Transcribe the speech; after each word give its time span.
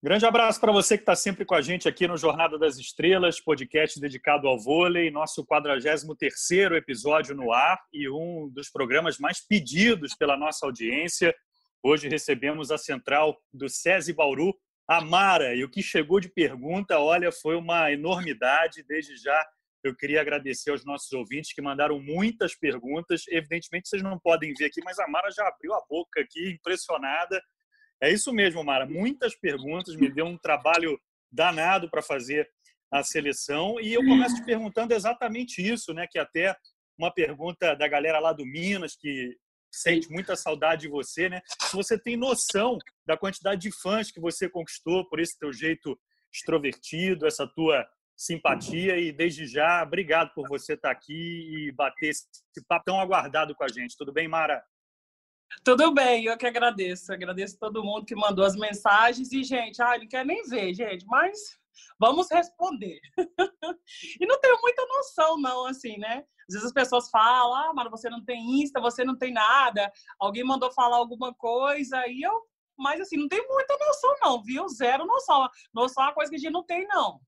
Grande 0.00 0.24
abraço 0.24 0.60
para 0.60 0.70
você 0.70 0.96
que 0.96 1.02
está 1.02 1.16
sempre 1.16 1.44
com 1.44 1.56
a 1.56 1.60
gente 1.60 1.88
aqui 1.88 2.06
no 2.06 2.16
Jornada 2.16 2.56
das 2.56 2.78
Estrelas, 2.78 3.40
podcast 3.40 3.98
dedicado 3.98 4.46
ao 4.46 4.56
vôlei, 4.56 5.10
nosso 5.10 5.44
43º 5.44 6.76
episódio 6.76 7.34
no 7.34 7.52
ar 7.52 7.76
e 7.92 8.08
um 8.08 8.48
dos 8.48 8.70
programas 8.70 9.18
mais 9.18 9.44
pedidos 9.44 10.14
pela 10.14 10.36
nossa 10.36 10.64
audiência. 10.64 11.34
Hoje 11.82 12.08
recebemos 12.08 12.70
a 12.70 12.78
central 12.78 13.42
do 13.52 13.68
SESI 13.68 14.12
Bauru, 14.12 14.54
a 14.86 15.00
Mara, 15.00 15.56
e 15.56 15.64
o 15.64 15.68
que 15.68 15.82
chegou 15.82 16.20
de 16.20 16.28
pergunta, 16.28 17.00
olha, 17.00 17.32
foi 17.32 17.56
uma 17.56 17.90
enormidade. 17.90 18.84
Desde 18.84 19.16
já 19.16 19.44
eu 19.82 19.96
queria 19.96 20.20
agradecer 20.20 20.70
aos 20.70 20.84
nossos 20.84 21.10
ouvintes 21.10 21.52
que 21.52 21.60
mandaram 21.60 21.98
muitas 21.98 22.54
perguntas. 22.54 23.24
Evidentemente 23.28 23.88
vocês 23.88 24.02
não 24.04 24.16
podem 24.16 24.54
ver 24.54 24.66
aqui, 24.66 24.80
mas 24.84 24.96
a 25.00 25.08
Mara 25.08 25.28
já 25.32 25.48
abriu 25.48 25.74
a 25.74 25.82
boca 25.90 26.20
aqui, 26.20 26.52
impressionada 26.52 27.42
é 28.00 28.12
isso 28.12 28.32
mesmo, 28.32 28.62
Mara. 28.64 28.86
Muitas 28.86 29.34
perguntas, 29.34 29.96
me 29.96 30.10
deu 30.10 30.26
um 30.26 30.38
trabalho 30.38 31.00
danado 31.30 31.90
para 31.90 32.02
fazer 32.02 32.48
a 32.90 33.02
seleção 33.02 33.78
e 33.80 33.92
eu 33.92 34.04
começo 34.04 34.36
te 34.36 34.44
perguntando 34.44 34.94
exatamente 34.94 35.60
isso, 35.60 35.92
né? 35.92 36.06
Que 36.10 36.18
até 36.18 36.56
uma 36.98 37.12
pergunta 37.12 37.74
da 37.74 37.86
galera 37.86 38.18
lá 38.18 38.32
do 38.32 38.46
Minas 38.46 38.96
que 38.96 39.36
sente 39.70 40.10
muita 40.10 40.34
saudade 40.34 40.82
de 40.82 40.88
você, 40.88 41.28
né? 41.28 41.42
Se 41.62 41.76
você 41.76 41.98
tem 41.98 42.16
noção 42.16 42.78
da 43.06 43.16
quantidade 43.16 43.60
de 43.60 43.70
fãs 43.70 44.10
que 44.10 44.20
você 44.20 44.48
conquistou 44.48 45.06
por 45.08 45.20
esse 45.20 45.38
teu 45.38 45.52
jeito 45.52 45.98
extrovertido, 46.32 47.26
essa 47.26 47.46
tua 47.46 47.86
simpatia 48.16 48.98
e 48.98 49.12
desde 49.12 49.46
já 49.46 49.82
obrigado 49.82 50.32
por 50.34 50.48
você 50.48 50.72
estar 50.74 50.90
aqui 50.90 51.12
e 51.12 51.72
bater 51.72 52.08
esse 52.08 52.26
papo 52.66 52.86
tão 52.86 53.00
aguardado 53.00 53.54
com 53.54 53.64
a 53.64 53.68
gente. 53.68 53.96
Tudo 53.96 54.12
bem, 54.12 54.26
Mara? 54.26 54.62
Tudo 55.64 55.92
bem, 55.92 56.24
eu 56.24 56.36
que 56.36 56.46
agradeço. 56.46 57.12
Agradeço 57.12 57.58
todo 57.58 57.84
mundo 57.84 58.06
que 58.06 58.14
mandou 58.14 58.44
as 58.44 58.56
mensagens. 58.56 59.32
E, 59.32 59.42
gente, 59.42 59.82
ai, 59.82 59.98
não 59.98 60.08
quer 60.08 60.24
nem 60.24 60.42
ver, 60.44 60.74
gente, 60.74 61.06
mas 61.06 61.58
vamos 61.98 62.28
responder. 62.30 63.00
e 64.20 64.26
não 64.26 64.40
tenho 64.40 64.58
muita 64.60 64.86
noção, 64.86 65.38
não, 65.38 65.66
assim, 65.66 65.98
né? 65.98 66.24
Às 66.48 66.54
vezes 66.54 66.66
as 66.66 66.72
pessoas 66.72 67.10
falam, 67.10 67.54
ah, 67.54 67.72
mas 67.74 67.90
você 67.90 68.08
não 68.08 68.24
tem 68.24 68.62
Insta, 68.62 68.80
você 68.80 69.04
não 69.04 69.16
tem 69.16 69.32
nada. 69.32 69.92
Alguém 70.18 70.44
mandou 70.44 70.72
falar 70.72 70.96
alguma 70.96 71.34
coisa 71.34 72.06
e 72.06 72.22
eu. 72.22 72.40
Mas, 72.78 73.00
assim, 73.00 73.16
não 73.16 73.28
tenho 73.28 73.46
muita 73.48 73.76
noção, 73.76 74.14
não, 74.22 74.42
viu? 74.42 74.68
Zero 74.68 75.04
noção. 75.04 75.48
Noção 75.74 76.04
é 76.04 76.06
uma 76.06 76.14
coisa 76.14 76.30
que 76.30 76.36
a 76.36 76.38
gente 76.38 76.52
não 76.52 76.62
tem, 76.62 76.86
não. 76.86 77.20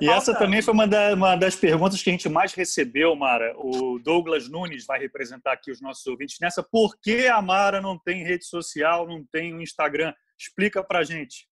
E 0.00 0.08
essa 0.08 0.36
também 0.36 0.62
foi 0.62 0.74
uma, 0.74 0.86
da, 0.86 1.14
uma, 1.14 1.36
das 1.36 1.56
perguntas 1.56 2.02
que 2.02 2.10
a 2.10 2.12
gente 2.12 2.28
mais 2.28 2.52
recebeu, 2.54 3.14
Mara. 3.16 3.54
O 3.56 3.98
Douglas 3.98 4.48
Nunes 4.48 4.86
vai 4.86 4.98
representar 4.98 5.52
aqui 5.52 5.70
os 5.70 5.80
nossos 5.80 6.06
ouvintes 6.06 6.38
nessa. 6.40 6.62
Por 6.62 6.96
que 7.00 7.26
a 7.26 7.40
Mara 7.42 7.80
não 7.80 7.98
tem 7.98 8.24
rede 8.24 8.44
social, 8.44 9.06
não 9.06 9.24
tem 9.24 9.54
um 9.54 9.60
Instagram? 9.60 10.14
Explica 10.38 10.82
pra 10.84 11.02
gente. 11.02 11.48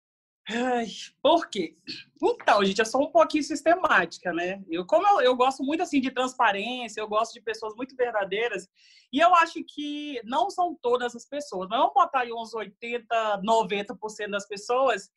Ai, 0.49 0.87
por 1.21 1.47
quê? 1.49 1.77
Então, 2.21 2.65
gente, 2.65 2.79
eu 2.79 2.85
sou 2.85 3.03
um 3.03 3.11
pouquinho 3.11 3.43
sistemática, 3.43 4.33
né? 4.33 4.61
Eu, 4.69 4.85
como 4.85 5.07
eu, 5.07 5.21
eu 5.21 5.35
gosto 5.35 5.63
muito 5.63 5.83
assim 5.83 6.01
de 6.01 6.11
transparência, 6.11 6.99
eu 6.99 7.07
gosto 7.07 7.33
de 7.33 7.41
pessoas 7.41 7.75
muito 7.75 7.95
verdadeiras, 7.95 8.67
e 9.13 9.19
eu 9.19 9.33
acho 9.35 9.63
que 9.63 10.19
não 10.23 10.49
são 10.49 10.75
todas 10.81 11.15
as 11.15 11.25
pessoas, 11.25 11.67
mas 11.69 11.79
vamos 11.79 11.93
botar 11.93 12.21
aí 12.21 12.33
uns 12.33 12.53
80, 12.53 13.41
90% 13.45 14.29
das 14.29 14.47
pessoas 14.47 15.09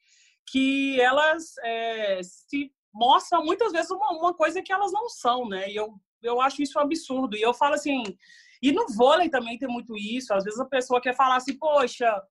que 0.47 1.01
elas 1.01 1.55
é, 1.65 2.21
se 2.23 2.71
mostram 2.95 3.45
muitas 3.45 3.73
vezes 3.73 3.91
uma, 3.91 4.12
uma 4.12 4.33
coisa 4.33 4.62
que 4.62 4.73
elas 4.73 4.92
não 4.92 5.09
são, 5.09 5.48
né? 5.48 5.69
E 5.70 5.75
eu, 5.75 5.95
eu 6.23 6.41
acho 6.41 6.62
isso 6.62 6.78
um 6.78 6.83
absurdo. 6.83 7.37
E 7.37 7.42
eu 7.42 7.53
falo 7.53 7.75
assim, 7.75 8.03
e 8.62 8.73
no 8.73 8.87
vôlei 8.89 9.28
também 9.28 9.59
tem 9.59 9.69
muito 9.69 9.97
isso. 9.97 10.33
Às 10.33 10.45
vezes 10.45 10.61
a 10.61 10.64
pessoa 10.64 11.00
quer 11.00 11.15
falar 11.15 11.37
assim, 11.37 11.59
poxa, 11.59 12.22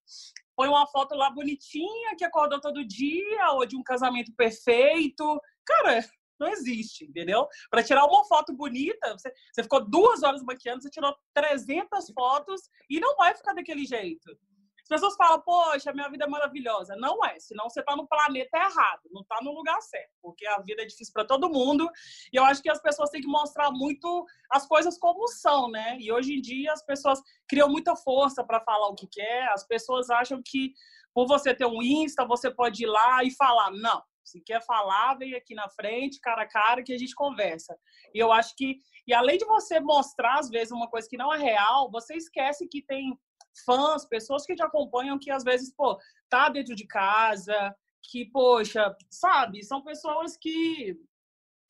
põe 0.55 0.69
uma 0.69 0.87
foto 0.87 1.13
lá 1.15 1.29
bonitinha 1.29 2.15
que 2.17 2.23
acordou 2.23 2.61
todo 2.61 2.87
dia, 2.87 3.51
ou 3.51 3.65
de 3.65 3.75
um 3.75 3.83
casamento 3.83 4.33
perfeito. 4.35 5.39
Cara, 5.65 5.99
não 6.39 6.47
existe, 6.47 7.05
entendeu? 7.05 7.47
Para 7.69 7.83
tirar 7.83 8.05
uma 8.05 8.23
foto 8.25 8.53
bonita, 8.53 9.11
você, 9.11 9.31
você 9.53 9.63
ficou 9.63 9.83
duas 9.87 10.23
horas 10.23 10.41
maquiando, 10.43 10.81
você 10.81 10.89
tirou 10.89 11.15
300 11.33 12.09
fotos 12.11 12.61
e 12.89 12.99
não 12.99 13.15
vai 13.17 13.35
ficar 13.35 13.53
daquele 13.53 13.85
jeito. 13.85 14.35
As 14.83 14.89
pessoas 14.89 15.15
falam, 15.15 15.41
poxa, 15.41 15.93
minha 15.93 16.09
vida 16.09 16.25
é 16.25 16.27
maravilhosa. 16.27 16.95
Não 16.97 17.23
é, 17.25 17.39
senão 17.39 17.69
você 17.69 17.79
está 17.79 17.95
no 17.95 18.05
planeta 18.05 18.57
errado, 18.57 19.01
não 19.11 19.21
está 19.21 19.39
no 19.41 19.53
lugar 19.53 19.81
certo, 19.81 20.11
porque 20.21 20.45
a 20.45 20.59
vida 20.59 20.81
é 20.81 20.85
difícil 20.85 21.13
para 21.13 21.25
todo 21.25 21.49
mundo. 21.49 21.89
E 22.31 22.35
eu 22.35 22.43
acho 22.43 22.61
que 22.61 22.69
as 22.69 22.81
pessoas 22.81 23.09
têm 23.09 23.21
que 23.21 23.27
mostrar 23.27 23.71
muito 23.71 24.25
as 24.51 24.67
coisas 24.67 24.97
como 24.99 25.25
são, 25.27 25.71
né? 25.71 25.97
E 25.99 26.11
hoje 26.11 26.33
em 26.33 26.41
dia 26.41 26.73
as 26.73 26.85
pessoas 26.85 27.21
criam 27.47 27.69
muita 27.69 27.95
força 27.95 28.43
para 28.43 28.59
falar 28.59 28.89
o 28.89 28.95
que 28.95 29.07
quer. 29.07 29.47
As 29.53 29.65
pessoas 29.65 30.09
acham 30.09 30.41
que 30.43 30.73
por 31.13 31.27
você 31.27 31.53
ter 31.53 31.65
um 31.65 31.81
Insta, 31.81 32.25
você 32.25 32.51
pode 32.51 32.83
ir 32.83 32.87
lá 32.87 33.23
e 33.23 33.31
falar. 33.31 33.71
Não, 33.71 34.01
se 34.23 34.41
quer 34.41 34.61
falar, 34.65 35.15
vem 35.15 35.35
aqui 35.35 35.53
na 35.53 35.69
frente, 35.69 36.19
cara 36.19 36.43
a 36.43 36.47
cara, 36.47 36.83
que 36.83 36.93
a 36.93 36.97
gente 36.97 37.13
conversa. 37.13 37.77
E 38.13 38.19
eu 38.19 38.31
acho 38.31 38.55
que, 38.55 38.79
e 39.07 39.13
além 39.13 39.37
de 39.37 39.45
você 39.45 39.79
mostrar, 39.79 40.39
às 40.39 40.49
vezes, 40.49 40.71
uma 40.71 40.89
coisa 40.89 41.07
que 41.07 41.17
não 41.17 41.33
é 41.33 41.37
real, 41.37 41.91
você 41.91 42.15
esquece 42.15 42.67
que 42.67 42.81
tem 42.81 43.17
fãs, 43.65 44.05
pessoas 44.05 44.45
que 44.45 44.55
te 44.55 44.63
acompanham 44.63 45.19
que 45.19 45.31
às 45.31 45.43
vezes, 45.43 45.73
pô, 45.75 45.99
tá 46.29 46.49
dentro 46.49 46.75
de 46.75 46.85
casa, 46.85 47.75
que, 48.01 48.25
poxa, 48.25 48.95
sabe, 49.09 49.63
são 49.63 49.81
pessoas 49.83 50.37
que 50.37 50.97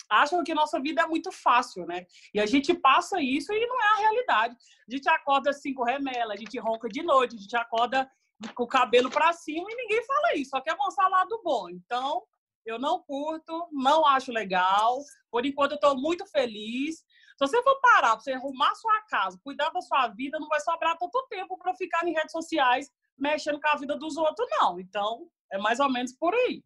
acham 0.10 0.44
que 0.44 0.54
nossa 0.54 0.80
vida 0.80 1.02
é 1.02 1.08
muito 1.08 1.32
fácil, 1.32 1.86
né? 1.86 2.06
E 2.34 2.40
a 2.40 2.46
gente 2.46 2.74
passa 2.74 3.22
isso 3.22 3.52
e 3.52 3.68
não 3.68 3.82
é 3.82 3.88
a 3.88 3.98
realidade. 3.98 4.56
A 4.88 4.92
gente 4.96 5.10
acorda 5.10 5.54
cinco 5.54 5.84
remela, 5.84 6.34
a 6.34 6.38
gente 6.38 6.58
ronca 6.60 6.88
de 6.88 7.02
noite, 7.02 7.36
a 7.36 7.40
gente 7.40 7.56
acorda 7.56 8.10
com 8.56 8.64
o 8.64 8.68
cabelo 8.68 9.10
para 9.10 9.34
cima 9.34 9.66
e 9.70 9.76
ninguém 9.76 10.06
fala 10.06 10.36
isso, 10.36 10.52
só 10.52 10.62
quer 10.62 10.76
mostrar 10.76 11.08
lado 11.08 11.42
bom. 11.44 11.70
Então, 11.70 12.24
eu 12.66 12.80
não 12.80 13.02
curto, 13.04 13.68
não 13.72 14.06
acho 14.06 14.32
legal. 14.32 15.00
Por 15.32 15.46
enquanto, 15.46 15.72
eu 15.72 15.76
estou 15.76 15.98
muito 15.98 16.26
feliz. 16.28 17.04
Se 17.38 17.48
você 17.48 17.62
for 17.64 17.80
parar 17.82 18.12
para 18.12 18.20
você 18.20 18.32
arrumar 18.34 18.74
sua 18.76 19.02
casa, 19.04 19.40
cuidar 19.44 19.70
da 19.70 19.82
sua 19.82 20.08
vida, 20.10 20.40
não 20.40 20.48
vai 20.48 20.60
sobrar 20.60 20.98
tanto 20.98 21.28
tempo 21.30 21.58
para 21.58 21.74
ficar 21.76 22.08
em 22.08 22.14
redes 22.14 22.32
sociais 22.32 22.90
mexendo 23.18 23.60
com 23.60 23.68
a 23.68 23.76
vida 23.76 23.98
dos 23.98 24.18
outros, 24.18 24.48
não. 24.52 24.80
Então, 24.80 25.28
é 25.52 25.58
mais 25.58 25.80
ou 25.80 25.92
menos 25.92 26.14
por 26.14 26.34
aí. 26.34 26.64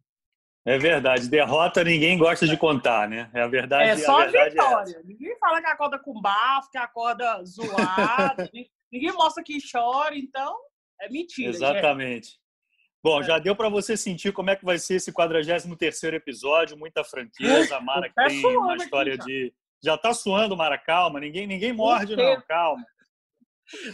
É 0.66 0.78
verdade. 0.78 1.28
Derrota 1.28 1.82
ninguém 1.82 2.18
gosta 2.18 2.46
de 2.46 2.56
contar, 2.56 3.08
né? 3.08 3.30
É 3.32 3.40
a 3.40 3.48
verdade. 3.48 3.88
É 3.88 3.96
só 3.96 4.20
a, 4.20 4.24
a 4.24 4.26
é 4.26 4.50
vitória. 4.50 4.96
É 4.96 5.02
ninguém 5.02 5.38
fala 5.38 5.60
que 5.60 5.66
acorda 5.66 5.98
com 5.98 6.20
bafo, 6.20 6.70
que 6.70 6.78
acorda 6.78 7.42
zoado. 7.44 8.50
ninguém 8.92 9.12
mostra 9.12 9.42
que 9.42 9.58
chora. 9.70 10.16
Então, 10.16 10.58
é 11.00 11.08
mentira. 11.08 11.48
Exatamente. 11.48 12.28
Gente. 12.28 12.40
Bom, 13.02 13.20
é. 13.20 13.24
já 13.24 13.38
deu 13.38 13.54
para 13.56 13.68
você 13.68 13.96
sentir 13.96 14.32
como 14.32 14.50
é 14.50 14.56
que 14.56 14.64
vai 14.64 14.78
ser 14.78 14.96
esse 14.96 15.12
43 15.12 15.64
episódio, 16.12 16.76
muita 16.76 17.02
franqueza. 17.04 17.76
A 17.76 17.80
Mara 17.80 18.08
que 18.08 18.14
tem 18.14 18.44
uma 18.56 18.76
história 18.76 19.16
de 19.16 19.54
já 19.82 19.96
tá 19.96 20.12
suando, 20.12 20.56
Mara, 20.56 20.78
calma. 20.78 21.20
Ninguém, 21.20 21.46
ninguém 21.46 21.72
morde, 21.72 22.16
não, 22.16 22.40
calma. 22.42 22.84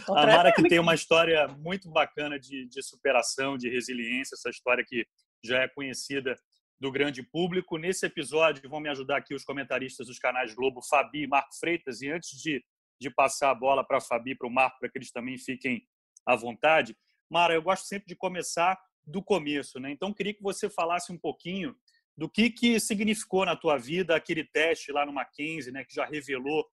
A 0.07 0.25
Mara 0.25 0.53
que 0.53 0.63
tem 0.67 0.79
uma 0.79 0.95
história 0.95 1.47
muito 1.47 1.89
bacana 1.89 2.39
de, 2.39 2.65
de 2.67 2.81
superação, 2.81 3.57
de 3.57 3.69
resiliência, 3.69 4.35
essa 4.35 4.49
história 4.49 4.83
que 4.87 5.05
já 5.43 5.61
é 5.61 5.67
conhecida 5.67 6.35
do 6.79 6.91
grande 6.91 7.21
público. 7.23 7.77
Nesse 7.77 8.05
episódio 8.05 8.67
vão 8.69 8.79
me 8.79 8.89
ajudar 8.89 9.17
aqui 9.17 9.33
os 9.33 9.43
comentaristas 9.43 10.07
dos 10.07 10.17
canais 10.17 10.53
Globo, 10.53 10.81
Fabi 10.81 11.23
e 11.23 11.27
Marco 11.27 11.55
Freitas. 11.59 12.01
E 12.01 12.09
antes 12.09 12.41
de, 12.41 12.63
de 12.99 13.09
passar 13.09 13.51
a 13.51 13.55
bola 13.55 13.85
para 13.85 13.97
a 13.97 14.01
Fabi 14.01 14.31
e 14.31 14.35
para 14.35 14.47
o 14.47 14.51
Marco, 14.51 14.79
para 14.79 14.89
que 14.89 14.97
eles 14.97 15.11
também 15.11 15.37
fiquem 15.37 15.85
à 16.25 16.35
vontade, 16.35 16.95
Mara, 17.29 17.53
eu 17.53 17.61
gosto 17.61 17.85
sempre 17.85 18.07
de 18.07 18.15
começar 18.15 18.79
do 19.05 19.21
começo, 19.21 19.79
né? 19.79 19.91
Então, 19.91 20.13
queria 20.13 20.33
que 20.33 20.41
você 20.41 20.69
falasse 20.69 21.11
um 21.11 21.17
pouquinho 21.17 21.75
do 22.17 22.29
que, 22.29 22.49
que 22.49 22.79
significou 22.79 23.45
na 23.45 23.55
tua 23.55 23.77
vida 23.77 24.15
aquele 24.15 24.43
teste 24.43 24.91
lá 24.91 25.05
no 25.05 25.13
Mackenzie, 25.13 25.71
né, 25.71 25.83
que 25.83 25.93
já 25.93 26.05
revelou 26.05 26.65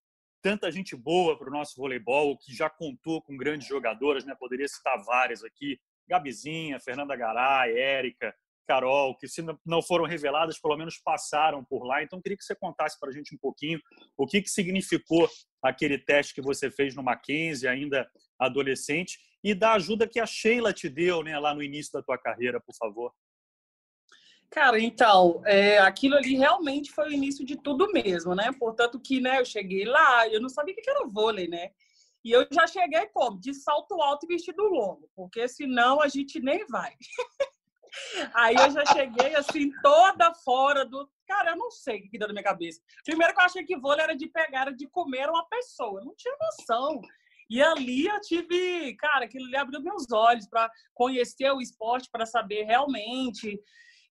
tanta 0.42 0.70
gente 0.70 0.96
boa 0.96 1.38
para 1.38 1.48
o 1.48 1.52
nosso 1.52 1.76
voleibol, 1.76 2.36
que 2.36 2.54
já 2.54 2.68
contou 2.68 3.22
com 3.22 3.36
grandes 3.36 3.68
jogadoras, 3.68 4.24
né? 4.24 4.34
Poderia 4.38 4.66
citar 4.66 5.00
várias 5.04 5.44
aqui, 5.44 5.78
Gabizinha, 6.08 6.80
Fernanda 6.80 7.14
Garay, 7.14 7.78
Érica, 7.78 8.34
Carol, 8.66 9.16
que 9.16 9.28
se 9.28 9.44
não 9.64 9.80
foram 9.80 10.04
reveladas, 10.04 10.58
pelo 10.58 10.76
menos 10.76 10.98
passaram 10.98 11.64
por 11.64 11.84
lá. 11.84 12.02
Então, 12.02 12.20
queria 12.20 12.36
que 12.36 12.44
você 12.44 12.56
contasse 12.56 12.98
para 12.98 13.10
a 13.10 13.12
gente 13.12 13.34
um 13.34 13.38
pouquinho 13.38 13.80
o 14.16 14.26
que, 14.26 14.42
que 14.42 14.50
significou 14.50 15.28
aquele 15.62 15.96
teste 15.96 16.34
que 16.34 16.42
você 16.42 16.70
fez 16.70 16.94
no 16.94 17.02
Mackenzie, 17.02 17.68
ainda 17.68 18.08
adolescente, 18.38 19.18
e 19.44 19.54
da 19.54 19.74
ajuda 19.74 20.08
que 20.08 20.20
a 20.20 20.26
Sheila 20.26 20.72
te 20.72 20.88
deu 20.88 21.22
né, 21.22 21.38
lá 21.38 21.54
no 21.54 21.62
início 21.62 21.92
da 21.92 22.02
tua 22.02 22.18
carreira, 22.18 22.60
por 22.60 22.74
favor. 22.74 23.12
Cara, 24.52 24.78
então, 24.78 25.42
é, 25.46 25.78
aquilo 25.78 26.14
ali 26.14 26.36
realmente 26.36 26.92
foi 26.92 27.08
o 27.08 27.12
início 27.12 27.42
de 27.42 27.56
tudo 27.56 27.90
mesmo, 27.90 28.34
né? 28.34 28.52
Portanto 28.58 29.00
que, 29.00 29.18
né, 29.18 29.40
eu 29.40 29.46
cheguei 29.46 29.86
lá, 29.86 30.28
eu 30.28 30.42
não 30.42 30.48
sabia 30.50 30.74
o 30.74 30.76
que 30.76 30.90
era 30.90 31.06
vôlei, 31.06 31.48
né? 31.48 31.70
E 32.22 32.30
eu 32.32 32.46
já 32.52 32.66
cheguei 32.66 33.06
como? 33.06 33.40
De 33.40 33.54
salto 33.54 34.00
alto 34.02 34.26
e 34.26 34.28
vestido 34.28 34.62
longo, 34.64 35.10
porque 35.16 35.48
senão 35.48 36.02
a 36.02 36.08
gente 36.08 36.38
nem 36.38 36.66
vai. 36.66 36.94
Aí 38.34 38.54
eu 38.54 38.70
já 38.70 38.84
cheguei 38.86 39.34
assim, 39.34 39.72
toda 39.82 40.34
fora 40.34 40.84
do. 40.84 41.10
Cara, 41.26 41.52
eu 41.52 41.56
não 41.56 41.70
sei 41.70 42.00
o 42.00 42.10
que 42.10 42.18
deu 42.18 42.28
na 42.28 42.34
minha 42.34 42.44
cabeça. 42.44 42.78
Primeiro 43.04 43.34
que 43.34 43.40
eu 43.40 43.44
achei 43.44 43.64
que 43.64 43.78
vôlei 43.78 44.04
era 44.04 44.14
de 44.14 44.26
pegar, 44.28 44.62
era 44.62 44.74
de 44.74 44.86
comer 44.86 45.30
uma 45.30 45.46
pessoa. 45.46 46.00
Eu 46.00 46.04
não 46.04 46.14
tinha 46.14 46.34
noção. 46.38 47.00
E 47.48 47.62
ali 47.62 48.06
eu 48.06 48.20
tive, 48.20 48.94
cara, 48.96 49.24
aquilo 49.24 49.46
ali 49.46 49.56
abriu 49.56 49.80
meus 49.80 50.10
olhos 50.12 50.46
para 50.46 50.70
conhecer 50.94 51.50
o 51.50 51.60
esporte, 51.60 52.08
para 52.10 52.26
saber 52.26 52.64
realmente. 52.64 53.58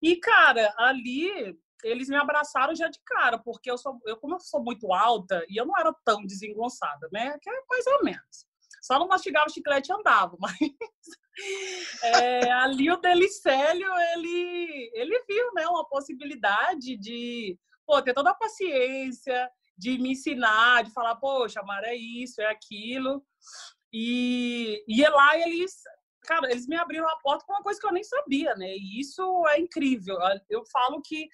E, 0.01 0.15
cara, 0.18 0.74
ali 0.77 1.57
eles 1.83 2.09
me 2.09 2.15
abraçaram 2.15 2.75
já 2.75 2.88
de 2.88 3.00
cara, 3.06 3.38
porque 3.39 3.69
eu 3.69 3.77
sou, 3.77 4.00
eu 4.06 4.18
como 4.18 4.36
eu 4.36 4.39
sou 4.39 4.63
muito 4.63 4.94
alta 4.94 5.44
e 5.50 5.59
eu 5.59 5.65
não 5.65 5.77
era 5.77 5.94
tão 6.06 6.25
desengonçada, 6.25 7.07
né? 7.12 7.38
Que 7.42 7.50
é 7.50 7.53
mais 7.69 7.88
ou 7.88 8.03
menos. 8.03 8.45
Só 8.81 8.98
não 8.98 9.07
mastigava 9.07 9.50
chiclete 9.50 9.92
e 9.92 9.95
andava, 9.95 10.36
mas 10.39 10.57
é, 12.03 12.51
ali 12.51 12.92
o 12.92 12.98
Delicélio, 12.98 13.88
ele, 14.15 14.92
ele 14.94 15.24
viu, 15.27 15.53
né, 15.53 15.68
uma 15.68 15.88
possibilidade 15.88 16.98
de, 16.98 17.57
pô, 17.86 18.01
ter 18.01 18.13
toda 18.13 18.31
a 18.31 18.36
paciência, 18.36 19.50
de 19.77 19.98
me 20.00 20.12
ensinar, 20.12 20.83
de 20.83 20.92
falar, 20.92 21.15
poxa, 21.15 21.62
Mara, 21.63 21.88
é 21.88 21.95
isso, 21.95 22.42
é 22.42 22.45
aquilo. 22.45 23.24
E, 23.94 24.83
e 24.88 25.07
lá 25.07 25.38
eles 25.38 25.81
cara, 26.23 26.50
eles 26.51 26.68
me 26.68 26.75
abriram 26.75 27.07
a 27.07 27.18
porta 27.18 27.45
com 27.45 27.53
uma 27.53 27.63
coisa 27.63 27.79
que 27.79 27.85
eu 27.85 27.91
nem 27.91 28.03
sabia, 28.03 28.56
né? 28.56 28.75
E 28.75 29.00
isso 29.00 29.21
é 29.50 29.59
incrível. 29.59 30.18
Eu 30.50 30.63
falo 30.65 31.01
que 31.01 31.27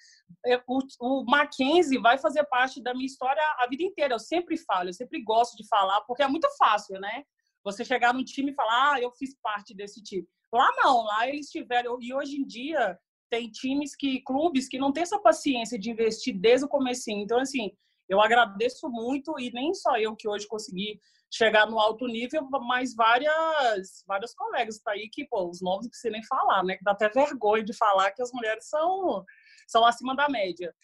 é, 0.46 0.60
o, 0.66 1.24
Mackenzie 1.24 1.98
vai 1.98 2.18
fazer 2.18 2.44
parte 2.44 2.82
da 2.82 2.94
minha 2.94 3.06
história 3.06 3.42
a 3.58 3.66
vida 3.68 3.82
inteira. 3.82 4.14
Eu 4.14 4.18
sempre 4.18 4.56
falo, 4.56 4.88
eu 4.88 4.94
sempre 4.94 5.22
gosto 5.22 5.56
de 5.56 5.66
falar, 5.68 6.00
porque 6.02 6.22
é 6.22 6.28
muito 6.28 6.48
fácil, 6.56 6.98
né? 7.00 7.24
Você 7.64 7.84
chegar 7.84 8.14
num 8.14 8.24
time 8.24 8.52
e 8.52 8.54
falar, 8.54 8.94
ah, 8.94 9.00
eu 9.00 9.10
fiz 9.12 9.36
parte 9.42 9.74
desse 9.74 10.02
time. 10.02 10.26
Lá 10.52 10.70
não, 10.78 11.02
lá 11.04 11.28
eles 11.28 11.50
tiveram. 11.50 11.98
E 12.00 12.14
hoje 12.14 12.36
em 12.36 12.46
dia 12.46 12.98
tem 13.30 13.50
times 13.50 13.94
que, 13.94 14.22
clubes 14.22 14.68
que 14.68 14.78
não 14.78 14.92
têm 14.92 15.02
essa 15.02 15.18
paciência 15.18 15.78
de 15.78 15.90
investir 15.90 16.38
desde 16.38 16.64
o 16.64 16.68
começo. 16.68 17.10
Então, 17.10 17.38
assim, 17.38 17.70
eu 18.08 18.20
agradeço 18.20 18.88
muito 18.88 19.38
e 19.38 19.52
nem 19.52 19.74
só 19.74 19.98
eu 19.98 20.16
que 20.16 20.26
hoje 20.26 20.46
consegui 20.46 20.98
chegar 21.30 21.66
no 21.66 21.78
alto 21.78 22.06
nível, 22.06 22.48
mas 22.66 22.94
várias, 22.94 24.02
vários 24.06 24.34
colegas 24.34 24.78
tá 24.78 24.92
aí 24.92 25.08
que, 25.10 25.26
pô, 25.26 25.48
os 25.48 25.60
nomes 25.60 25.84
não 25.84 25.90
precisa 25.90 26.12
nem 26.12 26.24
falar, 26.24 26.64
né? 26.64 26.76
Que 26.76 26.84
dá 26.84 26.92
até 26.92 27.08
vergonha 27.08 27.62
de 27.62 27.74
falar 27.74 28.10
que 28.12 28.22
as 28.22 28.32
mulheres 28.32 28.68
são, 28.68 29.24
são 29.66 29.84
acima 29.84 30.16
da 30.16 30.28
média. 30.28 30.74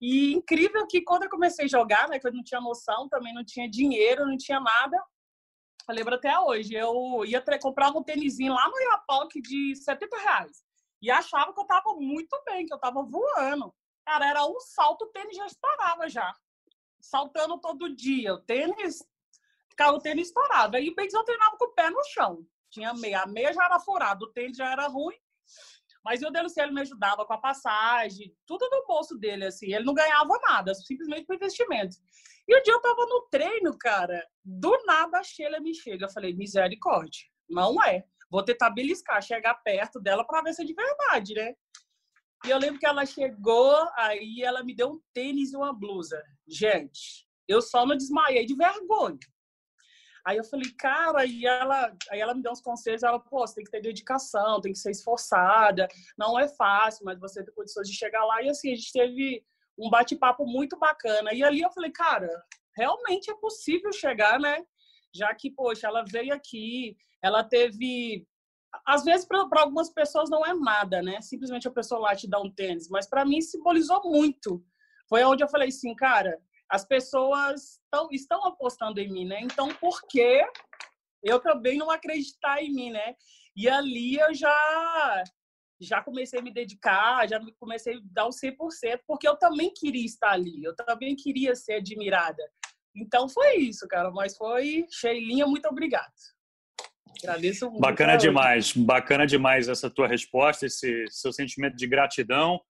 E 0.00 0.32
incrível 0.32 0.86
que 0.86 1.02
quando 1.02 1.24
eu 1.24 1.30
comecei 1.30 1.66
a 1.66 1.68
jogar, 1.68 2.08
né, 2.08 2.18
que 2.18 2.26
eu 2.26 2.32
não 2.32 2.42
tinha 2.42 2.60
noção, 2.60 3.08
também 3.08 3.34
não 3.34 3.44
tinha 3.44 3.68
dinheiro, 3.68 4.26
não 4.26 4.36
tinha 4.36 4.60
nada. 4.60 4.96
Eu 5.88 5.94
lembro 5.94 6.14
até 6.14 6.38
hoje, 6.38 6.74
eu 6.74 7.24
ia 7.26 7.42
comprar 7.60 7.90
um 7.90 8.02
tênisinho 8.02 8.54
lá 8.54 8.68
no 8.68 8.80
Iapoc 8.80 9.34
de 9.40 9.76
70 9.76 10.16
reais. 10.18 10.64
E 11.02 11.10
achava 11.10 11.52
que 11.52 11.60
eu 11.60 11.66
tava 11.66 11.94
muito 11.94 12.42
bem, 12.46 12.64
que 12.64 12.72
eu 12.72 12.78
tava 12.78 13.02
voando. 13.02 13.74
Cara, 14.06 14.26
era 14.26 14.46
um 14.46 14.58
salto, 14.60 15.02
o 15.02 15.08
tênis 15.08 15.36
já 15.36 15.46
estourava 15.46 16.08
já. 16.08 16.34
Saltando 17.00 17.58
todo 17.60 17.94
dia. 17.94 18.34
O 18.34 18.40
tênis 18.40 19.04
o 19.82 19.98
tênis 19.98 20.28
estourado. 20.28 20.76
Aí 20.76 20.88
o 20.88 20.94
Benz 20.94 21.12
eu 21.12 21.24
treinava 21.24 21.56
com 21.56 21.66
o 21.66 21.72
pé 21.72 21.90
no 21.90 22.02
chão. 22.04 22.46
Tinha 22.70 22.92
meia. 22.94 23.22
A 23.22 23.26
meia 23.26 23.52
já 23.52 23.64
era 23.64 23.80
furada, 23.80 24.24
o 24.24 24.32
tênis 24.32 24.56
já 24.56 24.70
era 24.70 24.86
ruim. 24.86 25.16
Mas 26.04 26.22
o 26.22 26.30
Deluciano 26.30 26.72
me 26.72 26.82
ajudava 26.82 27.24
com 27.24 27.32
a 27.32 27.38
passagem, 27.38 28.36
tudo 28.46 28.68
no 28.70 28.86
bolso 28.86 29.16
dele, 29.16 29.46
assim. 29.46 29.72
Ele 29.72 29.84
não 29.84 29.94
ganhava 29.94 30.38
nada, 30.46 30.74
simplesmente 30.74 31.24
por 31.24 31.36
investimento. 31.36 31.96
E 32.46 32.58
um 32.58 32.62
dia 32.62 32.74
eu 32.74 32.80
tava 32.82 33.06
no 33.06 33.26
treino, 33.30 33.76
cara, 33.78 34.22
do 34.44 34.76
nada 34.84 35.18
a 35.18 35.22
Sheila 35.22 35.60
me 35.60 35.74
chega. 35.74 36.04
Eu 36.04 36.10
falei, 36.10 36.34
misericórdia, 36.34 37.22
não 37.48 37.82
é. 37.82 38.04
Vou 38.30 38.44
tentar 38.44 38.70
beliscar, 38.70 39.22
chegar 39.22 39.54
perto 39.54 39.98
dela 39.98 40.26
para 40.26 40.42
ver 40.42 40.52
se 40.52 40.62
é 40.62 40.64
de 40.64 40.74
verdade, 40.74 41.34
né? 41.34 41.54
E 42.44 42.50
eu 42.50 42.58
lembro 42.58 42.78
que 42.78 42.84
ela 42.84 43.06
chegou, 43.06 43.74
aí 43.96 44.42
ela 44.42 44.62
me 44.62 44.74
deu 44.74 44.90
um 44.90 45.00
tênis 45.14 45.52
e 45.52 45.56
uma 45.56 45.72
blusa. 45.72 46.22
Gente, 46.46 47.26
eu 47.48 47.62
só 47.62 47.86
não 47.86 47.96
desmaiei 47.96 48.44
de 48.44 48.54
vergonha. 48.54 49.18
Aí 50.26 50.38
eu 50.38 50.44
falei, 50.44 50.70
cara, 50.78 51.26
e 51.26 51.44
ela, 51.44 51.94
aí 52.10 52.18
ela 52.18 52.34
me 52.34 52.42
deu 52.42 52.50
uns 52.50 52.60
conselhos, 52.60 53.02
ela, 53.02 53.20
pô, 53.20 53.46
você 53.46 53.56
tem 53.56 53.64
que 53.64 53.70
ter 53.70 53.82
dedicação, 53.82 54.60
tem 54.60 54.72
que 54.72 54.78
ser 54.78 54.90
esforçada, 54.90 55.86
não 56.16 56.38
é 56.38 56.48
fácil, 56.48 57.04
mas 57.04 57.20
você 57.20 57.44
tem 57.44 57.54
condições 57.54 57.88
de 57.88 57.94
chegar 57.94 58.24
lá. 58.24 58.42
E 58.42 58.48
assim, 58.48 58.72
a 58.72 58.74
gente 58.74 58.90
teve 58.90 59.44
um 59.78 59.90
bate-papo 59.90 60.46
muito 60.46 60.78
bacana. 60.78 61.34
E 61.34 61.44
ali 61.44 61.60
eu 61.60 61.70
falei, 61.70 61.90
cara, 61.90 62.28
realmente 62.74 63.30
é 63.30 63.34
possível 63.34 63.92
chegar, 63.92 64.40
né? 64.40 64.64
Já 65.14 65.34
que, 65.34 65.50
poxa, 65.50 65.86
ela 65.86 66.04
veio 66.04 66.32
aqui, 66.34 66.96
ela 67.22 67.44
teve. 67.44 68.26
Às 68.86 69.04
vezes, 69.04 69.26
para 69.26 69.60
algumas 69.60 69.90
pessoas 69.90 70.28
não 70.30 70.44
é 70.44 70.52
nada, 70.54 71.00
né? 71.02 71.20
Simplesmente 71.20 71.68
a 71.68 71.70
pessoa 71.70 72.00
lá 72.00 72.16
te 72.16 72.28
dá 72.28 72.40
um 72.40 72.50
tênis, 72.50 72.88
mas 72.88 73.06
para 73.06 73.24
mim 73.24 73.40
simbolizou 73.40 74.02
muito. 74.04 74.64
Foi 75.08 75.22
onde 75.22 75.44
eu 75.44 75.48
falei 75.48 75.68
assim, 75.68 75.94
cara, 75.94 76.36
as 76.70 76.86
pessoas 76.86 77.80
tão, 77.90 78.08
estão 78.10 78.44
apostando 78.44 79.00
em 79.00 79.10
mim, 79.10 79.26
né? 79.26 79.40
Então, 79.42 79.68
por 79.74 80.00
que 80.08 80.42
eu 81.22 81.40
também 81.40 81.78
não 81.78 81.90
acreditar 81.90 82.62
em 82.62 82.72
mim, 82.72 82.90
né? 82.90 83.14
E 83.56 83.68
ali 83.68 84.16
eu 84.16 84.34
já 84.34 85.24
já 85.80 86.00
comecei 86.02 86.38
a 86.38 86.42
me 86.42 86.52
dedicar, 86.52 87.28
já 87.28 87.40
comecei 87.58 87.96
a 87.96 88.00
dar 88.04 88.26
o 88.26 88.30
100%, 88.30 89.00
porque 89.06 89.28
eu 89.28 89.36
também 89.36 89.72
queria 89.74 90.04
estar 90.04 90.30
ali, 90.30 90.62
eu 90.62 90.74
também 90.74 91.14
queria 91.14 91.54
ser 91.54 91.74
admirada. 91.74 92.42
Então 92.96 93.28
foi 93.28 93.56
isso, 93.56 93.86
cara, 93.88 94.10
mas 94.10 94.36
foi 94.36 94.86
Sheilinha, 94.90 95.46
muito 95.46 95.66
obrigado. 95.68 96.12
Agradeço 97.22 97.66
muito. 97.66 97.80
Bacana 97.80 98.16
demais, 98.16 98.72
bacana 98.72 99.26
demais 99.26 99.68
essa 99.68 99.90
tua 99.90 100.06
resposta, 100.06 100.66
esse 100.66 101.06
seu 101.08 101.32
sentimento 101.32 101.76
de 101.76 101.86
gratidão. 101.86 102.60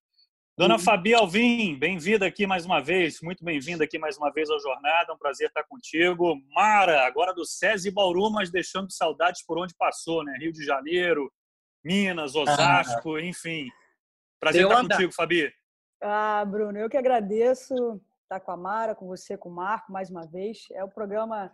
Dona 0.57 0.75
uhum. 0.75 0.79
Fabi 0.79 1.13
Alvim, 1.13 1.77
bem-vinda 1.77 2.27
aqui 2.27 2.47
mais 2.47 2.65
uma 2.65 2.81
vez, 2.81 3.21
muito 3.21 3.45
bem-vinda 3.45 3.83
aqui 3.83 3.99
mais 3.99 4.17
uma 4.17 4.31
vez 4.31 4.49
ao 4.49 4.61
Jornada, 4.61 5.13
um 5.13 5.19
prazer 5.19 5.49
estar 5.49 5.65
contigo. 5.65 6.41
Mara, 6.55 7.05
agora 7.05 7.35
do 7.35 7.45
SESI 7.45 7.91
Bauru, 7.91 8.31
mas 8.31 8.53
deixando 8.53 8.89
saudades 8.93 9.45
por 9.45 9.59
onde 9.59 9.75
passou, 9.75 10.23
né? 10.23 10.37
Rio 10.39 10.53
de 10.53 10.65
Janeiro, 10.65 11.29
Minas, 11.85 12.37
Osasco, 12.37 13.17
ah. 13.17 13.21
enfim. 13.21 13.69
Prazer 14.39 14.63
estar 14.63 14.79
andar. 14.79 14.95
contigo, 14.95 15.13
Fabi. 15.13 15.53
Ah, 16.01 16.45
Bruno, 16.45 16.79
eu 16.79 16.89
que 16.89 16.97
agradeço 16.97 18.01
estar 18.23 18.39
com 18.39 18.53
a 18.53 18.57
Mara, 18.57 18.95
com 18.95 19.09
você, 19.09 19.37
com 19.37 19.49
o 19.49 19.53
Marco, 19.53 19.91
mais 19.91 20.09
uma 20.09 20.25
vez. 20.25 20.67
É 20.71 20.85
um 20.85 20.89
programa 20.89 21.51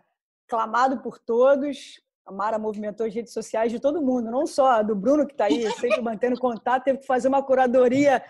clamado 0.47 1.01
por 1.01 1.17
todos. 1.17 1.99
A 2.23 2.31
Mara 2.31 2.59
movimentou 2.59 3.07
as 3.07 3.15
redes 3.15 3.33
sociais 3.33 3.71
de 3.71 3.79
todo 3.79 3.99
mundo, 3.99 4.29
não 4.29 4.45
só 4.45 4.83
do 4.83 4.95
Bruno, 4.95 5.25
que 5.25 5.33
está 5.33 5.45
aí 5.45 5.67
sempre 5.71 6.01
mantendo 6.01 6.39
contato, 6.39 6.83
teve 6.83 6.99
que 6.99 7.07
fazer 7.07 7.29
uma 7.29 7.41
curadoria 7.41 8.23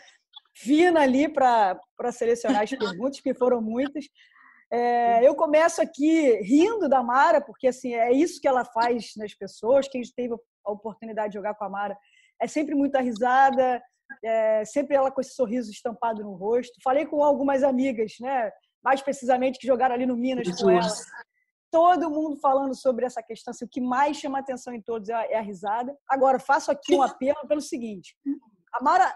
fina 0.55 1.01
ali 1.01 1.27
para 1.29 1.79
selecionar 2.11 2.63
as 2.63 2.69
perguntas, 2.69 3.19
que 3.19 3.33
foram 3.33 3.61
muitas. 3.61 4.05
É, 4.71 5.27
eu 5.27 5.35
começo 5.35 5.81
aqui 5.81 6.39
rindo 6.41 6.87
da 6.87 7.03
Mara, 7.03 7.41
porque 7.41 7.67
assim 7.67 7.93
é 7.93 8.11
isso 8.11 8.39
que 8.39 8.47
ela 8.47 8.63
faz 8.63 9.11
nas 9.17 9.33
pessoas. 9.33 9.87
Quem 9.87 10.01
teve 10.15 10.33
a 10.65 10.71
oportunidade 10.71 11.29
de 11.29 11.37
jogar 11.37 11.55
com 11.55 11.65
a 11.65 11.69
Mara 11.69 11.97
é 12.41 12.47
sempre 12.47 12.73
muita 12.73 13.01
risada, 13.01 13.81
é, 14.23 14.63
sempre 14.65 14.95
ela 14.95 15.11
com 15.11 15.19
esse 15.19 15.35
sorriso 15.35 15.69
estampado 15.71 16.23
no 16.23 16.33
rosto. 16.35 16.73
Falei 16.83 17.05
com 17.05 17.21
algumas 17.23 17.63
amigas, 17.63 18.13
né, 18.21 18.49
mais 18.83 19.01
precisamente 19.01 19.59
que 19.59 19.67
jogaram 19.67 19.93
ali 19.93 20.05
no 20.05 20.15
Minas 20.15 20.47
com 20.59 20.69
ela. 20.69 20.87
Todo 21.69 22.09
mundo 22.09 22.37
falando 22.37 22.75
sobre 22.75 23.05
essa 23.05 23.23
questão. 23.23 23.51
Assim, 23.51 23.65
o 23.65 23.69
que 23.69 23.79
mais 23.79 24.17
chama 24.17 24.39
atenção 24.39 24.73
em 24.73 24.81
todos 24.81 25.09
é 25.09 25.37
a 25.37 25.41
risada. 25.41 25.95
Agora, 26.09 26.39
faço 26.39 26.69
aqui 26.69 26.95
um 26.95 27.01
apelo 27.01 27.47
pelo 27.47 27.61
seguinte: 27.61 28.15
a 28.73 28.83
Mara, 28.83 29.13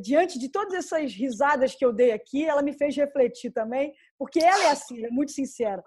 diante 0.00 0.38
de 0.38 0.48
todas 0.48 0.74
essas 0.74 1.12
risadas 1.12 1.74
que 1.74 1.84
eu 1.84 1.92
dei 1.92 2.12
aqui, 2.12 2.44
ela 2.44 2.62
me 2.62 2.72
fez 2.72 2.96
refletir 2.96 3.50
também, 3.50 3.94
porque 4.18 4.38
ela 4.38 4.64
é 4.64 4.70
assim, 4.70 5.04
é 5.04 5.10
muito 5.10 5.32
sincera. 5.32 5.82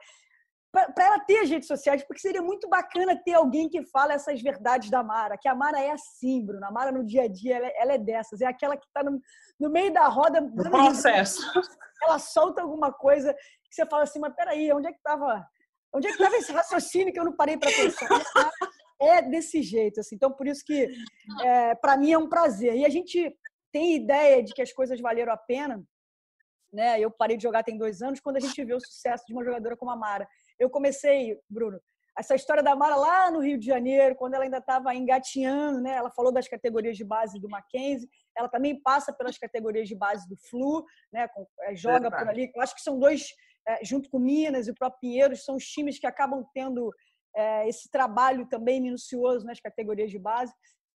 Para 0.71 1.05
ela 1.05 1.19
ter 1.21 1.39
as 1.39 1.49
redes 1.49 1.67
sociais, 1.67 2.03
porque 2.03 2.19
seria 2.19 2.41
muito 2.41 2.69
bacana 2.69 3.19
ter 3.23 3.33
alguém 3.33 3.67
que 3.67 3.83
fala 3.85 4.13
essas 4.13 4.41
verdades 4.41 4.89
da 4.89 5.01
Mara, 5.01 5.37
que 5.37 5.47
a 5.47 5.55
Mara 5.55 5.81
é 5.81 5.91
assim, 5.91 6.45
Bruno. 6.45 6.63
A 6.65 6.71
Mara 6.71 6.91
no 6.91 7.03
dia 7.03 7.23
a 7.23 7.27
dia, 7.27 7.55
ela, 7.55 7.67
é, 7.67 7.81
ela 7.81 7.93
é 7.93 7.97
dessas, 7.97 8.41
é 8.41 8.45
aquela 8.45 8.77
que 8.77 8.85
está 8.85 9.03
no, 9.03 9.19
no, 9.59 9.69
meio 9.69 9.91
da 9.91 10.07
roda. 10.07 10.41
No 10.41 10.69
processo. 10.69 11.41
Ela 12.03 12.19
solta 12.19 12.61
alguma 12.61 12.93
coisa 12.93 13.33
que 13.33 13.73
você 13.73 13.85
fala 13.87 14.03
assim, 14.03 14.19
mas 14.19 14.35
peraí, 14.35 14.71
onde 14.71 14.87
é 14.87 14.91
que 14.91 14.99
estava 14.99 15.43
onde 15.93 16.05
é 16.05 16.11
que 16.11 16.17
estava 16.17 16.35
esse 16.35 16.51
raciocínio 16.51 17.11
que 17.11 17.19
eu 17.19 17.25
não 17.25 17.35
parei 17.35 17.57
para 17.57 17.71
pensar? 17.71 18.07
é 18.99 19.21
desse 19.21 19.61
jeito, 19.61 19.99
assim. 19.99 20.15
Então, 20.15 20.31
por 20.31 20.47
isso 20.47 20.63
que, 20.65 20.87
é, 21.43 21.75
para 21.75 21.97
mim, 21.97 22.11
é 22.11 22.17
um 22.17 22.29
prazer. 22.29 22.75
E 22.75 22.85
a 22.85 22.89
gente 22.89 23.35
tem 23.71 23.95
ideia 23.95 24.43
de 24.43 24.53
que 24.53 24.61
as 24.61 24.71
coisas 24.71 24.99
valeram 24.99 25.33
a 25.33 25.37
pena, 25.37 25.83
né? 26.71 26.99
Eu 26.99 27.09
parei 27.11 27.37
de 27.37 27.43
jogar 27.43 27.63
tem 27.63 27.77
dois 27.77 28.01
anos 28.01 28.19
quando 28.19 28.37
a 28.37 28.39
gente 28.39 28.63
vê 28.63 28.73
o 28.73 28.79
sucesso 28.79 29.25
de 29.25 29.33
uma 29.33 29.43
jogadora 29.43 29.77
como 29.77 29.91
a 29.91 29.95
Mara. 29.95 30.27
Eu 30.59 30.69
comecei, 30.69 31.39
Bruno, 31.49 31.79
essa 32.17 32.33
história 32.33 32.63
da 32.63 32.75
Mara 32.75 32.95
lá 32.95 33.31
no 33.31 33.39
Rio 33.39 33.59
de 33.59 33.65
Janeiro, 33.65 34.15
quando 34.15 34.33
ela 34.33 34.43
ainda 34.43 34.57
estava 34.57 34.93
engatinhando, 34.95 35.81
né? 35.81 35.91
Ela 35.91 36.09
falou 36.09 36.31
das 36.31 36.47
categorias 36.47 36.97
de 36.97 37.03
base 37.03 37.39
do 37.39 37.47
Mackenzie, 37.47 38.09
ela 38.35 38.49
também 38.49 38.81
passa 38.81 39.13
pelas 39.13 39.37
categorias 39.37 39.87
de 39.87 39.95
base 39.95 40.27
do 40.27 40.35
Flu, 40.35 40.83
né? 41.11 41.27
É, 41.61 41.75
joga 41.75 42.09
por 42.09 42.27
ali. 42.27 42.51
Eu 42.55 42.61
acho 42.61 42.73
que 42.73 42.81
são 42.81 42.97
dois, 42.97 43.33
é, 43.67 43.85
junto 43.85 44.09
com 44.09 44.17
Minas 44.17 44.67
e 44.67 44.71
o 44.71 44.75
próprio 44.75 44.99
Pinheiros, 44.99 45.45
são 45.45 45.55
os 45.55 45.65
times 45.65 45.99
que 45.99 46.07
acabam 46.07 46.43
tendo 46.53 46.91
é, 47.35 47.69
esse 47.69 47.89
trabalho 47.89 48.47
também 48.47 48.81
minucioso 48.81 49.45
nas 49.45 49.59
categorias 49.59 50.09
de 50.09 50.17
base. 50.17 50.53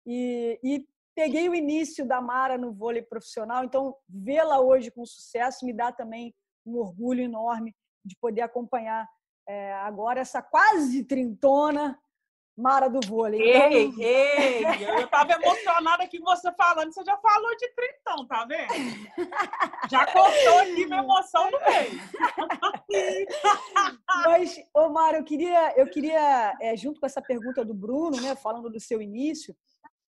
E, 0.07 0.59
e 0.63 0.87
peguei 1.19 1.49
o 1.49 1.55
início 1.55 2.07
da 2.07 2.21
Mara 2.21 2.57
no 2.57 2.73
vôlei 2.73 3.03
profissional, 3.03 3.65
então 3.65 3.97
vê-la 4.09 4.61
hoje 4.61 4.89
com 4.89 5.05
sucesso 5.05 5.67
me 5.67 5.73
dá 5.73 5.91
também 5.91 6.33
um 6.65 6.77
orgulho 6.77 7.21
enorme 7.21 7.75
de 8.05 8.15
poder 8.21 8.43
acompanhar 8.43 9.05
é, 9.49 9.73
agora 9.73 10.21
essa 10.21 10.41
quase 10.41 11.03
trintona 11.03 11.99
Mara 12.57 12.89
do 12.89 13.01
vôlei. 13.05 13.41
Ei, 13.41 13.85
então... 13.85 14.01
ei, 14.01 14.65
eu 14.89 15.05
estava 15.05 15.33
emocionada 15.33 16.05
aqui 16.05 16.21
você 16.21 16.53
falando, 16.55 16.93
você 16.93 17.05
já 17.05 17.17
falou 17.17 17.57
de 17.57 17.69
trintão, 17.73 18.27
tá 18.27 18.45
vendo? 18.45 18.69
Já 19.91 20.07
cortou 20.07 20.59
aqui 20.59 20.87
minha 20.87 20.99
emoção 20.99 21.51
no 21.51 21.59
meio. 21.61 23.27
Mas, 24.25 24.57
ô 24.75 24.89
Mara, 24.89 25.19
eu 25.19 25.25
queria, 25.25 25.73
eu 25.77 25.89
queria 25.89 26.57
é, 26.61 26.77
junto 26.77 27.01
com 27.01 27.07
essa 27.07 27.23
pergunta 27.23 27.65
do 27.65 27.75
Bruno, 27.75 28.21
né, 28.21 28.37
falando 28.37 28.71
do 28.71 28.81
seu 28.81 29.01
início, 29.01 29.57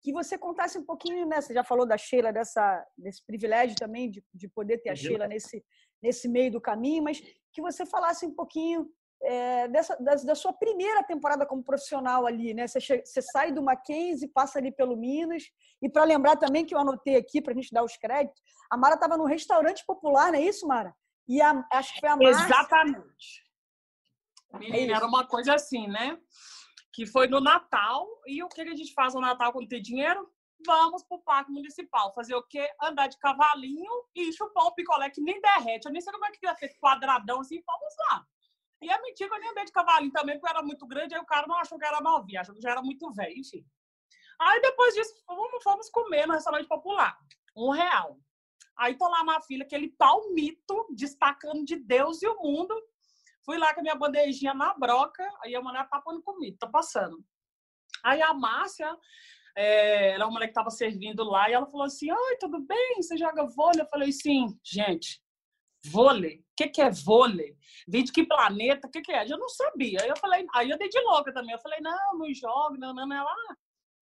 que 0.02 0.12
você 0.14 0.38
contasse 0.38 0.78
um 0.78 0.86
pouquinho, 0.86 1.26
né? 1.26 1.42
Você 1.42 1.54
já 1.54 1.64
falou 1.64 1.86
da 1.86 1.98
Sheila, 1.98 2.32
dessa, 2.32 2.86
desse 2.98 3.26
privilégio 3.26 3.76
também 3.76 4.10
de, 4.10 4.24
de 4.34 4.48
poder 4.48 4.78
ter 4.80 4.90
a 4.90 4.96
Sheila 4.96 5.28
nesse, 5.28 5.64
nesse 6.02 6.28
meio 6.28 6.52
do 6.52 6.62
caminho, 6.62 7.04
mas 7.04 7.22
que 7.52 7.62
você 7.62 7.86
falasse 7.86 8.26
um 8.26 8.34
pouquinho 8.34 8.90
é, 9.22 9.68
dessa, 9.68 9.96
da, 9.98 10.16
da, 10.16 10.36
sua 10.36 10.54
primeira 10.54 11.04
temporada 11.04 11.46
como 11.46 11.64
profissional 11.64 12.26
ali, 12.26 12.54
né? 12.54 12.68
Você, 12.68 12.80
che, 12.80 13.04
você 13.04 13.22
sai 13.22 13.52
do 13.52 13.64
Mackenzie, 13.64 14.28
passa 14.28 14.60
ali 14.60 14.72
pelo 14.72 14.96
Minas. 14.96 15.44
E 15.82 15.90
para 15.90 16.04
lembrar 16.04 16.38
também 16.38 16.66
que 16.66 16.74
eu 16.74 16.80
anotei 16.80 17.16
aqui 17.16 17.42
para 17.42 17.54
a 17.54 17.56
gente 17.56 17.72
dar 17.72 17.84
os 17.84 17.98
créditos, 17.98 18.42
a 18.70 18.78
Mara 18.78 18.96
estava 18.96 19.18
num 19.18 19.26
restaurante 19.26 19.84
popular, 19.86 20.32
não 20.32 20.40
é 20.40 20.44
isso, 20.44 20.68
Mara? 20.68 20.96
E 21.28 21.42
a, 21.42 21.66
acho 21.72 21.94
que 21.94 22.00
foi 22.00 22.10
a 22.10 22.16
Márcia... 22.16 22.46
Exatamente. 22.46 23.48
Menina, 24.54 24.94
é 24.94 24.96
era 24.96 25.06
uma 25.06 25.28
coisa 25.28 25.56
assim, 25.56 25.88
né? 25.88 26.18
Que 26.98 27.06
foi 27.06 27.28
no 27.28 27.40
Natal. 27.40 28.08
E 28.26 28.42
o 28.42 28.50
que 28.50 28.60
a 28.60 28.76
gente 28.76 28.92
faz 28.92 29.14
no 29.14 29.22
Natal 29.22 29.54
quando 29.54 29.68
tem 29.68 29.80
dinheiro? 29.80 30.28
Vamos 30.66 31.04
pro 31.04 31.22
Parque 31.22 31.52
Municipal. 31.52 32.12
Fazer 32.16 32.34
o 32.34 32.42
quê? 32.42 32.68
Andar 32.82 33.06
de 33.06 33.20
cavalinho 33.20 33.92
e 34.16 34.34
chupar 34.34 34.66
um 34.66 34.74
picolé 34.74 35.08
que 35.12 35.22
nem 35.22 35.40
derrete. 35.40 35.86
Eu 35.86 35.92
nem 35.92 36.02
sei 36.02 36.12
como 36.12 36.26
é 36.26 36.32
que 36.32 36.44
ia 36.44 36.56
ser 36.56 36.76
quadradão 36.80 37.42
assim. 37.42 37.62
Vamos 37.68 37.94
lá. 38.00 38.26
E 38.82 38.90
é 38.90 39.00
mentira 39.00 39.30
que 39.30 39.36
eu 39.36 39.40
nem 39.40 39.50
andei 39.52 39.66
de 39.66 39.72
cavalinho 39.72 40.12
também, 40.12 40.40
porque 40.40 40.52
era 40.52 40.64
muito 40.64 40.88
grande, 40.88 41.14
aí 41.14 41.22
o 41.22 41.26
cara 41.26 41.46
não 41.46 41.60
achou 41.60 41.78
que 41.78 41.86
era 41.86 42.02
novinha, 42.02 42.42
achou 42.42 42.56
que 42.56 42.62
já 42.62 42.72
era 42.72 42.82
muito 42.82 43.12
velho, 43.12 43.38
enfim. 43.38 43.64
Aí 44.40 44.60
depois 44.62 44.96
disso, 44.96 45.14
fomos, 45.24 45.64
fomos 45.64 45.90
comer 45.92 46.26
no 46.26 46.34
restaurante 46.34 46.68
popular. 46.68 47.16
Um 47.56 47.70
real. 47.70 48.18
Aí 48.76 48.98
tô 48.98 49.08
lá 49.08 49.24
na 49.24 49.40
fila, 49.42 49.64
aquele 49.64 49.90
palmito, 49.90 50.88
destacando 50.96 51.64
de 51.64 51.76
Deus 51.76 52.24
e 52.24 52.28
o 52.28 52.42
mundo. 52.42 52.74
Fui 53.48 53.58
lá 53.58 53.74
com 53.74 53.80
a 53.80 53.84
minha 53.84 53.96
bandejinha 53.96 54.54
na 54.54 54.74
broca, 54.74 55.24
aí 55.42 55.56
a 55.56 55.62
mulher 55.62 55.88
tá 55.88 56.02
pondo 56.02 56.22
comida, 56.22 56.58
tá 56.60 56.68
passando. 56.68 57.24
Aí 58.04 58.22
a 58.22 58.34
Márcia, 58.34 58.94
é, 59.56 60.12
ela 60.12 60.24
é 60.24 60.26
uma 60.26 60.34
mulher 60.34 60.50
que 60.50 60.54
tava 60.54 60.70
servindo 60.70 61.24
lá, 61.24 61.50
e 61.50 61.54
ela 61.54 61.66
falou 61.66 61.86
assim, 61.86 62.12
oi, 62.12 62.38
tudo 62.42 62.60
bem? 62.60 62.96
Você 62.98 63.16
joga 63.16 63.48
vôlei? 63.48 63.82
Eu 63.82 63.88
falei, 63.88 64.12
sim, 64.12 64.48
gente, 64.62 65.22
Vôlei? 65.86 66.40
O 66.40 66.44
que, 66.58 66.68
que 66.68 66.82
é 66.82 66.90
vôlei? 66.90 67.56
Vem 67.88 68.04
de 68.04 68.12
que 68.12 68.26
planeta? 68.26 68.88
O 68.88 68.92
que, 68.92 69.02
que 69.02 69.12
é? 69.12 69.32
Eu 69.32 69.38
não 69.38 69.50
sabia. 69.50 70.00
Aí 70.02 70.10
eu 70.10 70.18
falei, 70.18 70.46
aí 70.54 70.70
eu 70.70 70.78
dei 70.78 70.90
de 70.90 71.00
louca 71.02 71.34
também. 71.34 71.54
Eu 71.54 71.60
falei, 71.60 71.80
não, 71.82 72.18
não 72.18 72.34
jogo, 72.34 72.78
não, 72.78 72.94
não, 72.94 73.08
não. 73.08 73.16
Ela, 73.16 73.32
ah, 73.32 73.56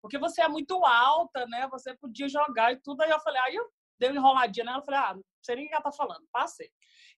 porque 0.02 0.18
você 0.18 0.42
é 0.42 0.48
muito 0.48 0.84
alta, 0.84 1.46
né? 1.48 1.68
Você 1.70 1.96
podia 1.96 2.28
jogar 2.28 2.74
e 2.74 2.78
tudo. 2.78 3.02
Aí 3.02 3.10
eu 3.10 3.20
falei, 3.20 3.42
aí 3.42 3.56
eu 3.56 3.70
dei 4.00 4.10
uma 4.10 4.18
enroladinha 4.18 4.66
nela. 4.66 4.82
Falei, 4.82 5.00
ah, 5.00 5.14
não 5.16 5.24
sei 5.44 5.56
nem 5.56 5.66
o 5.66 5.68
que 5.70 5.74
ela 5.74 5.84
tá 5.84 5.92
falando. 5.92 6.28
Passei. 6.32 6.70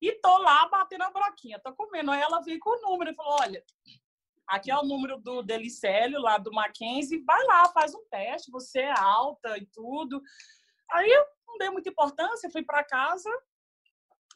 E 0.01 0.13
tô 0.19 0.37
lá 0.39 0.67
batendo 0.67 1.03
a 1.03 1.11
broquinha, 1.11 1.59
tô 1.59 1.73
comendo. 1.73 2.11
Aí 2.11 2.21
ela 2.21 2.41
veio 2.41 2.59
com 2.59 2.71
o 2.71 2.91
número 2.91 3.11
e 3.11 3.15
falou, 3.15 3.37
olha, 3.41 3.63
aqui 4.47 4.71
é 4.71 4.77
o 4.77 4.83
número 4.83 5.17
do 5.19 5.41
Delicélio, 5.43 6.19
lá 6.19 6.37
do 6.37 6.51
Mackenzie. 6.51 7.23
Vai 7.23 7.43
lá, 7.45 7.69
faz 7.69 7.93
um 7.93 8.03
teste. 8.09 8.51
Você 8.51 8.79
é 8.79 8.99
alta 8.99 9.57
e 9.57 9.65
tudo. 9.67 10.21
Aí 10.91 11.09
eu 11.09 11.25
não 11.47 11.57
dei 11.57 11.69
muita 11.69 11.89
importância, 11.89 12.51
fui 12.51 12.63
para 12.63 12.83
casa 12.83 13.29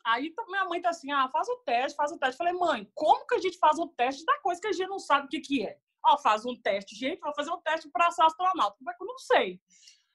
Aí 0.06 0.32
minha 0.48 0.66
mãe 0.66 0.80
tá 0.80 0.90
assim, 0.90 1.12
ah, 1.12 1.28
faz 1.30 1.50
o 1.50 1.58
teste, 1.66 1.96
faz 1.96 2.12
o 2.12 2.20
teste. 2.20 2.38
Falei, 2.38 2.54
mãe, 2.54 2.88
como 2.94 3.25
que 3.25 3.34
a 3.34 3.40
gente 3.40 3.58
faz 3.58 3.80
o 3.80 3.88
teste 3.88 4.24
da 4.24 4.38
coisa 4.40 4.62
que 4.62 4.68
a 4.68 4.72
gente 4.72 4.88
não 4.88 5.00
sabe 5.00 5.25
o 5.25 5.30
que, 5.30 5.40
que 5.40 5.66
é? 5.66 5.80
Ó, 6.06 6.16
faz 6.20 6.46
um 6.46 6.56
teste, 6.56 6.96
gente, 6.96 7.20
vou 7.20 7.34
fazer 7.34 7.50
um 7.50 7.60
teste 7.62 7.90
para 7.90 8.12
ser 8.12 8.22
astronauta. 8.22 8.78
Como 8.78 8.92
é 8.92 8.94
que 8.94 9.02
eu 9.02 9.08
não 9.08 9.18
sei? 9.18 9.60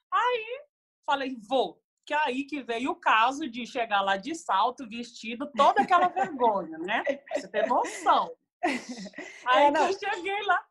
Aí, 0.09 0.63
falei, 1.05 1.35
vou. 1.45 1.83
Que 2.11 2.15
é 2.15 2.19
aí 2.25 2.43
que 2.43 2.61
veio 2.61 2.91
o 2.91 2.95
caso 2.95 3.49
de 3.49 3.65
chegar 3.65 4.01
lá 4.01 4.17
de 4.17 4.35
salto, 4.35 4.85
vestido, 4.85 5.49
toda 5.55 5.81
aquela 5.81 6.09
vergonha, 6.11 6.77
né? 6.77 7.03
Você 7.33 7.47
tem 7.47 7.65
noção. 7.65 8.29
Aí 9.47 9.63
é, 9.63 9.69
eu 9.69 9.97
cheguei 9.97 10.41
lá. 10.43 10.61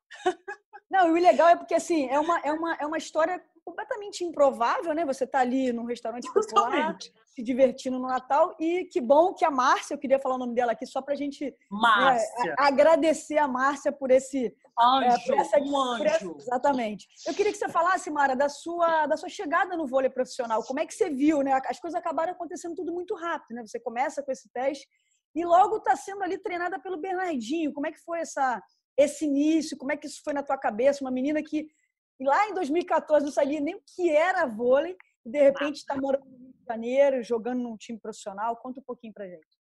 Não, 0.91 1.09
e 1.09 1.11
o 1.13 1.15
legal 1.15 1.49
é 1.49 1.57
porque, 1.57 1.75
assim, 1.75 2.11
é 2.11 2.21
uma, 2.21 2.39
é 2.41 2.53
uma, 2.53 2.75
é 2.75 2.85
uma 2.85 2.99
história 2.99 3.43
completamente 3.65 4.23
improvável, 4.23 4.93
né? 4.93 5.07
Você 5.07 5.27
tá 5.27 5.41
ali 5.41 5.73
num 5.73 5.87
restaurante 5.87 6.31
popular, 6.31 6.99
se 7.41 7.43
divertindo 7.43 7.99
no 7.99 8.07
Natal. 8.07 8.55
E 8.61 8.85
que 8.85 9.01
bom 9.01 9.33
que 9.33 9.45
a 9.45 9.51
Márcia, 9.51 9.95
eu 9.95 9.99
queria 9.99 10.19
falar 10.19 10.35
o 10.35 10.39
nome 10.39 10.55
dela 10.55 10.73
aqui 10.73 10.87
só 10.87 11.01
para 11.01 11.15
a 11.15 11.17
gente 11.17 11.45
né, 11.45 12.55
agradecer 12.59 13.39
a 13.39 13.49
Márcia 13.49 13.91
por 13.91 14.11
esse. 14.11 14.55
Anjo, 14.79 15.35
é, 15.35 15.37
essa, 15.39 15.59
um 15.59 15.79
anjo. 15.79 16.05
Essa, 16.05 16.25
exatamente. 16.37 17.09
Eu 17.27 17.35
queria 17.35 17.53
que 17.53 17.59
você 17.59 17.69
falasse, 17.69 18.11
Mara, 18.11 18.37
da 18.37 18.49
sua, 18.49 19.07
da 19.07 19.17
sua 19.17 19.29
chegada 19.29 19.77
no 19.77 19.87
vôlei 19.87 20.11
profissional. 20.11 20.63
Como 20.63 20.81
é 20.81 20.87
que 20.87 20.95
você 20.95 21.11
viu, 21.11 21.43
né? 21.43 21.59
As 21.67 21.81
coisas 21.81 21.99
acabaram 21.99 22.33
acontecendo 22.33 22.75
tudo 22.75 22.93
muito 22.93 23.15
rápido, 23.15 23.57
né? 23.57 23.67
Você 23.67 23.81
começa 23.81 24.23
com 24.23 24.31
esse 24.31 24.49
teste 24.51 24.87
e 25.35 25.45
logo 25.45 25.77
está 25.77 25.97
sendo 25.97 26.23
ali 26.23 26.39
treinada 26.39 26.79
pelo 26.79 26.99
Bernardinho. 26.99 27.73
Como 27.73 27.87
é 27.87 27.93
que 27.93 28.01
foi 28.01 28.21
essa, 28.21 28.63
esse 28.97 29.25
início? 29.25 29.77
Como 29.77 29.93
é 29.93 29.97
que 29.97 30.07
isso 30.07 30.23
foi 30.23 30.33
na 30.33 30.43
tua 30.43 30.59
cabeça? 30.59 31.05
Uma 31.05 31.11
menina 31.11 31.43
que 31.43 31.69
lá 32.21 32.49
em 32.49 32.55
2014 32.55 33.25
não 33.25 33.33
sabia 33.33 33.61
nem 33.61 33.75
o 33.75 33.83
que 33.95 34.11
era 34.11 34.47
vôlei 34.47 34.97
e 35.25 35.31
de 35.31 35.43
repente 35.43 35.77
está 35.77 35.97
morando 35.97 36.40
Janeiro, 36.71 37.23
jogando 37.23 37.63
num 37.63 37.77
time 37.77 37.99
profissional. 37.99 38.57
Conta 38.57 38.81
um 38.81 38.85
pouquinho 38.85 39.13
pra 39.13 39.27
gente. 39.27 39.61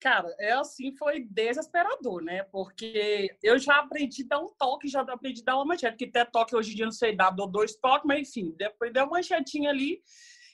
Cara, 0.00 0.32
é 0.38 0.52
assim, 0.52 0.94
foi 0.96 1.24
desesperador, 1.24 2.22
né? 2.22 2.44
Porque 2.44 3.36
eu 3.42 3.58
já 3.58 3.78
aprendi 3.78 4.22
a 4.22 4.28
dar 4.28 4.40
um 4.40 4.48
toque, 4.56 4.86
já 4.86 5.00
aprendi 5.00 5.40
a 5.42 5.44
dar 5.44 5.56
uma 5.56 5.64
manchete, 5.64 5.96
que 5.96 6.04
até 6.04 6.24
toque 6.24 6.54
hoje 6.54 6.72
em 6.72 6.76
dia 6.76 6.84
não 6.84 6.92
sei 6.92 7.16
dar, 7.16 7.30
dou 7.30 7.48
dois 7.48 7.74
toques, 7.76 8.06
mas 8.06 8.28
enfim, 8.28 8.54
depois 8.56 8.92
deu 8.92 9.04
uma 9.04 9.16
manchetinha 9.16 9.70
ali 9.70 10.00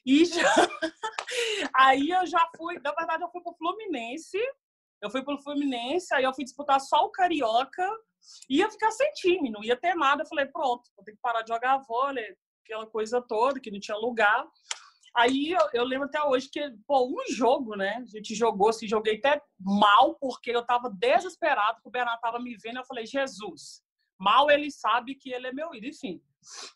e 0.07 0.25
já... 0.25 0.43
aí 1.77 2.09
eu 2.09 2.27
já 2.27 2.51
fui, 2.57 2.79
na 2.83 2.93
verdade 2.93 3.23
eu 3.23 3.29
fui 3.29 3.43
pro 3.43 3.55
Fluminense, 3.55 4.39
eu 5.03 5.11
fui 5.11 5.23
pro 5.23 5.39
Fluminense, 5.43 6.15
aí 6.15 6.25
eu 6.25 6.33
fui 6.33 6.45
disputar 6.45 6.81
só 6.81 7.05
o 7.05 7.11
Carioca, 7.11 7.87
ia 8.49 8.71
ficar 8.71 8.91
sem 8.93 9.13
time, 9.13 9.51
não 9.51 9.63
ia 9.63 9.77
ter 9.77 9.95
nada, 9.95 10.23
eu 10.23 10.27
falei, 10.27 10.47
pronto, 10.47 10.91
vou 10.97 11.05
ter 11.05 11.13
que 11.13 11.21
parar 11.21 11.43
de 11.43 11.49
jogar 11.49 11.85
vôlei, 11.87 12.35
aquela 12.65 12.87
coisa 12.87 13.21
toda, 13.21 13.61
que 13.61 13.71
não 13.71 13.79
tinha 13.79 13.97
lugar. 13.97 14.47
Aí 15.17 15.53
eu, 15.53 15.69
eu, 15.73 15.85
lembro 15.85 16.07
até 16.07 16.23
hoje 16.23 16.49
que, 16.51 16.61
pô, 16.87 17.07
um 17.07 17.33
jogo, 17.33 17.77
né? 17.77 18.03
A 18.03 18.07
gente 18.07 18.35
jogou, 18.35 18.71
assim, 18.71 18.89
joguei 18.89 19.17
até 19.19 19.41
mal, 19.59 20.17
porque 20.17 20.51
eu 20.51 20.65
tava 20.65 20.91
desesperado, 20.91 21.81
que 21.81 21.89
o 21.89 21.91
Bernardo 21.91 22.21
tava 22.21 22.41
me 22.41 22.57
vendo. 22.57 22.79
Eu 22.79 22.85
falei, 22.85 23.07
Jesus, 23.07 23.83
mal 24.19 24.51
ele 24.51 24.71
sabe 24.71 25.15
que 25.15 25.31
ele 25.31 25.47
é 25.47 25.53
meu 25.53 25.73
ídolo. 25.75 25.93
Enfim, 25.93 26.21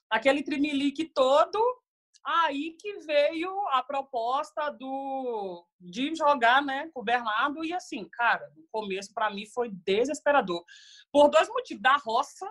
aquele 0.09 0.45
trimelique 0.45 1.04
todo, 1.12 1.59
aí 2.25 2.76
que 2.78 2.99
veio 3.00 3.50
a 3.68 3.83
proposta 3.83 4.71
do 4.71 5.66
de 5.80 6.14
jogar, 6.14 6.62
né, 6.62 6.88
com 6.95 7.00
o 7.00 7.04
Bernardo. 7.04 7.64
E 7.64 7.73
assim, 7.73 8.09
cara, 8.09 8.49
no 8.57 8.64
começo 8.71 9.12
para 9.12 9.30
mim 9.30 9.47
foi 9.47 9.71
desesperador. 9.71 10.64
Por 11.11 11.28
dois 11.28 11.49
motivos. 11.49 11.83
Da 11.83 11.97
roça, 11.97 12.49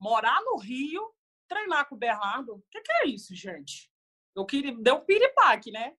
morar 0.00 0.40
no 0.42 0.56
Rio 0.56 1.14
treinar 1.48 1.88
com 1.88 1.94
o 1.94 1.98
Bernardo. 1.98 2.56
O 2.56 2.64
que, 2.70 2.80
que, 2.80 2.92
é 2.92 3.06
isso, 3.06 3.34
gente? 3.34 3.90
Eu 4.36 4.44
queria. 4.44 4.76
Deu 4.76 4.96
um 4.96 5.04
piripaque, 5.04 5.70
né? 5.70 5.94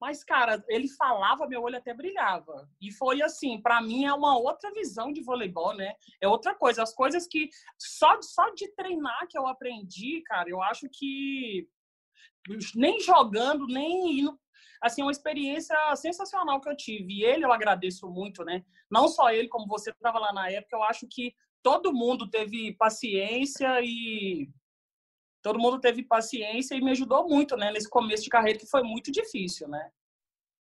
Mas, 0.00 0.24
cara, 0.24 0.64
ele 0.68 0.88
falava, 0.88 1.46
meu 1.46 1.62
olho 1.62 1.76
até 1.76 1.94
brilhava. 1.94 2.68
E 2.80 2.90
foi 2.90 3.22
assim, 3.22 3.60
para 3.62 3.80
mim 3.80 4.04
é 4.04 4.12
uma 4.12 4.36
outra 4.36 4.72
visão 4.72 5.12
de 5.12 5.22
voleibol, 5.22 5.76
né? 5.76 5.94
É 6.20 6.26
outra 6.26 6.56
coisa. 6.56 6.82
As 6.82 6.92
coisas 6.92 7.26
que 7.28 7.48
só, 7.78 8.20
só 8.20 8.50
de 8.50 8.66
treinar 8.74 9.28
que 9.28 9.38
eu 9.38 9.46
aprendi, 9.46 10.20
cara, 10.22 10.48
eu 10.48 10.60
acho 10.60 10.88
que 10.92 11.68
nem 12.74 12.98
jogando, 12.98 13.66
nem 13.66 14.18
indo. 14.20 14.36
Assim, 14.82 15.02
uma 15.02 15.12
experiência 15.12 15.76
sensacional 15.94 16.60
que 16.60 16.68
eu 16.68 16.76
tive. 16.76 17.20
E 17.20 17.24
ele 17.24 17.44
eu 17.44 17.52
agradeço 17.52 18.10
muito, 18.10 18.44
né? 18.44 18.64
Não 18.90 19.06
só 19.06 19.30
ele, 19.30 19.46
como 19.46 19.68
você 19.68 19.90
estava 19.90 20.18
lá 20.18 20.32
na 20.32 20.50
época, 20.50 20.76
eu 20.76 20.82
acho 20.82 21.06
que 21.08 21.32
todo 21.62 21.92
mundo 21.92 22.28
teve 22.28 22.74
paciência 22.74 23.80
e 23.80 24.50
todo 25.42 25.58
mundo 25.58 25.80
teve 25.80 26.04
paciência 26.04 26.74
e 26.74 26.80
me 26.80 26.92
ajudou 26.92 27.28
muito, 27.28 27.56
né, 27.56 27.72
nesse 27.72 27.88
começo 27.88 28.22
de 28.22 28.30
carreira 28.30 28.58
que 28.58 28.66
foi 28.66 28.82
muito 28.82 29.10
difícil, 29.10 29.68
né? 29.68 29.90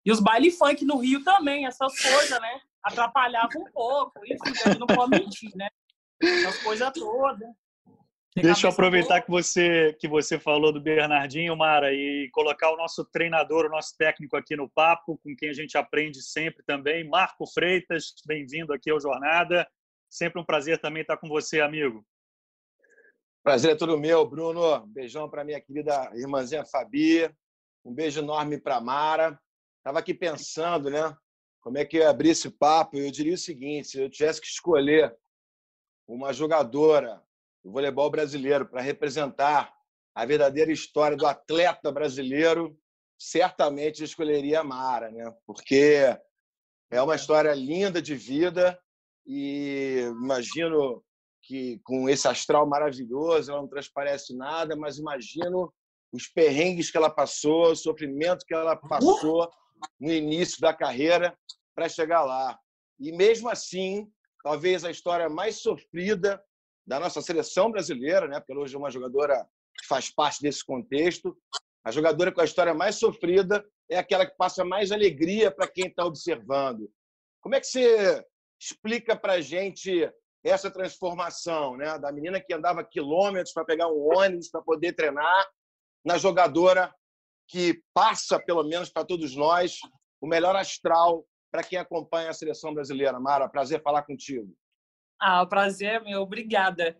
E 0.05 0.11
os 0.11 0.19
baile 0.19 0.51
funk 0.51 0.83
no 0.83 0.97
Rio 0.97 1.23
também, 1.23 1.65
essas 1.65 1.97
coisas, 2.01 2.41
né? 2.41 2.61
Atrapalhavam 2.83 3.61
um 3.61 3.71
pouco, 3.71 4.19
enfim, 4.25 4.69
a 4.69 4.75
não 4.77 4.87
pode 4.87 5.11
mentir, 5.11 5.55
né? 5.55 5.69
Essas 6.21 6.61
coisas 6.61 6.91
todas. 6.93 7.49
Deixa 8.35 8.65
eu 8.65 8.71
aproveitar 8.71 9.21
que 9.21 9.29
você, 9.29 9.95
que 9.99 10.07
você 10.07 10.39
falou 10.39 10.73
do 10.73 10.81
Bernardinho, 10.81 11.55
Mara, 11.55 11.93
e 11.93 12.29
colocar 12.33 12.71
o 12.71 12.77
nosso 12.77 13.05
treinador, 13.05 13.65
o 13.65 13.69
nosso 13.69 13.95
técnico 13.95 14.35
aqui 14.35 14.55
no 14.55 14.67
papo, 14.67 15.19
com 15.23 15.35
quem 15.35 15.49
a 15.49 15.53
gente 15.53 15.77
aprende 15.77 16.19
sempre 16.21 16.63
também. 16.65 17.07
Marco 17.07 17.45
Freitas, 17.45 18.15
bem-vindo 18.25 18.73
aqui 18.73 18.89
ao 18.89 18.99
Jornada. 18.99 19.67
Sempre 20.09 20.41
um 20.41 20.45
prazer 20.45 20.79
também 20.79 21.03
estar 21.03 21.17
com 21.17 21.27
você, 21.27 21.61
amigo. 21.61 22.03
Prazer 23.43 23.71
é 23.71 23.75
todo 23.75 23.99
meu, 23.99 24.25
Bruno. 24.25 24.87
Beijão 24.87 25.29
para 25.29 25.43
minha 25.43 25.59
querida 25.59 26.09
irmãzinha 26.15 26.65
Fabi. 26.65 27.29
Um 27.83 27.93
beijo 27.93 28.21
enorme 28.21 28.57
para 28.57 28.79
Mara. 28.79 29.37
Estava 29.79 29.99
aqui 29.99 30.13
pensando, 30.13 30.89
né? 30.89 31.13
como 31.63 31.77
é 31.77 31.85
que 31.85 31.97
eu 31.97 32.01
ia 32.01 32.09
abrir 32.09 32.29
esse 32.29 32.49
papo, 32.49 32.97
eu 32.97 33.09
diria 33.09 33.33
o 33.33 33.37
seguinte: 33.37 33.87
se 33.87 34.01
eu 34.01 34.09
tivesse 34.09 34.41
que 34.41 34.47
escolher 34.47 35.15
uma 36.07 36.33
jogadora 36.33 37.23
do 37.63 37.71
voleibol 37.71 38.09
brasileiro 38.11 38.65
para 38.65 38.81
representar 38.81 39.73
a 40.13 40.25
verdadeira 40.25 40.71
história 40.71 41.15
do 41.15 41.25
atleta 41.25 41.91
brasileiro, 41.91 42.77
certamente 43.17 44.01
eu 44.01 44.05
escolheria 44.05 44.59
a 44.59 44.63
Mara, 44.63 45.09
né? 45.09 45.33
Porque 45.45 46.17
é 46.91 47.01
uma 47.01 47.15
história 47.15 47.53
linda 47.53 48.01
de 48.01 48.13
vida 48.13 48.77
e 49.25 50.01
imagino 50.21 51.03
que 51.43 51.79
com 51.83 52.09
esse 52.09 52.27
astral 52.27 52.65
maravilhoso 52.67 53.51
ela 53.51 53.61
não 53.61 53.67
transparece 53.67 54.35
nada, 54.35 54.75
mas 54.75 54.97
imagino 54.97 55.71
os 56.11 56.27
perrengues 56.27 56.89
que 56.89 56.97
ela 56.97 57.09
passou, 57.09 57.71
o 57.71 57.75
sofrimento 57.75 58.45
que 58.45 58.53
ela 58.53 58.75
passou 58.75 59.49
no 59.99 60.11
início 60.11 60.61
da 60.61 60.73
carreira 60.73 61.37
para 61.75 61.89
chegar 61.89 62.23
lá. 62.23 62.57
E 62.99 63.11
mesmo 63.11 63.49
assim, 63.49 64.07
talvez 64.43 64.85
a 64.85 64.91
história 64.91 65.27
mais 65.27 65.61
sofrida 65.61 66.41
da 66.85 66.99
nossa 66.99 67.21
seleção 67.21 67.71
brasileira, 67.71 68.27
né? 68.27 68.39
Porque 68.39 68.55
hoje 68.55 68.75
é 68.75 68.77
uma 68.77 68.91
jogadora 68.91 69.45
que 69.77 69.87
faz 69.87 70.09
parte 70.09 70.41
desse 70.41 70.63
contexto. 70.63 71.35
A 71.83 71.91
jogadora 71.91 72.31
com 72.31 72.41
a 72.41 72.45
história 72.45 72.73
mais 72.73 72.95
sofrida 72.95 73.65
é 73.89 73.97
aquela 73.97 74.25
que 74.25 74.37
passa 74.37 74.63
mais 74.63 74.91
alegria 74.91 75.51
para 75.51 75.67
quem 75.67 75.87
está 75.87 76.05
observando. 76.05 76.89
Como 77.41 77.55
é 77.55 77.59
que 77.59 77.67
você 77.67 78.23
explica 78.61 79.17
para 79.17 79.33
a 79.33 79.41
gente 79.41 80.09
essa 80.43 80.69
transformação, 80.69 81.77
né? 81.77 81.97
Da 81.97 82.11
menina 82.11 82.39
que 82.39 82.53
andava 82.53 82.83
quilômetros 82.83 83.53
para 83.53 83.65
pegar 83.65 83.87
um 83.87 84.17
ônibus 84.17 84.49
para 84.49 84.61
poder 84.61 84.93
treinar, 84.93 85.47
na 86.03 86.17
jogadora 86.17 86.93
que 87.47 87.81
passa, 87.93 88.39
pelo 88.39 88.63
menos 88.63 88.89
para 88.89 89.05
todos 89.05 89.35
nós, 89.35 89.79
o 90.19 90.27
melhor 90.27 90.55
astral 90.55 91.25
para 91.51 91.63
quem 91.63 91.77
acompanha 91.77 92.29
a 92.29 92.33
seleção 92.33 92.73
brasileira. 92.73 93.19
Mara, 93.19 93.47
prazer 93.47 93.81
falar 93.81 94.03
contigo. 94.03 94.53
Ah, 95.19 95.45
prazer 95.45 95.93
é 95.93 95.99
meu, 95.99 96.21
obrigada. 96.21 96.97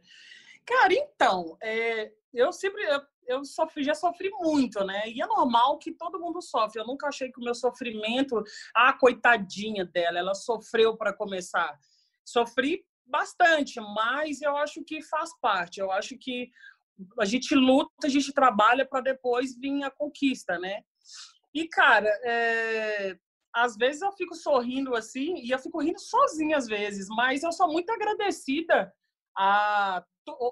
Cara, 0.66 0.94
então, 0.94 1.58
é, 1.62 2.12
eu 2.34 2.54
sempre 2.54 2.84
eu, 2.84 3.02
eu 3.28 3.46
sofri, 3.46 3.84
já 3.84 3.96
sofri 3.96 4.30
muito, 4.30 4.84
né? 4.86 5.10
E 5.10 5.22
é 5.22 5.26
normal 5.26 5.78
que 5.80 5.92
todo 5.92 6.20
mundo 6.20 6.42
sofre. 6.42 6.80
Eu 6.80 6.88
nunca 6.88 7.08
achei 7.08 7.32
que 7.32 7.40
o 7.40 7.44
meu 7.44 7.56
sofrimento, 7.56 8.42
ah, 8.74 8.94
coitadinha 8.94 9.86
dela, 9.86 10.20
ela 10.20 10.34
sofreu 10.34 10.96
para 10.96 11.12
começar. 11.12 11.78
Sofri 12.24 12.86
bastante, 13.06 13.80
mas 13.80 14.42
eu 14.42 14.56
acho 14.58 14.84
que 14.84 15.02
faz 15.02 15.30
parte. 15.40 15.80
Eu 15.80 15.92
acho 15.92 16.18
que 16.18 16.50
a 17.20 17.26
gente 17.26 17.56
luta, 17.56 17.92
a 18.04 18.10
gente 18.10 18.34
trabalha 18.34 18.86
para 18.86 19.02
depois 19.02 19.58
vir 19.58 19.84
a 19.84 19.92
conquista, 19.92 20.58
né? 20.60 20.84
E, 21.54 21.68
cara, 21.68 22.08
é... 22.24 23.18
às 23.54 23.76
vezes 23.76 24.02
eu 24.02 24.12
fico 24.14 24.36
sorrindo 24.36 24.96
assim, 24.96 25.36
e 25.44 25.52
eu 25.52 25.60
fico 25.60 25.82
rindo 25.82 26.00
sozinha 26.00 26.58
às 26.58 26.68
vezes, 26.68 27.08
mas 27.10 27.44
eu 27.44 27.52
sou 27.52 27.72
muito 27.72 27.90
agradecida 27.92 28.94
a 29.38 30.04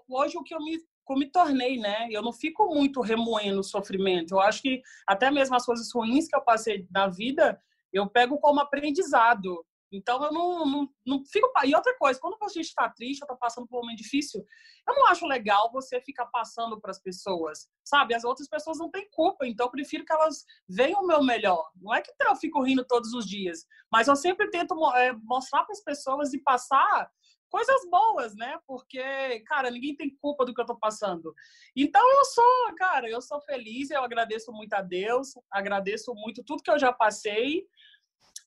hoje 0.09 0.37
o 0.37 0.43
que 0.43 0.53
eu 0.53 0.59
me, 0.59 0.77
eu 1.09 1.15
me 1.17 1.31
tornei, 1.31 1.77
né? 1.77 2.07
Eu 2.11 2.21
não 2.21 2.33
fico 2.33 2.73
muito 2.73 3.01
remoendo 3.01 3.59
o 3.59 3.63
sofrimento. 3.63 4.33
Eu 4.33 4.39
acho 4.39 4.61
que 4.61 4.81
até 5.07 5.29
mesmo 5.31 5.55
as 5.55 5.65
coisas 5.65 5.91
ruins 5.93 6.27
que 6.27 6.35
eu 6.35 6.41
passei 6.41 6.87
na 6.91 7.07
vida, 7.07 7.61
eu 7.91 8.09
pego 8.09 8.37
como 8.39 8.59
aprendizado. 8.59 9.65
Então, 9.91 10.23
eu 10.23 10.31
não, 10.31 10.65
não, 10.65 10.89
não 11.05 11.25
fico. 11.25 11.51
E 11.65 11.75
outra 11.75 11.95
coisa, 11.97 12.19
quando 12.19 12.37
a 12.41 12.47
gente 12.47 12.67
está 12.67 12.89
triste 12.89 13.21
ou 13.21 13.25
está 13.25 13.35
passando 13.35 13.67
por 13.67 13.77
um 13.77 13.81
momento 13.81 13.97
difícil, 13.97 14.45
eu 14.87 14.95
não 14.95 15.07
acho 15.07 15.25
legal 15.25 15.71
você 15.71 15.99
ficar 16.01 16.25
passando 16.27 16.79
para 16.79 16.91
as 16.91 17.01
pessoas, 17.01 17.67
sabe? 17.83 18.13
As 18.13 18.23
outras 18.23 18.47
pessoas 18.47 18.77
não 18.77 18.89
têm 18.89 19.09
culpa, 19.11 19.45
então 19.45 19.65
eu 19.65 19.71
prefiro 19.71 20.05
que 20.05 20.13
elas 20.13 20.45
vejam 20.67 21.01
o 21.01 21.07
meu 21.07 21.21
melhor. 21.23 21.69
Não 21.75 21.93
é 21.93 22.01
que 22.01 22.11
eu 22.21 22.35
fico 22.35 22.63
rindo 22.63 22.85
todos 22.85 23.13
os 23.13 23.25
dias, 23.25 23.65
mas 23.91 24.07
eu 24.07 24.15
sempre 24.15 24.49
tento 24.49 24.73
é, 24.95 25.13
mostrar 25.23 25.63
para 25.63 25.73
as 25.73 25.83
pessoas 25.83 26.33
e 26.33 26.41
passar 26.41 27.11
coisas 27.51 27.81
boas, 27.89 28.33
né? 28.35 28.57
Porque, 28.65 29.41
cara, 29.41 29.69
ninguém 29.69 29.95
tem 29.95 30.15
culpa 30.21 30.45
do 30.45 30.53
que 30.53 30.61
eu 30.61 30.65
tô 30.65 30.75
passando. 30.77 31.35
Então 31.75 32.01
eu 32.01 32.25
sou, 32.25 32.75
cara, 32.77 33.09
eu 33.09 33.21
sou 33.21 33.41
feliz, 33.41 33.91
eu 33.91 34.01
agradeço 34.01 34.51
muito 34.53 34.73
a 34.73 34.81
Deus, 34.81 35.33
agradeço 35.51 36.15
muito 36.15 36.43
tudo 36.43 36.63
que 36.63 36.71
eu 36.71 36.79
já 36.79 36.93
passei 36.93 37.67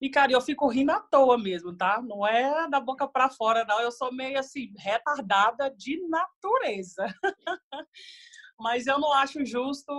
e, 0.01 0.11
cara, 0.11 0.33
eu 0.33 0.41
fico 0.41 0.69
rindo 0.69 0.93
à 0.93 1.01
toa 1.01 1.39
mesmo, 1.39 1.77
tá? 1.77 2.03
Não 2.03 2.27
é 2.27 2.69
da 2.69 2.81
boca 2.81 3.07
para 3.07 3.29
fora, 3.31 3.65
não. 3.65 3.81
Eu 3.81 3.93
sou 3.93 4.13
meio 4.13 4.39
assim, 4.39 4.73
retardada 4.77 5.71
de 5.71 6.01
natureza. 6.09 7.07
Mas 8.59 8.87
eu 8.87 8.99
não 8.99 9.13
acho 9.13 9.45
justo 9.45 9.93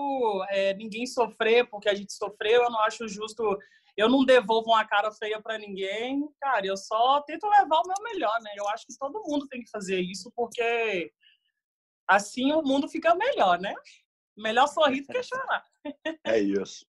é, 0.49 0.73
ninguém 0.73 1.05
sofrer 1.05 1.69
porque 1.69 1.89
a 1.89 1.95
gente 1.95 2.13
sofreu. 2.13 2.63
Eu 2.63 2.71
não 2.71 2.79
acho 2.81 3.08
justo. 3.08 3.58
Eu 3.97 4.10
não 4.10 4.25
devolvo 4.25 4.71
uma 4.71 4.86
cara 4.86 5.12
feia 5.12 5.41
para 5.41 5.58
ninguém. 5.58 6.27
Cara, 6.39 6.65
eu 6.65 6.77
só 6.77 7.21
tento 7.21 7.47
levar 7.47 7.79
o 7.79 7.88
meu 7.88 8.13
melhor, 8.13 8.39
né? 8.41 8.51
Eu 8.55 8.67
acho 8.69 8.86
que 8.86 8.97
todo 8.97 9.23
mundo 9.25 9.47
tem 9.47 9.62
que 9.62 9.69
fazer 9.69 9.99
isso 10.01 10.31
porque 10.36 11.12
assim 12.08 12.53
o 12.53 12.62
mundo 12.62 12.88
fica 12.88 13.15
melhor, 13.15 13.60
né? 13.60 13.73
Melhor 14.38 14.67
sorrir 14.67 15.02
do 15.02 15.08
que 15.08 15.24
chorar. 15.24 15.63
É 16.26 16.39
isso. 16.39 16.86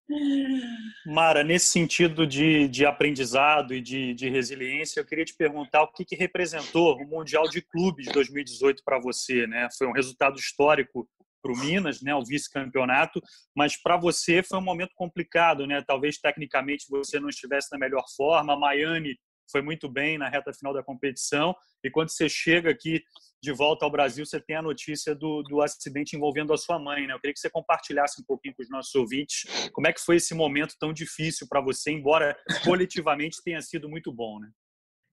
Mara, 1.07 1.45
nesse 1.45 1.67
sentido 1.67 2.27
de, 2.27 2.67
de 2.69 2.85
aprendizado 2.85 3.75
e 3.75 3.81
de, 3.81 4.15
de 4.15 4.29
resiliência, 4.29 5.01
eu 5.01 5.05
queria 5.05 5.25
te 5.25 5.35
perguntar 5.35 5.83
o 5.83 5.93
que, 5.93 6.05
que 6.05 6.17
representou 6.17 6.97
o 6.97 7.07
Mundial 7.07 7.49
de 7.49 7.63
Clubes 7.63 8.07
de 8.07 8.13
2018 8.13 8.83
para 8.85 8.99
você, 8.99 9.47
né? 9.47 9.69
Foi 9.79 9.87
um 9.87 9.93
resultado 9.93 10.39
histórico 10.39 11.09
para 11.43 11.53
o 11.53 11.59
Minas, 11.59 12.03
né, 12.03 12.13
o 12.13 12.25
vice-campeonato, 12.25 13.23
mas 13.55 13.81
para 13.81 13.97
você 13.97 14.43
foi 14.43 14.59
um 14.59 14.63
momento 14.63 14.93
complicado, 14.97 15.67
né? 15.67 15.81
Talvez 15.87 16.19
tecnicamente 16.19 16.87
você 16.91 17.21
não 17.21 17.29
estivesse 17.29 17.69
na 17.71 17.79
melhor 17.79 18.05
forma. 18.17 18.55
A 18.55 18.59
Miami 18.59 19.17
foi 19.51 19.63
muito 19.63 19.89
bem 19.89 20.19
na 20.19 20.29
reta 20.29 20.53
final 20.53 20.75
da 20.75 20.83
competição 20.83 21.55
e 21.85 21.91
quando 21.91 22.11
você 22.11 22.29
chega 22.29 22.71
aqui 22.71 23.03
de 23.43 23.53
volta 23.53 23.85
ao 23.85 23.91
Brasil, 23.91 24.25
você 24.25 24.41
tem 24.41 24.57
a 24.57 24.63
notícia 24.63 25.15
do, 25.15 25.43
do 25.43 25.63
acidente 25.63 26.17
envolvendo 26.17 26.53
a 26.53 26.59
sua 26.59 26.79
mãe, 26.79 27.07
né? 27.07 27.15
Eu 27.15 27.21
queria 27.21 27.35
que 27.35 27.41
você 27.41 27.51
compartilhasse 27.51 28.21
um 28.21 28.25
pouquinho 28.25 28.55
com 28.55 28.63
os 28.63 28.71
nossos 28.71 28.95
ouvintes 28.95 29.45
como 29.73 29.87
é 29.87 29.93
que 29.93 30.01
foi 30.01 30.17
esse 30.17 30.35
momento 30.35 30.75
tão 30.79 30.93
difícil 30.93 31.47
para 31.49 31.61
você, 31.61 31.91
embora 31.91 32.37
coletivamente 32.65 33.43
tenha 33.43 33.61
sido 33.61 33.89
muito 33.89 34.13
bom, 34.13 34.41
né? 34.41 34.51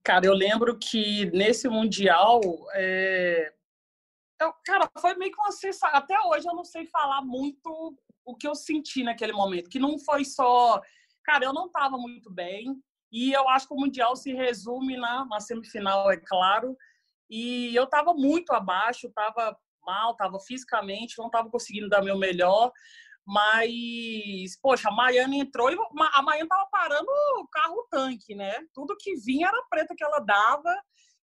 Cara, 0.04 0.26
eu 0.26 0.34
lembro 0.34 0.78
que 0.78 1.26
nesse 1.32 1.68
Mundial, 1.70 2.42
é... 2.74 3.54
eu, 4.42 4.54
cara, 4.66 4.90
foi 5.00 5.16
meio 5.16 5.32
que 5.32 5.40
uma 5.40 5.52
sensação. 5.52 5.98
Até 5.98 6.20
hoje 6.20 6.48
eu 6.48 6.56
não 6.56 6.66
sei 6.66 6.86
falar 6.88 7.22
muito 7.22 7.96
o 8.26 8.36
que 8.36 8.48
eu 8.48 8.56
senti 8.56 9.04
naquele 9.04 9.34
momento, 9.34 9.70
que 9.70 9.80
não 9.80 9.98
foi 10.00 10.26
só. 10.26 10.82
Cara, 11.24 11.46
eu 11.46 11.54
não 11.54 11.68
estava 11.68 11.98
muito 11.98 12.30
bem, 12.30 12.76
e 13.14 13.32
eu 13.32 13.48
acho 13.48 13.68
que 13.68 13.74
o 13.74 13.78
Mundial 13.78 14.16
se 14.16 14.34
resume 14.34 14.98
na, 14.98 15.24
na 15.26 15.40
semifinal, 15.40 16.12
é 16.12 16.18
claro, 16.18 16.76
e 17.30 17.76
eu 17.76 17.86
estava 17.86 18.14
muito 18.14 18.52
abaixo, 18.52 19.08
estava 19.08 19.58
mal, 19.86 20.12
estava 20.12 20.40
fisicamente, 20.40 21.18
não 21.18 21.28
estava 21.28 21.50
conseguindo 21.50 21.90
dar 21.90 22.02
meu 22.02 22.18
melhor. 22.18 22.72
Mas, 23.26 24.60
poxa, 24.62 24.90
a 24.90 24.92
Miami 24.94 25.40
entrou 25.40 25.72
e 25.72 25.78
a 26.14 26.22
Miami 26.22 26.44
estava 26.44 26.68
parando 26.70 27.08
o 27.40 27.48
carro 27.48 27.88
tanque, 27.90 28.36
né? 28.36 28.60
Tudo 28.74 28.98
que 29.00 29.16
vinha 29.16 29.48
era 29.48 29.66
preta 29.70 29.96
que 29.96 30.04
ela 30.04 30.20
dava. 30.20 30.74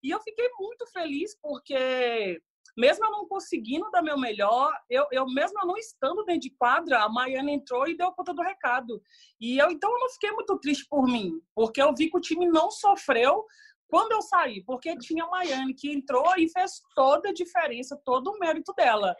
E 0.03 0.11
eu 0.11 0.21
fiquei 0.21 0.49
muito 0.59 0.87
feliz 0.87 1.37
porque, 1.43 2.41
mesmo 2.75 3.05
eu 3.05 3.11
não 3.11 3.29
conseguindo 3.29 3.91
dar 3.91 4.03
meu 4.03 4.19
melhor, 4.19 4.73
eu, 4.89 5.07
eu 5.13 5.27
mesmo 5.27 5.61
eu 5.61 5.67
não 5.67 5.77
estando 5.77 6.25
dentro 6.25 6.41
de 6.41 6.57
quadra, 6.57 7.03
a 7.03 7.09
Miami 7.11 7.53
entrou 7.53 7.87
e 7.87 7.97
deu 7.97 8.11
conta 8.13 8.33
do 8.33 8.41
recado. 8.41 9.03
E 9.39 9.59
eu, 9.59 9.71
então, 9.71 9.93
eu 9.93 10.01
não 10.01 10.09
fiquei 10.09 10.31
muito 10.31 10.59
triste 10.59 10.87
por 10.89 11.07
mim, 11.07 11.39
porque 11.55 11.83
eu 11.83 11.95
vi 11.95 12.11
que 12.11 12.17
o 12.17 12.21
time 12.21 12.49
não 12.49 12.71
sofreu 12.71 13.45
quando 13.91 14.13
eu 14.13 14.23
saí, 14.23 14.63
porque 14.65 14.97
tinha 14.97 15.25
a 15.25 15.31
Miami 15.31 15.75
que 15.75 15.93
entrou 15.93 16.33
e 16.39 16.49
fez 16.49 16.81
toda 16.95 17.31
a 17.31 17.35
diferença, 17.35 18.01
todo 18.05 18.29
o 18.29 18.39
mérito 18.39 18.73
dela. 18.75 19.15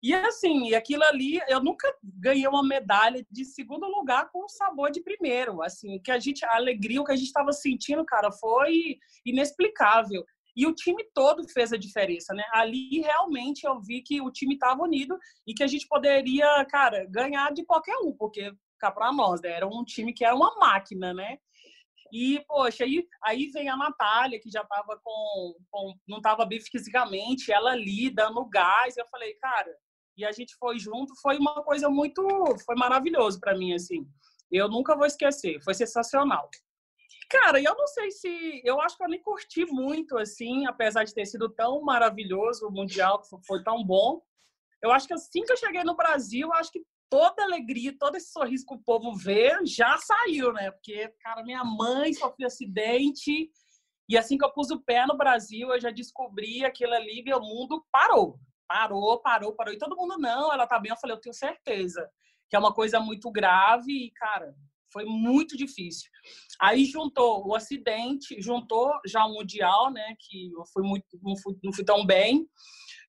E 0.00 0.14
assim, 0.14 0.74
aquilo 0.74 1.02
ali, 1.02 1.40
eu 1.48 1.62
nunca 1.62 1.92
ganhei 2.02 2.46
uma 2.46 2.62
medalha 2.62 3.26
de 3.28 3.44
segundo 3.44 3.86
lugar 3.86 4.30
com 4.30 4.48
sabor 4.48 4.92
de 4.92 5.02
primeiro. 5.02 5.60
Assim, 5.60 5.98
que 6.00 6.10
a 6.12 6.18
gente, 6.20 6.44
a 6.44 6.54
alegria, 6.54 7.00
o 7.00 7.04
que 7.04 7.12
a 7.12 7.16
gente 7.16 7.26
estava 7.26 7.52
sentindo, 7.52 8.04
cara, 8.04 8.30
foi 8.30 8.96
inexplicável. 9.26 10.24
E 10.56 10.66
o 10.66 10.74
time 10.74 11.04
todo 11.14 11.48
fez 11.48 11.72
a 11.72 11.76
diferença, 11.76 12.32
né? 12.32 12.44
Ali 12.52 13.00
realmente 13.00 13.64
eu 13.64 13.80
vi 13.80 14.02
que 14.02 14.20
o 14.20 14.30
time 14.30 14.54
estava 14.54 14.82
unido 14.82 15.16
e 15.46 15.54
que 15.54 15.62
a 15.62 15.66
gente 15.66 15.86
poderia, 15.88 16.64
cara, 16.66 17.04
ganhar 17.08 17.52
de 17.52 17.64
qualquer 17.64 17.96
um, 17.98 18.12
porque 18.12 18.52
cá 18.78 18.90
para 18.90 19.12
nós, 19.12 19.40
né? 19.40 19.50
era 19.50 19.66
um 19.66 19.84
time 19.84 20.12
que 20.12 20.24
era 20.24 20.34
uma 20.34 20.56
máquina, 20.56 21.12
né? 21.12 21.38
E, 22.12 22.42
poxa, 22.46 22.84
aí, 22.84 23.06
aí 23.22 23.48
vem 23.48 23.68
a 23.68 23.76
Natália, 23.76 24.40
que 24.40 24.50
já 24.50 24.64
tava 24.64 24.98
com, 25.02 25.54
com 25.70 25.94
não 26.06 26.20
tava 26.20 26.44
bem 26.46 26.60
fisicamente, 26.60 27.52
ela 27.52 27.72
ali 27.72 28.10
dando 28.10 28.48
gás. 28.48 28.96
Eu 28.96 29.06
falei, 29.08 29.34
cara, 29.34 29.74
e 30.16 30.24
a 30.24 30.32
gente 30.32 30.54
foi 30.56 30.78
junto, 30.78 31.14
foi 31.20 31.36
uma 31.38 31.62
coisa 31.62 31.88
muito, 31.88 32.26
foi 32.64 32.74
maravilhoso 32.76 33.38
para 33.38 33.56
mim, 33.56 33.74
assim. 33.74 34.06
Eu 34.50 34.68
nunca 34.68 34.96
vou 34.96 35.06
esquecer, 35.06 35.62
foi 35.62 35.74
sensacional. 35.74 36.48
Cara, 37.30 37.60
eu 37.60 37.74
não 37.74 37.86
sei 37.86 38.10
se. 38.10 38.62
Eu 38.64 38.80
acho 38.80 38.96
que 38.96 39.04
eu 39.04 39.08
nem 39.08 39.22
curti 39.22 39.66
muito, 39.66 40.16
assim, 40.16 40.66
apesar 40.66 41.04
de 41.04 41.12
ter 41.12 41.26
sido 41.26 41.48
tão 41.50 41.82
maravilhoso 41.82 42.66
o 42.66 42.72
Mundial, 42.72 43.20
que 43.20 43.28
foi 43.46 43.62
tão 43.62 43.84
bom. 43.84 44.22
Eu 44.82 44.90
acho 44.92 45.06
que 45.06 45.12
assim 45.12 45.42
que 45.42 45.52
eu 45.52 45.56
cheguei 45.56 45.84
no 45.84 45.94
Brasil, 45.94 46.52
acho 46.54 46.72
que 46.72 46.82
toda 47.10 47.42
alegria, 47.42 47.96
todo 47.98 48.16
esse 48.16 48.30
sorriso 48.30 48.66
que 48.66 48.74
o 48.74 48.82
povo 48.82 49.14
vê, 49.14 49.52
já 49.64 49.96
saiu, 49.98 50.52
né? 50.52 50.70
Porque, 50.70 51.08
cara, 51.20 51.42
minha 51.42 51.64
mãe 51.64 52.12
sofreu 52.12 52.46
acidente 52.46 53.50
e 54.08 54.16
assim 54.16 54.38
que 54.38 54.44
eu 54.44 54.52
pus 54.52 54.70
o 54.70 54.80
pé 54.80 55.06
no 55.06 55.16
Brasil, 55.16 55.70
eu 55.70 55.80
já 55.80 55.90
descobri 55.90 56.64
aquilo 56.64 56.94
ali, 56.94 57.22
meu 57.22 57.40
mundo 57.40 57.84
parou. 57.92 58.38
Parou, 58.66 59.20
parou, 59.20 59.54
parou. 59.54 59.72
E 59.72 59.78
todo 59.78 59.96
mundo, 59.96 60.18
não, 60.18 60.52
ela 60.52 60.66
tá 60.66 60.78
bem. 60.78 60.90
Eu 60.90 60.96
falei, 60.96 61.16
eu 61.16 61.20
tenho 61.20 61.34
certeza 61.34 62.08
que 62.48 62.56
é 62.56 62.58
uma 62.58 62.72
coisa 62.72 62.98
muito 63.00 63.30
grave 63.30 63.92
e, 63.92 64.10
cara, 64.12 64.54
foi 64.92 65.04
muito 65.04 65.56
difícil. 65.56 66.10
Aí 66.60 66.84
juntou 66.84 67.46
o 67.46 67.54
acidente, 67.54 68.40
juntou 68.40 68.90
já 69.06 69.24
o 69.26 69.34
Mundial, 69.34 69.90
né, 69.90 70.16
que 70.18 70.50
eu 70.52 70.64
fui 70.72 70.82
muito, 70.82 71.06
não 71.22 71.36
fui, 71.36 71.54
não 71.62 71.72
fui 71.72 71.84
tão 71.84 72.04
bem, 72.06 72.48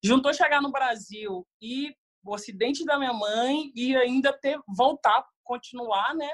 juntou 0.04 0.34
chegar 0.34 0.60
no 0.60 0.70
Brasil 0.70 1.46
e 1.60 1.94
o 2.24 2.34
acidente 2.34 2.84
da 2.84 2.98
minha 2.98 3.12
mãe 3.12 3.72
e 3.74 3.96
ainda 3.96 4.32
ter 4.32 4.58
voltar, 4.68 5.26
continuar, 5.42 6.14
né, 6.14 6.30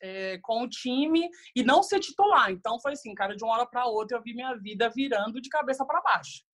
é, 0.00 0.38
com 0.42 0.62
o 0.62 0.68
time 0.68 1.28
e 1.54 1.62
não 1.62 1.82
ser 1.82 2.00
titular. 2.00 2.50
Então 2.50 2.80
foi 2.80 2.92
assim, 2.92 3.14
cara, 3.14 3.36
de 3.36 3.44
uma 3.44 3.54
hora 3.54 3.66
para 3.66 3.86
outra 3.86 4.16
eu 4.16 4.22
vi 4.22 4.34
minha 4.34 4.54
vida 4.54 4.88
virando 4.88 5.40
de 5.40 5.48
cabeça 5.48 5.84
para 5.84 6.00
baixo. 6.00 6.44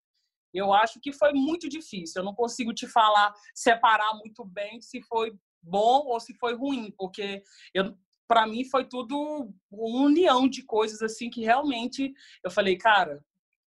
Eu 0.52 0.72
acho 0.72 1.00
que 1.00 1.12
foi 1.12 1.32
muito 1.32 1.68
difícil. 1.68 2.20
Eu 2.20 2.24
não 2.24 2.34
consigo 2.34 2.72
te 2.72 2.86
falar, 2.86 3.32
separar 3.54 4.14
muito 4.14 4.44
bem 4.44 4.80
se 4.80 5.02
foi 5.02 5.36
bom 5.62 6.06
ou 6.06 6.18
se 6.20 6.34
foi 6.34 6.54
ruim, 6.54 6.92
porque 6.96 7.42
eu 7.74 7.96
para 8.28 8.44
mim 8.44 8.64
foi 8.64 8.84
tudo 8.84 9.54
uma 9.70 10.06
união 10.06 10.48
de 10.48 10.64
coisas 10.64 11.00
assim 11.00 11.30
que 11.30 11.42
realmente 11.42 12.12
eu 12.42 12.50
falei, 12.50 12.76
cara, 12.76 13.24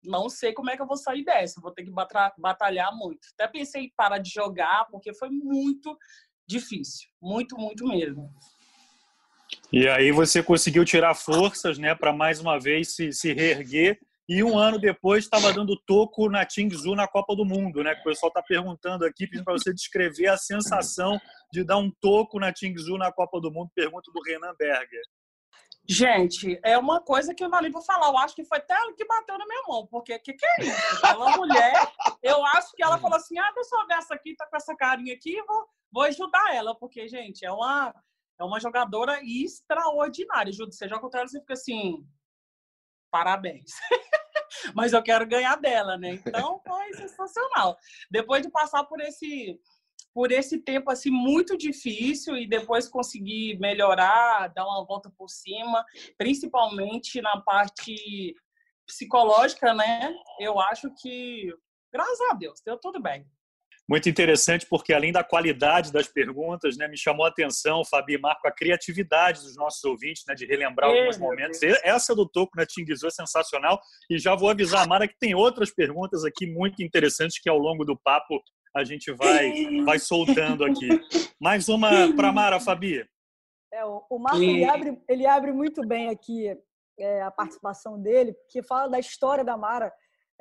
não 0.04 0.28
sei 0.28 0.52
como 0.52 0.70
é 0.70 0.76
que 0.76 0.82
eu 0.82 0.86
vou 0.86 0.96
sair 0.96 1.24
dessa, 1.24 1.60
vou 1.60 1.72
ter 1.72 1.84
que 1.84 1.92
batalhar 2.38 2.94
muito. 2.96 3.28
Até 3.34 3.48
pensei 3.48 3.84
em 3.84 3.92
parar 3.96 4.18
de 4.18 4.30
jogar, 4.30 4.86
porque 4.90 5.14
foi 5.14 5.30
muito 5.30 5.96
difícil, 6.46 7.08
muito, 7.20 7.56
muito 7.56 7.86
mesmo. 7.86 8.30
E 9.72 9.88
aí 9.88 10.12
você 10.12 10.42
conseguiu 10.42 10.84
tirar 10.84 11.14
forças, 11.14 11.78
né, 11.78 11.94
para 11.94 12.12
mais 12.12 12.40
uma 12.40 12.58
vez 12.58 12.94
se, 12.94 13.12
se 13.12 13.32
reerguer. 13.32 13.98
E 14.28 14.42
um 14.42 14.56
ano 14.56 14.78
depois 14.78 15.24
estava 15.24 15.52
dando 15.52 15.76
toco 15.84 16.28
na 16.28 16.46
Tingzu 16.46 16.94
na 16.94 17.08
Copa 17.08 17.34
do 17.34 17.44
Mundo, 17.44 17.82
né? 17.82 17.92
O 17.92 18.04
pessoal 18.04 18.28
está 18.28 18.40
perguntando 18.40 19.04
aqui, 19.04 19.26
pedindo 19.26 19.44
para 19.44 19.54
você 19.54 19.74
descrever 19.74 20.28
a 20.28 20.36
sensação 20.36 21.20
de 21.52 21.64
dar 21.64 21.76
um 21.76 21.90
toco 22.00 22.38
na 22.38 22.52
Tingzu 22.52 22.96
na 22.96 23.12
Copa 23.12 23.40
do 23.40 23.50
Mundo. 23.50 23.70
Pergunta 23.74 24.10
do 24.12 24.22
Renan 24.22 24.54
Berger. 24.56 25.02
Gente, 25.88 26.60
é 26.62 26.78
uma 26.78 27.00
coisa 27.00 27.34
que 27.34 27.42
eu 27.42 27.48
não 27.48 27.58
ali 27.58 27.70
vou 27.70 27.82
falar. 27.82 28.06
Eu 28.06 28.18
acho 28.18 28.34
que 28.34 28.44
foi 28.44 28.58
até 28.58 28.72
ela 28.72 28.94
que 28.94 29.04
bateu 29.04 29.36
na 29.36 29.46
minha 29.46 29.62
mão, 29.66 29.86
porque 29.88 30.18
que 30.20 30.32
que 30.32 30.46
é 30.46 30.62
isso? 30.62 31.06
Aquela 31.06 31.36
mulher, 31.36 31.72
eu 32.22 32.44
acho 32.46 32.72
que 32.72 32.82
ela 32.82 32.98
falou 32.98 33.16
assim: 33.16 33.38
ah, 33.38 33.50
deixa 33.52 33.74
eu 33.74 33.86
ver 33.86 33.94
essa 33.94 34.14
aqui, 34.14 34.36
tá 34.36 34.46
com 34.46 34.56
essa 34.56 34.76
carinha 34.76 35.14
aqui, 35.14 35.42
vou, 35.42 35.66
vou 35.90 36.02
ajudar 36.04 36.54
ela, 36.54 36.74
porque, 36.74 37.08
gente, 37.08 37.44
é 37.44 37.50
uma, 37.50 37.92
é 38.38 38.44
uma 38.44 38.60
jogadora 38.60 39.20
extraordinária. 39.24 40.52
Júlio, 40.52 40.72
você 40.72 40.88
joga 40.88 41.00
contra 41.00 41.20
ela, 41.20 41.28
você 41.28 41.40
fica 41.40 41.54
assim, 41.54 42.06
parabéns. 43.10 43.72
Mas 44.74 44.92
eu 44.92 45.02
quero 45.02 45.26
ganhar 45.26 45.56
dela, 45.56 45.96
né? 45.98 46.14
Então 46.14 46.60
foi 46.66 46.94
sensacional. 46.94 47.76
Depois 48.10 48.42
de 48.42 48.50
passar 48.50 48.84
por 48.84 49.00
esse 49.00 49.58
por 50.14 50.30
esse 50.30 50.58
tempo 50.58 50.90
assim 50.90 51.10
muito 51.10 51.56
difícil 51.56 52.36
e 52.36 52.46
depois 52.46 52.88
conseguir 52.88 53.58
melhorar, 53.58 54.48
dar 54.48 54.64
uma 54.64 54.84
volta 54.84 55.10
por 55.16 55.28
cima, 55.28 55.84
principalmente 56.18 57.20
na 57.20 57.40
parte 57.40 58.34
psicológica, 58.86 59.72
né? 59.72 60.14
Eu 60.38 60.60
acho 60.60 60.92
que 61.00 61.52
graças 61.92 62.20
a 62.30 62.34
Deus 62.34 62.60
deu 62.64 62.78
tudo 62.78 63.00
bem. 63.00 63.26
Muito 63.88 64.08
interessante, 64.08 64.64
porque 64.64 64.94
além 64.94 65.12
da 65.12 65.24
qualidade 65.24 65.92
das 65.92 66.06
perguntas, 66.06 66.76
né, 66.76 66.86
me 66.86 66.96
chamou 66.96 67.26
a 67.26 67.28
atenção, 67.28 67.84
Fabi 67.84 68.16
Marco, 68.16 68.46
a 68.46 68.52
criatividade 68.52 69.42
dos 69.42 69.56
nossos 69.56 69.82
ouvintes, 69.82 70.22
né, 70.26 70.34
de 70.34 70.46
relembrar 70.46 70.88
alguns 70.88 71.18
momentos. 71.18 71.60
Essa 71.82 72.14
do 72.14 72.26
Toco 72.26 72.56
na 72.56 72.64
Tinguizou 72.64 73.08
é 73.08 73.10
sensacional. 73.10 73.80
E 74.08 74.18
já 74.18 74.36
vou 74.36 74.48
avisar 74.48 74.84
a 74.84 74.86
Mara 74.86 75.08
que 75.08 75.18
tem 75.18 75.34
outras 75.34 75.70
perguntas 75.70 76.24
aqui 76.24 76.46
muito 76.46 76.82
interessantes 76.82 77.40
que 77.40 77.50
ao 77.50 77.58
longo 77.58 77.84
do 77.84 77.98
papo 77.98 78.40
a 78.74 78.84
gente 78.84 79.12
vai, 79.12 79.82
vai 79.84 79.98
soltando 79.98 80.64
aqui. 80.64 80.88
Mais 81.40 81.68
uma 81.68 82.14
para 82.14 82.32
Mara, 82.32 82.60
Fabi. 82.60 83.06
É, 83.72 83.84
o 83.84 84.18
Marco 84.18 84.42
ele 84.42 84.64
abre, 84.64 85.02
ele 85.08 85.26
abre 85.26 85.52
muito 85.52 85.86
bem 85.86 86.08
aqui 86.08 86.56
é, 86.98 87.22
a 87.22 87.30
participação 87.30 88.00
dele, 88.00 88.34
porque 88.34 88.62
fala 88.62 88.88
da 88.88 88.98
história 88.98 89.44
da 89.44 89.56
Mara 89.56 89.92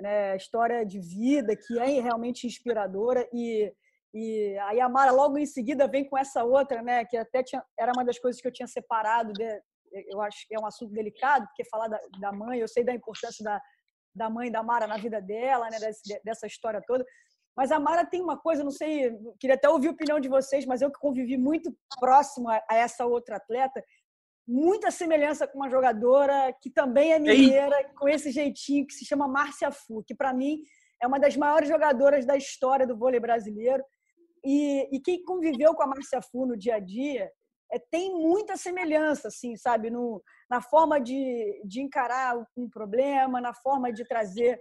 né, 0.02 0.36
história 0.36 0.86
de 0.86 1.00
vida 1.00 1.56
que 1.56 1.80
é 1.80 2.02
realmente 2.02 2.48
inspiradora 2.48 3.28
e 3.32 3.72
e 4.14 4.58
aí 4.64 4.82
a 4.82 4.90
Mara 4.90 5.10
logo 5.10 5.38
em 5.38 5.46
seguida 5.46 5.88
vem 5.88 6.04
com 6.04 6.18
essa 6.18 6.44
outra, 6.44 6.82
né, 6.82 7.06
que 7.06 7.16
até 7.16 7.42
tinha, 7.42 7.64
era 7.80 7.94
uma 7.94 8.04
das 8.04 8.20
coisas 8.20 8.42
que 8.42 8.46
eu 8.46 8.52
tinha 8.52 8.68
separado, 8.68 9.32
de, 9.32 9.62
eu 10.10 10.20
acho 10.22 10.46
que 10.46 10.54
é 10.54 10.60
um 10.60 10.66
assunto 10.66 10.92
delicado, 10.92 11.46
porque 11.46 11.64
falar 11.64 11.88
da, 11.88 11.98
da 12.20 12.30
mãe, 12.30 12.60
eu 12.60 12.68
sei 12.68 12.84
da 12.84 12.94
importância 12.94 13.42
da, 13.42 13.62
da 14.14 14.30
mãe 14.30 14.52
da 14.52 14.62
Mara 14.62 14.86
na 14.86 14.98
vida 14.98 15.22
dela, 15.22 15.70
né, 15.70 15.80
dessa, 15.80 16.22
dessa 16.26 16.46
história 16.46 16.82
toda. 16.86 17.06
Mas 17.56 17.72
a 17.72 17.80
Mara 17.80 18.06
tem 18.06 18.22
uma 18.22 18.38
coisa, 18.38 18.64
não 18.64 18.72
sei, 18.72 19.12
queria 19.40 19.56
até 19.56 19.70
ouvir 19.70 19.90
a 19.90 19.92
opinião 19.92 20.20
de 20.20 20.30
vocês, 20.30 20.66
mas 20.66 20.82
eu 20.82 20.92
que 20.92 21.00
convivi 21.00 21.38
muito 21.38 21.76
próximo 22.00 22.50
a, 22.50 22.62
a 22.70 22.76
essa 22.76 23.06
outra 23.06 23.36
atleta, 23.36 23.84
muita 24.48 24.92
semelhança 24.92 25.48
com 25.48 25.58
uma 25.58 25.70
jogadora 25.70 26.54
que 26.62 26.70
também 26.70 27.14
é 27.14 27.20
mineira, 27.20 27.78
Ei. 27.78 27.88
com 27.98 28.08
esse 28.08 28.32
jeitinho, 28.32 28.86
que 28.88 28.94
se 28.94 29.06
chama 29.06 29.28
Márcia 29.28 29.72
Fu, 29.72 30.04
que 30.04 30.16
para 30.16 30.34
mim 30.34 30.62
é 31.02 31.08
uma 31.08 31.20
das 31.20 31.36
maiores 31.36 31.68
jogadoras 31.68 32.26
da 32.26 32.36
história 32.38 32.86
do 32.86 32.98
vôlei 32.98 33.20
brasileiro. 33.20 33.84
E, 34.44 34.96
e 34.96 35.00
quem 35.00 35.24
conviveu 35.24 35.74
com 35.74 35.84
a 35.84 35.88
Márcia 35.88 36.22
Fu 36.22 36.46
no 36.46 36.58
dia 36.58 36.76
a 36.76 36.80
dia 36.80 37.32
é, 37.72 37.80
tem 37.80 38.12
muita 38.12 38.58
semelhança, 38.58 39.30
assim, 39.30 39.56
sabe? 39.56 39.90
No, 39.90 40.22
na 40.50 40.62
forma 40.62 41.00
de, 41.00 41.62
de 41.66 41.82
encarar 41.82 42.36
um 42.58 42.70
problema, 42.70 43.40
na 43.40 43.54
forma 43.54 43.92
de 43.92 44.06
trazer 44.06 44.60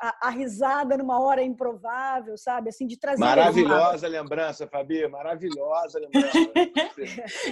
a, 0.00 0.28
a, 0.28 0.30
risada 0.30 0.96
numa 0.96 1.20
hora 1.20 1.42
improvável, 1.42 2.36
sabe? 2.36 2.70
Assim, 2.70 2.86
de 2.86 2.98
trazer. 2.98 3.20
Maravilhosa 3.20 4.06
uma... 4.06 4.18
lembrança, 4.18 4.66
Fabi, 4.66 5.06
maravilhosa 5.08 5.98
lembrança. 5.98 6.38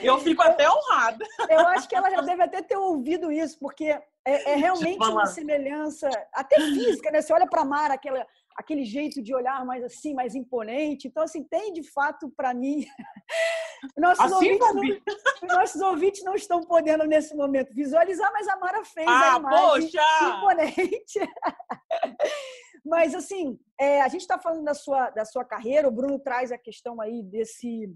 eu 0.02 0.18
fico 0.18 0.42
até 0.42 0.68
honrada. 0.70 1.24
Eu 1.48 1.66
acho 1.68 1.88
que 1.88 1.94
ela 1.94 2.10
já 2.10 2.20
deve 2.20 2.42
até 2.42 2.62
ter 2.62 2.76
ouvido 2.76 3.30
isso, 3.30 3.58
porque 3.58 3.84
é, 3.84 4.02
é 4.24 4.54
realmente 4.56 5.04
uma 5.06 5.26
semelhança, 5.26 6.08
até 6.32 6.56
física, 6.56 7.10
né? 7.10 7.20
Você 7.20 7.32
olha 7.32 7.46
para 7.46 7.62
a 7.62 7.64
Mara, 7.64 7.94
aquela 7.94 8.26
aquele 8.56 8.84
jeito 8.84 9.22
de 9.22 9.34
olhar 9.34 9.64
mais 9.66 9.84
assim, 9.84 10.14
mais 10.14 10.34
imponente. 10.34 11.06
Então, 11.06 11.22
assim, 11.22 11.44
tem 11.44 11.72
de 11.72 11.82
fato 11.82 12.32
para 12.34 12.54
mim. 12.54 12.86
Nossos, 13.96 14.24
assim, 14.24 14.34
ouvintes 14.34 15.00
não, 15.42 15.48
nossos 15.58 15.80
ouvintes 15.80 16.24
não 16.24 16.34
estão 16.34 16.60
podendo, 16.62 17.04
nesse 17.04 17.34
momento, 17.34 17.74
visualizar, 17.74 18.32
mas 18.32 18.48
a 18.48 18.56
Mara 18.56 18.84
fez 18.84 19.06
ah, 19.08 19.34
a 19.34 19.38
imagem 19.38 19.90
poxa! 19.90 20.36
imponente. 20.36 21.20
mas, 22.84 23.14
assim, 23.14 23.58
é, 23.80 24.00
a 24.00 24.08
gente 24.08 24.22
está 24.22 24.38
falando 24.38 24.64
da 24.64 24.74
sua, 24.74 25.10
da 25.10 25.24
sua 25.24 25.44
carreira, 25.44 25.88
o 25.88 25.92
Bruno 25.92 26.18
traz 26.18 26.52
a 26.52 26.58
questão 26.58 27.00
aí 27.00 27.22
desse 27.22 27.94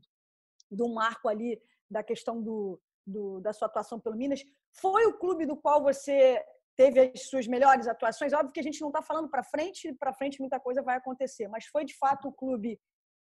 do 0.71 0.89
marco 0.89 1.29
ali, 1.29 1.61
da 1.91 2.03
questão 2.03 2.41
do, 2.41 2.81
do, 3.07 3.41
da 3.41 3.53
sua 3.53 3.67
atuação 3.67 3.99
pelo 3.99 4.17
Minas. 4.17 4.43
Foi 4.81 5.05
o 5.07 5.19
clube 5.19 5.47
do 5.47 5.57
qual 5.57 5.83
você 5.83 6.43
teve 6.77 7.01
as 7.01 7.29
suas 7.29 7.47
melhores 7.47 7.87
atuações. 7.89 8.33
Óbvio 8.33 8.53
que 8.53 8.61
a 8.61 8.63
gente 8.63 8.81
não 8.81 8.89
está 8.89 9.03
falando 9.03 9.29
para 9.29 9.43
frente, 9.43 9.93
para 9.95 10.15
frente 10.15 10.41
muita 10.41 10.61
coisa 10.61 10.83
vai 10.83 10.97
acontecer, 10.97 11.49
mas 11.49 11.67
foi 11.67 11.85
de 11.85 11.97
fato 11.97 12.29
o 12.29 12.33
clube 12.33 12.81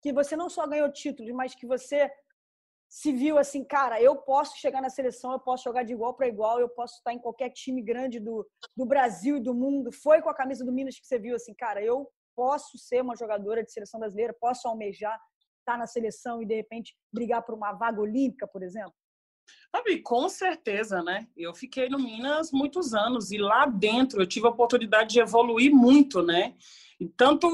que 0.01 0.13
você 0.13 0.35
não 0.35 0.49
só 0.49 0.67
ganhou 0.67 0.91
títulos, 0.91 1.31
mas 1.33 1.55
que 1.55 1.65
você 1.65 2.09
se 2.89 3.13
viu 3.13 3.37
assim, 3.37 3.63
cara, 3.63 4.01
eu 4.01 4.15
posso 4.15 4.57
chegar 4.57 4.81
na 4.81 4.89
seleção, 4.89 5.31
eu 5.31 5.39
posso 5.39 5.63
jogar 5.63 5.83
de 5.83 5.93
igual 5.93 6.15
para 6.15 6.27
igual, 6.27 6.59
eu 6.59 6.67
posso 6.67 6.95
estar 6.95 7.13
em 7.13 7.19
qualquer 7.19 7.51
time 7.51 7.83
grande 7.83 8.19
do, 8.19 8.49
do 8.75 8.85
Brasil 8.85 9.37
e 9.37 9.39
do 9.39 9.53
mundo. 9.53 9.91
Foi 9.91 10.21
com 10.21 10.29
a 10.29 10.33
camisa 10.33 10.65
do 10.65 10.71
Minas 10.71 10.99
que 10.99 11.05
você 11.05 11.19
viu 11.19 11.35
assim, 11.35 11.53
cara, 11.53 11.83
eu 11.83 12.09
posso 12.35 12.77
ser 12.79 13.01
uma 13.03 13.15
jogadora 13.15 13.63
de 13.63 13.71
seleção 13.71 13.99
brasileira, 13.99 14.33
posso 14.33 14.67
almejar 14.67 15.19
estar 15.59 15.77
na 15.77 15.85
seleção 15.85 16.41
e 16.41 16.45
de 16.47 16.55
repente 16.55 16.95
brigar 17.13 17.43
por 17.43 17.53
uma 17.53 17.73
vaga 17.73 18.01
olímpica, 18.01 18.47
por 18.47 18.63
exemplo? 18.63 18.93
Sabe, 19.71 20.01
com 20.01 20.27
certeza, 20.27 21.03
né? 21.03 21.27
Eu 21.37 21.53
fiquei 21.53 21.89
no 21.89 21.99
Minas 21.99 22.51
muitos 22.51 22.93
anos 22.93 23.31
e 23.31 23.37
lá 23.37 23.67
dentro 23.67 24.21
eu 24.21 24.27
tive 24.27 24.47
a 24.47 24.49
oportunidade 24.49 25.11
de 25.11 25.19
evoluir 25.19 25.71
muito, 25.71 26.23
né? 26.23 26.55
E 26.99 27.07
tanto 27.07 27.47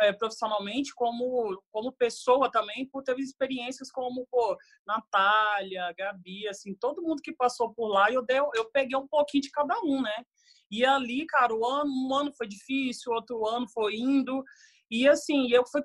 é, 0.00 0.12
profissionalmente 0.12 0.94
como 0.94 1.60
como 1.72 1.92
pessoa 1.92 2.50
também, 2.50 2.86
por 2.86 3.02
ter 3.02 3.18
experiências 3.18 3.90
como 3.90 4.26
pô, 4.30 4.56
Natália, 4.86 5.94
Gabi, 5.98 6.46
assim, 6.46 6.74
todo 6.74 7.02
mundo 7.02 7.22
que 7.22 7.32
passou 7.32 7.72
por 7.72 7.88
lá, 7.88 8.12
eu 8.12 8.22
dei, 8.22 8.38
eu 8.38 8.70
peguei 8.70 8.96
um 8.96 9.08
pouquinho 9.08 9.42
de 9.42 9.50
cada 9.50 9.78
um, 9.82 10.02
né? 10.02 10.24
E 10.70 10.84
ali, 10.84 11.24
cara, 11.26 11.54
ano, 11.54 11.90
um 11.90 12.14
ano 12.14 12.32
foi 12.36 12.46
difícil, 12.46 13.12
outro 13.12 13.46
ano 13.46 13.66
foi 13.68 13.96
indo, 13.96 14.44
e 14.90 15.08
assim, 15.08 15.50
eu 15.50 15.64
fui, 15.66 15.82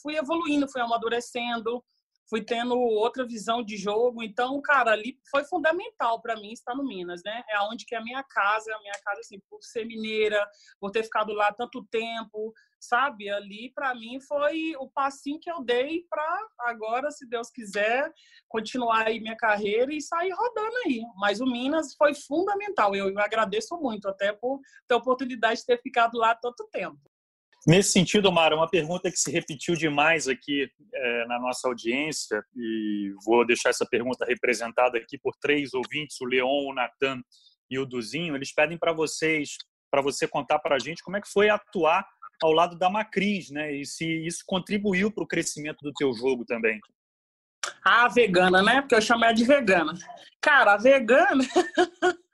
fui 0.00 0.16
evoluindo, 0.16 0.68
fui 0.68 0.80
amadurecendo, 0.80 1.82
fui 2.28 2.42
tendo 2.42 2.78
outra 2.78 3.26
visão 3.26 3.62
de 3.62 3.76
jogo. 3.76 4.22
Então, 4.22 4.60
cara, 4.60 4.92
ali 4.92 5.18
foi 5.30 5.44
fundamental 5.44 6.20
para 6.20 6.36
mim 6.36 6.52
estar 6.52 6.74
no 6.74 6.84
Minas, 6.84 7.22
né? 7.24 7.42
É 7.48 7.60
onde 7.62 7.84
que 7.84 7.94
é 7.94 7.98
a 7.98 8.04
minha 8.04 8.22
casa, 8.22 8.74
a 8.74 8.80
minha 8.80 8.94
casa 9.04 9.20
assim, 9.20 9.40
por 9.48 9.62
ser 9.62 9.84
mineira, 9.84 10.44
por 10.80 10.90
ter 10.90 11.04
ficado 11.04 11.32
lá 11.32 11.52
tanto 11.52 11.84
tempo, 11.84 12.52
sabe? 12.80 13.28
Ali 13.30 13.72
para 13.74 13.94
mim 13.94 14.20
foi 14.20 14.74
o 14.78 14.88
passinho 14.88 15.40
que 15.40 15.50
eu 15.50 15.62
dei 15.62 16.04
para 16.10 16.46
agora, 16.60 17.10
se 17.10 17.28
Deus 17.28 17.50
quiser, 17.50 18.12
continuar 18.48 19.06
aí 19.06 19.20
minha 19.20 19.36
carreira 19.36 19.92
e 19.94 20.00
sair 20.00 20.30
rodando 20.30 20.76
aí. 20.84 21.02
Mas 21.16 21.40
o 21.40 21.46
Minas 21.46 21.94
foi 21.96 22.14
fundamental. 22.14 22.94
Eu, 22.94 23.08
eu 23.10 23.18
agradeço 23.18 23.76
muito 23.76 24.08
até 24.08 24.32
por 24.32 24.60
ter 24.88 24.94
a 24.94 24.98
oportunidade 24.98 25.60
de 25.60 25.66
ter 25.66 25.80
ficado 25.80 26.16
lá 26.18 26.34
tanto 26.34 26.68
tempo. 26.72 26.98
Nesse 27.66 27.90
sentido, 27.90 28.30
Mara, 28.30 28.54
uma 28.54 28.70
pergunta 28.70 29.10
que 29.10 29.18
se 29.18 29.28
repetiu 29.28 29.74
demais 29.74 30.28
aqui 30.28 30.70
é, 30.94 31.26
na 31.26 31.40
nossa 31.40 31.66
audiência, 31.66 32.40
e 32.54 33.12
vou 33.24 33.44
deixar 33.44 33.70
essa 33.70 33.84
pergunta 33.84 34.24
representada 34.24 34.96
aqui 34.96 35.18
por 35.18 35.34
três 35.40 35.74
ouvintes, 35.74 36.20
o 36.20 36.26
Leon, 36.26 36.68
o 36.68 36.72
Natan 36.72 37.20
e 37.68 37.76
o 37.76 37.84
Duzinho. 37.84 38.36
Eles 38.36 38.54
pedem 38.54 38.78
para 38.78 38.92
vocês, 38.92 39.56
para 39.90 40.00
você 40.00 40.28
contar 40.28 40.60
para 40.60 40.76
a 40.76 40.78
gente 40.78 41.02
como 41.02 41.16
é 41.16 41.20
que 41.20 41.28
foi 41.28 41.48
atuar 41.48 42.06
ao 42.40 42.52
lado 42.52 42.78
da 42.78 42.88
Macris, 42.88 43.50
né? 43.50 43.74
E 43.74 43.84
se 43.84 44.06
isso 44.24 44.44
contribuiu 44.46 45.10
para 45.10 45.24
o 45.24 45.28
crescimento 45.28 45.78
do 45.82 45.92
teu 45.92 46.14
jogo 46.14 46.44
também. 46.44 46.78
A 47.84 48.06
vegana, 48.06 48.62
né? 48.62 48.80
Porque 48.80 48.94
eu 48.94 49.02
chamei 49.02 49.30
ela 49.30 49.34
de 49.34 49.44
vegana. 49.44 49.92
Cara, 50.40 50.74
a 50.74 50.76
vegana. 50.76 51.44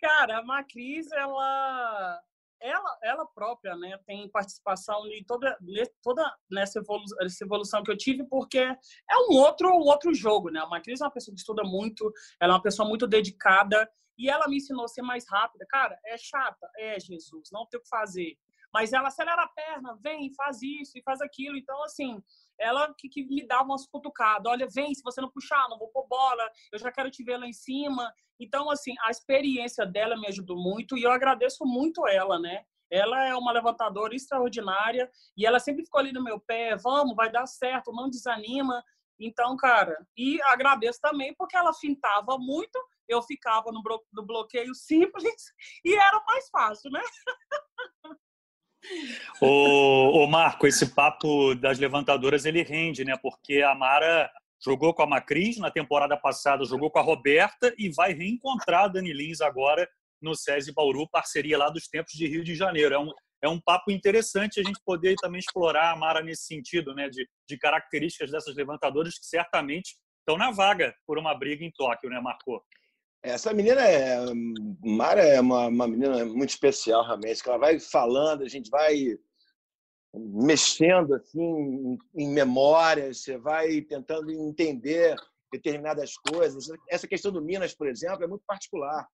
Cara, 0.00 0.38
a 0.38 0.42
Macris, 0.42 1.12
ela 1.12 2.18
ela, 2.60 2.98
ela 3.02 3.26
própria 3.26 3.76
né, 3.76 3.98
tem 4.06 4.28
participação 4.30 5.06
em 5.08 5.24
toda, 5.24 5.56
toda 6.02 6.34
nessa 6.50 6.78
evolução, 6.78 7.18
essa 7.20 7.44
evolução 7.44 7.82
que 7.82 7.90
eu 7.90 7.96
tive, 7.96 8.24
porque 8.24 8.58
é 8.58 9.16
um 9.28 9.36
outro, 9.36 9.70
outro 9.70 10.14
jogo. 10.14 10.50
Né? 10.50 10.60
A 10.60 10.66
Macris 10.66 11.00
é 11.00 11.04
uma 11.04 11.10
pessoa 11.10 11.34
que 11.34 11.40
estuda 11.40 11.62
muito, 11.64 12.12
ela 12.40 12.52
é 12.52 12.56
uma 12.56 12.62
pessoa 12.62 12.88
muito 12.88 13.06
dedicada, 13.06 13.90
e 14.20 14.28
ela 14.28 14.46
me 14.46 14.58
ensinou 14.58 14.84
a 14.84 14.88
ser 14.88 15.00
mais 15.00 15.26
rápida. 15.26 15.64
Cara, 15.66 15.98
é 16.04 16.18
chata? 16.18 16.70
É, 16.76 17.00
Jesus, 17.00 17.48
não 17.50 17.66
tem 17.66 17.80
o 17.80 17.82
que 17.82 17.88
fazer. 17.88 18.36
Mas 18.72 18.92
ela 18.92 19.08
acelera 19.08 19.42
a 19.42 19.48
perna, 19.48 19.98
vem, 20.00 20.32
faz 20.34 20.62
isso 20.62 20.98
e 20.98 21.02
faz 21.02 21.22
aquilo. 21.22 21.56
Então, 21.56 21.82
assim, 21.82 22.22
ela 22.60 22.94
que, 22.96 23.08
que 23.08 23.24
me 23.24 23.46
dava 23.46 23.64
umas 23.64 23.86
cutucadas. 23.86 24.50
Olha, 24.50 24.68
vem, 24.72 24.94
se 24.94 25.02
você 25.02 25.20
não 25.20 25.30
puxar, 25.30 25.68
não 25.68 25.78
vou 25.78 25.88
pôr 25.88 26.06
bola, 26.06 26.48
eu 26.70 26.78
já 26.78 26.92
quero 26.92 27.10
te 27.10 27.24
ver 27.24 27.38
lá 27.38 27.46
em 27.46 27.52
cima. 27.52 28.12
Então, 28.38 28.70
assim, 28.70 28.94
a 29.04 29.10
experiência 29.10 29.86
dela 29.86 30.16
me 30.16 30.28
ajudou 30.28 30.56
muito 30.56 30.96
e 30.96 31.02
eu 31.02 31.10
agradeço 31.10 31.64
muito 31.64 32.06
ela, 32.06 32.38
né? 32.38 32.64
Ela 32.90 33.28
é 33.28 33.34
uma 33.34 33.52
levantadora 33.52 34.14
extraordinária 34.14 35.10
e 35.36 35.46
ela 35.46 35.60
sempre 35.60 35.84
ficou 35.84 36.00
ali 36.00 36.12
no 36.12 36.24
meu 36.24 36.40
pé, 36.40 36.76
vamos, 36.76 37.14
vai 37.14 37.30
dar 37.30 37.46
certo, 37.46 37.92
não 37.92 38.10
desanima. 38.10 38.82
Então, 39.18 39.56
cara, 39.56 39.94
e 40.16 40.40
agradeço 40.42 40.98
também 41.00 41.34
porque 41.36 41.56
ela 41.56 41.74
fintava 41.74 42.36
muito, 42.38 42.78
eu 43.08 43.22
ficava 43.22 43.70
no, 43.70 43.82
bloqueio 44.24 44.74
simples 44.74 45.44
e 45.84 45.94
era 45.94 46.22
mais 46.26 46.48
fácil, 46.50 46.90
né? 46.90 47.00
O 49.40 50.26
Marco, 50.26 50.66
esse 50.66 50.94
papo 50.94 51.54
das 51.54 51.78
levantadoras 51.78 52.44
ele 52.44 52.62
rende, 52.62 53.04
né? 53.04 53.16
Porque 53.20 53.62
a 53.62 53.74
Mara 53.74 54.30
jogou 54.62 54.92
com 54.92 55.02
a 55.02 55.06
Macris 55.06 55.58
na 55.58 55.70
temporada 55.70 56.16
passada, 56.16 56.64
jogou 56.64 56.90
com 56.90 56.98
a 56.98 57.02
Roberta 57.02 57.74
e 57.78 57.90
vai 57.90 58.12
reencontrar 58.12 58.84
a 58.84 58.88
Dani 58.88 59.12
Lins 59.12 59.40
agora 59.40 59.88
no 60.20 60.34
SESI 60.34 60.72
Bauru, 60.74 61.08
parceria 61.08 61.56
lá 61.56 61.70
dos 61.70 61.88
tempos 61.88 62.12
de 62.12 62.26
Rio 62.26 62.44
de 62.44 62.54
Janeiro. 62.54 62.94
É 62.94 62.98
um, 62.98 63.10
é 63.42 63.48
um 63.48 63.58
papo 63.58 63.90
interessante 63.90 64.60
a 64.60 64.62
gente 64.62 64.78
poder 64.84 65.14
também 65.16 65.38
explorar 65.38 65.92
a 65.92 65.96
Mara 65.96 66.22
nesse 66.22 66.44
sentido, 66.44 66.94
né? 66.94 67.08
De, 67.08 67.26
de 67.48 67.58
características 67.58 68.30
dessas 68.30 68.54
levantadoras 68.54 69.18
que 69.18 69.24
certamente 69.24 69.94
estão 70.18 70.36
na 70.36 70.50
vaga 70.50 70.94
por 71.06 71.18
uma 71.18 71.34
briga 71.34 71.64
em 71.64 71.72
Tóquio, 71.72 72.10
né, 72.10 72.20
Marco? 72.20 72.62
Essa 73.22 73.52
menina 73.52 73.82
é. 73.82 74.18
Mara 74.82 75.22
é 75.22 75.40
uma, 75.40 75.66
uma 75.66 75.86
menina 75.86 76.24
muito 76.24 76.50
especial, 76.50 77.04
realmente, 77.04 77.42
que 77.42 77.48
ela 77.48 77.58
vai 77.58 77.78
falando, 77.78 78.42
a 78.42 78.48
gente 78.48 78.70
vai 78.70 79.18
mexendo 80.12 81.14
assim 81.14 81.40
em, 81.40 81.98
em 82.16 82.28
memórias, 82.32 83.22
você 83.22 83.38
vai 83.38 83.80
tentando 83.82 84.30
entender 84.30 85.14
determinadas 85.52 86.14
coisas. 86.16 86.66
Essa 86.88 87.06
questão 87.06 87.30
do 87.30 87.42
Minas, 87.42 87.74
por 87.74 87.88
exemplo, 87.88 88.24
é 88.24 88.26
muito 88.26 88.44
particular. 88.46 89.06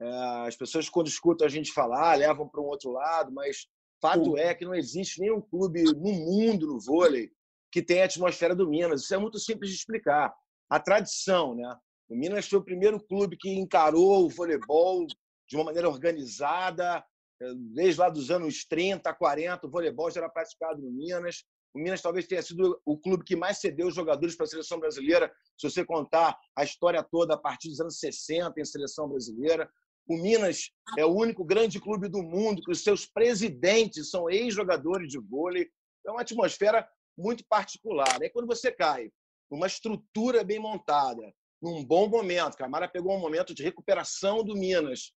É, 0.00 0.46
as 0.46 0.56
pessoas, 0.56 0.88
quando 0.88 1.08
escutam 1.08 1.46
a 1.46 1.50
gente 1.50 1.72
falar, 1.72 2.14
levam 2.14 2.48
para 2.48 2.60
um 2.60 2.66
outro 2.66 2.90
lado, 2.90 3.32
mas 3.32 3.66
fato 4.00 4.36
é 4.36 4.54
que 4.54 4.64
não 4.64 4.74
existe 4.74 5.20
nenhum 5.20 5.40
clube 5.40 5.82
no 5.82 6.12
mundo 6.12 6.66
no 6.66 6.80
vôlei 6.80 7.30
que 7.70 7.82
tenha 7.82 8.02
a 8.02 8.06
atmosfera 8.06 8.54
do 8.54 8.68
Minas. 8.68 9.02
Isso 9.02 9.14
é 9.14 9.18
muito 9.18 9.38
simples 9.38 9.70
de 9.70 9.76
explicar. 9.76 10.34
A 10.68 10.80
tradição, 10.80 11.54
né? 11.54 11.76
O 12.10 12.16
Minas 12.16 12.48
foi 12.48 12.58
o 12.58 12.64
primeiro 12.64 12.98
clube 12.98 13.36
que 13.36 13.48
encarou 13.48 14.26
o 14.26 14.28
voleibol 14.28 15.06
de 15.48 15.56
uma 15.56 15.64
maneira 15.64 15.88
organizada, 15.88 17.04
eh, 17.40 17.54
desde 17.72 18.00
lá 18.00 18.10
dos 18.10 18.32
anos 18.32 18.64
30, 18.64 19.14
40, 19.14 19.64
o 19.64 19.70
voleibol 19.70 20.10
já 20.10 20.20
era 20.20 20.28
praticado 20.28 20.82
no 20.82 20.90
Minas. 20.90 21.44
O 21.72 21.78
Minas 21.78 22.02
talvez 22.02 22.26
tenha 22.26 22.42
sido 22.42 22.82
o 22.84 22.98
clube 22.98 23.22
que 23.22 23.36
mais 23.36 23.58
cedeu 23.58 23.88
jogadores 23.92 24.34
para 24.34 24.44
a 24.44 24.48
seleção 24.48 24.80
brasileira, 24.80 25.32
se 25.56 25.70
você 25.70 25.84
contar 25.84 26.36
a 26.56 26.64
história 26.64 27.00
toda 27.00 27.34
a 27.34 27.38
partir 27.38 27.68
dos 27.68 27.80
anos 27.80 28.00
60 28.00 28.60
em 28.60 28.64
seleção 28.64 29.08
brasileira. 29.08 29.70
O 30.08 30.16
Minas 30.16 30.72
é 30.98 31.04
o 31.04 31.14
único 31.14 31.44
grande 31.44 31.78
clube 31.78 32.08
do 32.08 32.24
mundo 32.24 32.60
que 32.60 32.72
os 32.72 32.82
seus 32.82 33.06
presidentes 33.06 34.10
são 34.10 34.28
ex-jogadores 34.28 35.08
de 35.08 35.20
vôlei. 35.20 35.70
É 36.04 36.10
uma 36.10 36.22
atmosfera 36.22 36.88
muito 37.16 37.44
particular. 37.48 38.20
Aí 38.20 38.30
quando 38.30 38.48
você 38.48 38.72
cai 38.72 39.12
numa 39.48 39.68
estrutura 39.68 40.42
bem 40.42 40.58
montada, 40.58 41.22
num 41.60 41.84
bom 41.84 42.08
momento. 42.08 42.56
Camara 42.56 42.88
pegou 42.88 43.14
um 43.14 43.20
momento 43.20 43.54
de 43.54 43.62
recuperação 43.62 44.42
do 44.42 44.56
Minas. 44.56 45.12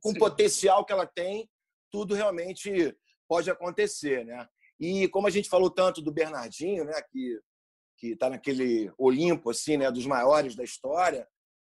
Com 0.00 0.10
Sim. 0.10 0.16
o 0.16 0.18
potencial 0.18 0.84
que 0.84 0.92
ela 0.92 1.06
tem, 1.06 1.48
tudo 1.90 2.14
realmente 2.14 2.96
pode 3.28 3.50
acontecer, 3.50 4.24
né? 4.24 4.46
E 4.78 5.08
como 5.08 5.26
a 5.26 5.30
gente 5.30 5.48
falou 5.48 5.70
tanto 5.70 6.02
do 6.02 6.12
Bernardinho, 6.12 6.84
né, 6.84 7.00
que 7.10 7.40
que 8.02 8.14
está 8.14 8.28
naquele 8.28 8.92
Olimpo 8.98 9.48
assim, 9.48 9.76
né, 9.76 9.88
dos 9.88 10.04
maiores 10.06 10.56
da 10.56 10.64
história, 10.64 11.24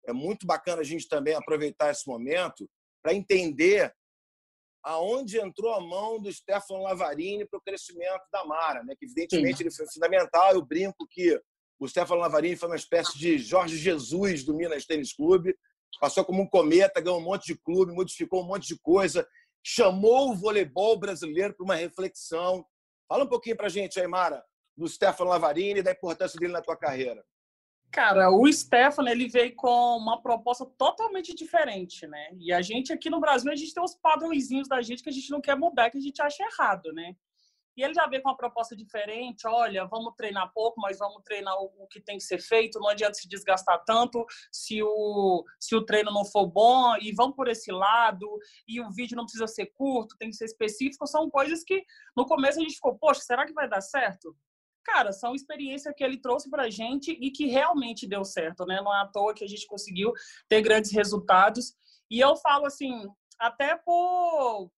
é 0.07 0.11
muito 0.11 0.47
bacana 0.47 0.81
a 0.81 0.83
gente 0.83 1.07
também 1.07 1.35
aproveitar 1.35 1.91
esse 1.91 2.07
momento 2.07 2.67
para 3.03 3.13
entender 3.13 3.93
aonde 4.83 5.39
entrou 5.39 5.71
a 5.73 5.79
mão 5.79 6.19
do 6.19 6.33
Stefano 6.33 6.81
Lavarini 6.81 7.45
para 7.45 7.59
o 7.59 7.61
crescimento 7.61 8.23
da 8.31 8.43
Mara, 8.43 8.83
né? 8.83 8.95
Que 8.97 9.05
evidentemente 9.05 9.57
Sim. 9.57 9.63
ele 9.63 9.71
foi 9.71 9.85
fundamental. 9.93 10.53
Eu 10.53 10.65
brinco 10.65 11.07
que 11.09 11.39
o 11.79 11.87
Stefano 11.87 12.21
Lavarini 12.21 12.55
foi 12.55 12.69
uma 12.69 12.75
espécie 12.75 13.17
de 13.17 13.37
Jorge 13.37 13.77
Jesus 13.77 14.43
do 14.43 14.53
Minas 14.53 14.85
Tênis 14.85 15.13
Clube. 15.13 15.55
Passou 15.99 16.23
como 16.25 16.41
um 16.41 16.47
cometa, 16.47 17.01
ganhou 17.01 17.19
um 17.19 17.23
monte 17.23 17.45
de 17.47 17.55
clube, 17.55 17.93
modificou 17.93 18.41
um 18.41 18.47
monte 18.47 18.67
de 18.67 18.79
coisa, 18.79 19.27
chamou 19.63 20.31
o 20.31 20.35
voleibol 20.35 20.97
brasileiro 20.97 21.53
para 21.53 21.63
uma 21.63 21.75
reflexão. 21.75 22.65
Fala 23.07 23.23
um 23.23 23.29
pouquinho 23.29 23.55
para 23.55 23.67
a 23.67 23.69
gente, 23.69 23.99
Aymara, 23.99 24.43
do 24.75 24.87
Stefano 24.87 25.29
Lavarini 25.29 25.79
e 25.79 25.83
da 25.83 25.91
importância 25.91 26.39
dele 26.39 26.53
na 26.53 26.61
tua 26.61 26.75
carreira. 26.75 27.23
Cara, 27.91 28.31
o 28.31 28.51
Stefano 28.51 29.07
ele 29.07 29.27
veio 29.27 29.55
com 29.55 29.97
uma 29.97 30.19
proposta 30.19 30.65
totalmente 30.65 31.35
diferente, 31.35 32.07
né? 32.07 32.29
E 32.39 32.51
a 32.51 32.59
gente 32.59 32.91
aqui 32.91 33.07
no 33.07 33.19
Brasil 33.19 33.51
a 33.51 33.55
gente 33.55 33.71
tem 33.71 33.83
uns 33.83 33.93
padrõezinhos 33.93 34.67
da 34.67 34.81
gente 34.81 35.03
que 35.03 35.09
a 35.09 35.13
gente 35.13 35.29
não 35.29 35.39
quer 35.39 35.55
mudar, 35.55 35.91
que 35.91 35.99
a 35.99 36.01
gente 36.01 36.19
acha 36.19 36.43
errado, 36.43 36.91
né? 36.91 37.15
E 37.75 37.83
ele 37.83 37.93
já 37.93 38.07
veio 38.07 38.21
com 38.21 38.29
uma 38.29 38.37
proposta 38.37 38.75
diferente. 38.75 39.47
Olha, 39.47 39.85
vamos 39.85 40.13
treinar 40.15 40.51
pouco, 40.53 40.79
mas 40.79 40.99
vamos 40.99 41.23
treinar 41.23 41.55
o, 41.55 41.87
que 41.87 41.99
tem 41.99 42.17
que 42.17 42.23
ser 42.23 42.39
feito. 42.39 42.79
Não 42.79 42.89
adianta 42.89 43.15
se 43.15 43.27
desgastar 43.27 43.83
tanto 43.85 44.25
se 44.51 44.81
o, 44.83 45.43
se 45.59 45.75
o 45.75 45.85
treino 45.85 46.11
não 46.11 46.25
for 46.25 46.47
bom. 46.47 46.95
E 46.97 47.11
vamos 47.13 47.35
por 47.35 47.47
esse 47.47 47.71
lado. 47.71 48.27
E 48.67 48.79
o 48.79 48.91
vídeo 48.91 49.15
não 49.15 49.25
precisa 49.25 49.47
ser 49.47 49.67
curto, 49.67 50.15
tem 50.17 50.29
que 50.29 50.35
ser 50.35 50.45
específico. 50.45 51.07
São 51.07 51.29
coisas 51.29 51.63
que 51.63 51.83
no 52.15 52.25
começo 52.25 52.59
a 52.59 52.63
gente 52.63 52.75
ficou, 52.75 52.97
poxa, 52.97 53.21
será 53.21 53.45
que 53.45 53.53
vai 53.53 53.67
dar 53.67 53.81
certo? 53.81 54.35
Cara, 54.83 55.13
são 55.13 55.33
experiências 55.33 55.93
que 55.95 56.03
ele 56.03 56.19
trouxe 56.19 56.49
para 56.49 56.63
a 56.63 56.69
gente 56.69 57.11
e 57.11 57.31
que 57.31 57.45
realmente 57.47 58.07
deu 58.07 58.25
certo, 58.25 58.65
né? 58.65 58.81
Não 58.81 58.93
é 58.93 59.01
à 59.01 59.07
toa 59.07 59.33
que 59.33 59.43
a 59.43 59.47
gente 59.47 59.65
conseguiu 59.65 60.11
ter 60.49 60.61
grandes 60.61 60.91
resultados. 60.91 61.73
E 62.11 62.19
eu 62.19 62.35
falo 62.35 62.65
assim, 62.65 63.07
até 63.39 63.77
por, 63.77 64.69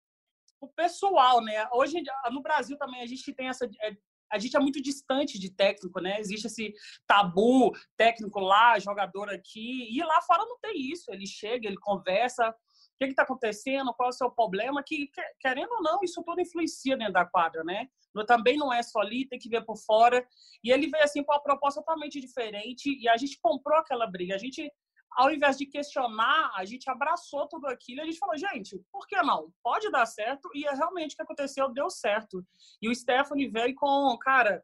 o 0.60 0.68
pessoal, 0.68 1.42
né? 1.42 1.68
Hoje 1.72 2.02
no 2.32 2.42
Brasil 2.42 2.78
também 2.78 3.02
a 3.02 3.06
gente 3.06 3.34
tem 3.34 3.48
essa 3.48 3.66
é, 3.82 3.96
a 4.32 4.40
gente 4.40 4.56
é 4.56 4.60
muito 4.60 4.82
distante 4.82 5.40
de 5.40 5.50
técnico, 5.52 6.02
né? 6.02 6.20
Existe 6.20 6.48
esse 6.48 6.74
tabu 7.08 7.72
técnico 7.96 8.40
lá, 8.40 8.78
jogador 8.80 9.30
aqui, 9.30 9.88
e 9.90 10.04
lá 10.04 10.22
fora 10.22 10.44
não 10.46 10.58
tem 10.60 10.92
isso. 10.92 11.12
Ele 11.12 11.28
chega, 11.28 11.68
ele 11.68 11.78
conversa, 11.78 12.50
o 12.50 12.54
que 12.98 13.06
está 13.06 13.24
acontecendo, 13.24 13.94
qual 13.94 14.08
é 14.08 14.10
o 14.10 14.14
seu 14.14 14.32
problema, 14.32 14.84
que 14.84 15.10
querendo 15.40 15.72
ou 15.74 15.84
não, 15.84 16.00
isso 16.04 16.24
tudo 16.24 16.42
influencia 16.42 16.98
dentro 16.98 17.14
da 17.14 17.26
quadra, 17.26 17.64
né? 17.64 17.88
Também 18.26 18.58
não 18.58 18.72
é 18.72 18.82
só 18.82 19.00
ali, 19.00 19.28
tem 19.28 19.38
que 19.38 19.50
ver 19.50 19.66
por 19.66 19.78
fora. 19.78 20.26
E 20.64 20.72
ele 20.72 20.88
veio 20.88 21.04
assim 21.04 21.22
com 21.24 21.34
uma 21.34 21.44
proposta 21.44 21.82
totalmente 21.82 22.20
diferente 22.20 22.98
e 22.98 23.10
a 23.10 23.18
gente 23.18 23.38
comprou 23.42 23.78
aquela 23.78 24.08
briga. 24.08 24.36
A 24.36 24.38
gente 24.38 24.72
ao 25.16 25.32
invés 25.32 25.58
de 25.58 25.66
questionar, 25.66 26.52
a 26.56 26.66
gente 26.66 26.90
abraçou 26.90 27.48
tudo 27.48 27.68
aquilo 27.68 28.00
e 28.00 28.02
a 28.02 28.06
gente 28.06 28.18
falou, 28.18 28.38
gente, 28.38 28.82
por 28.92 29.08
que 29.08 29.16
não? 29.22 29.52
Pode 29.64 29.90
dar 29.90 30.06
certo. 30.06 30.50
E 30.54 30.66
é 30.66 30.74
realmente 30.74 31.14
o 31.14 31.16
que 31.16 31.24
aconteceu, 31.24 31.72
deu 31.72 31.90
certo. 31.90 32.46
E 32.82 32.90
o 32.90 32.96
Stephanie 32.96 33.48
veio 33.48 33.74
com, 33.76 34.18
cara, 34.20 34.64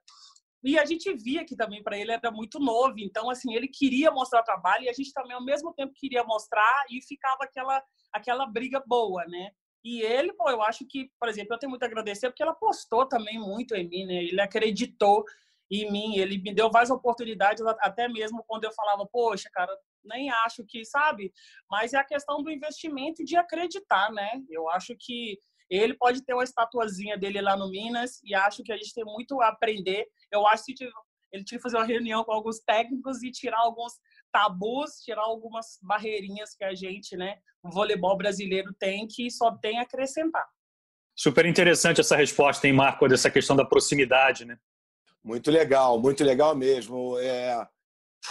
e 0.63 0.77
a 0.77 0.85
gente 0.85 1.11
via 1.13 1.43
que 1.43 1.55
também 1.55 1.81
para 1.81 1.97
ele 1.97 2.11
era 2.11 2.29
muito 2.29 2.59
novo, 2.59 2.95
então 2.97 3.29
assim, 3.29 3.55
ele 3.55 3.67
queria 3.67 4.11
mostrar 4.11 4.43
trabalho 4.43 4.83
e 4.83 4.89
a 4.89 4.93
gente 4.93 5.11
também 5.11 5.33
ao 5.33 5.43
mesmo 5.43 5.73
tempo 5.73 5.93
queria 5.95 6.23
mostrar 6.23 6.85
e 6.89 7.01
ficava 7.01 7.43
aquela 7.43 7.83
aquela 8.13 8.45
briga 8.45 8.83
boa, 8.85 9.25
né? 9.25 9.51
E 9.83 10.01
ele, 10.01 10.31
pô, 10.33 10.49
eu 10.49 10.61
acho 10.61 10.85
que, 10.87 11.09
por 11.19 11.27
exemplo, 11.27 11.55
eu 11.55 11.57
tenho 11.57 11.71
muito 11.71 11.81
a 11.81 11.87
agradecer 11.87 12.29
porque 12.29 12.43
ela 12.43 12.51
apostou 12.51 13.07
também 13.07 13.39
muito 13.39 13.73
em 13.73 13.87
mim, 13.87 14.05
né? 14.05 14.23
Ele 14.25 14.39
acreditou 14.39 15.23
em 15.71 15.89
mim, 15.91 16.17
ele 16.17 16.37
me 16.37 16.53
deu 16.53 16.69
várias 16.69 16.91
oportunidades, 16.91 17.65
até 17.79 18.07
mesmo 18.07 18.43
quando 18.45 18.65
eu 18.65 18.73
falava, 18.73 19.07
poxa, 19.07 19.49
cara, 19.51 19.75
nem 20.03 20.29
acho 20.29 20.63
que, 20.67 20.83
sabe? 20.85 21.31
Mas 21.69 21.93
é 21.93 21.97
a 21.97 22.03
questão 22.03 22.41
do 22.41 22.51
investimento 22.51 23.21
e 23.21 23.25
de 23.25 23.35
acreditar, 23.35 24.11
né? 24.11 24.29
Eu 24.49 24.69
acho 24.69 24.95
que 24.99 25.37
ele 25.69 25.93
pode 25.93 26.23
ter 26.23 26.33
uma 26.33 26.43
estatuazinha 26.43 27.17
dele 27.17 27.41
lá 27.41 27.55
no 27.55 27.69
Minas 27.69 28.19
e 28.23 28.35
acho 28.35 28.61
que 28.63 28.73
a 28.73 28.77
gente 28.77 28.93
tem 28.93 29.05
muito 29.05 29.41
a 29.41 29.47
aprender. 29.47 30.05
Eu 30.31 30.45
acho 30.45 30.65
que 30.75 30.89
ele 31.31 31.45
tinha 31.45 31.57
que 31.57 31.63
fazer 31.63 31.77
uma 31.77 31.85
reunião 31.85 32.23
com 32.23 32.33
alguns 32.33 32.59
técnicos 32.59 33.23
e 33.23 33.31
tirar 33.31 33.59
alguns 33.59 33.93
tabus, 34.31 35.01
tirar 35.03 35.21
algumas 35.21 35.79
barreirinhas 35.81 36.53
que 36.55 36.63
a 36.63 36.75
gente, 36.75 37.15
né, 37.15 37.37
o 37.63 37.69
voleibol 37.69 38.17
brasileiro 38.17 38.73
tem 38.79 39.07
que 39.07 39.29
só 39.31 39.51
tem 39.57 39.79
a 39.79 39.83
acrescentar. 39.83 40.45
Super 41.15 41.45
interessante 41.45 42.01
essa 42.01 42.15
resposta, 42.15 42.67
hein, 42.67 42.73
Marco, 42.73 43.07
dessa 43.07 43.29
questão 43.29 43.55
da 43.55 43.65
proximidade, 43.65 44.45
né? 44.45 44.57
Muito 45.23 45.51
legal, 45.51 45.99
muito 45.99 46.23
legal 46.23 46.55
mesmo. 46.55 47.17
É... 47.19 47.67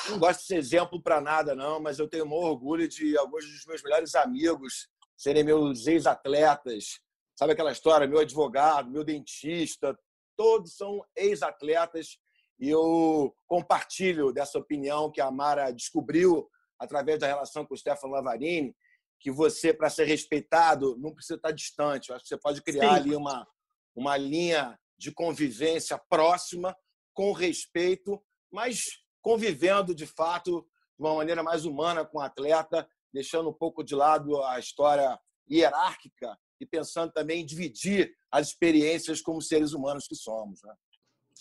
Não 0.09 0.18
gosto 0.18 0.40
de 0.40 0.46
ser 0.46 0.57
exemplo 0.57 1.03
para 1.03 1.20
nada, 1.20 1.55
não, 1.55 1.81
mas 1.81 1.98
eu 1.98 2.09
tenho 2.09 2.24
um 2.24 2.33
orgulho 2.33 2.88
de 2.88 3.16
alguns 3.18 3.44
dos 3.44 3.64
meus 3.66 3.83
melhores 3.83 4.14
amigos 4.14 4.88
serem 5.16 5.44
meus 5.44 5.87
ex-atletas, 5.87 7.00
Sabe 7.40 7.55
aquela 7.55 7.72
história? 7.72 8.07
Meu 8.07 8.18
advogado, 8.18 8.90
meu 8.90 9.03
dentista, 9.03 9.98
todos 10.37 10.76
são 10.76 11.03
ex-atletas 11.16 12.18
e 12.59 12.68
eu 12.68 13.35
compartilho 13.46 14.31
dessa 14.31 14.59
opinião 14.59 15.11
que 15.11 15.22
a 15.22 15.31
Mara 15.31 15.70
descobriu 15.70 16.50
através 16.79 17.18
da 17.18 17.26
relação 17.26 17.64
com 17.64 17.72
o 17.72 17.79
Stefano 17.79 18.12
Lavarini, 18.12 18.76
que 19.18 19.31
você, 19.31 19.72
para 19.72 19.88
ser 19.88 20.05
respeitado, 20.05 20.98
não 20.98 21.14
precisa 21.14 21.37
estar 21.37 21.50
distante. 21.50 22.11
Eu 22.11 22.16
acho 22.16 22.24
que 22.24 22.29
você 22.29 22.37
pode 22.37 22.61
criar 22.61 22.90
Sim. 22.90 22.96
ali 22.96 23.16
uma, 23.16 23.48
uma 23.96 24.18
linha 24.18 24.79
de 24.98 25.11
convivência 25.11 25.98
próxima, 26.11 26.76
com 27.14 27.33
respeito, 27.33 28.22
mas 28.53 28.83
convivendo 29.20 29.94
de 29.94 30.06
fato 30.06 30.66
de 30.98 31.04
uma 31.04 31.14
maneira 31.14 31.42
mais 31.42 31.64
humana 31.64 32.04
com 32.04 32.18
o 32.18 32.22
atleta, 32.22 32.88
deixando 33.12 33.50
um 33.50 33.54
pouco 33.54 33.83
de 33.83 33.94
lado 33.94 34.42
a 34.44 34.59
história 34.59 35.18
hierárquica 35.50 36.38
e 36.61 36.66
pensando 36.66 37.12
também 37.12 37.40
em 37.40 37.46
dividir 37.46 38.14
as 38.30 38.48
experiências 38.48 39.20
como 39.20 39.40
seres 39.40 39.72
humanos 39.72 40.06
que 40.06 40.14
somos. 40.14 40.62
Né? 40.62 40.74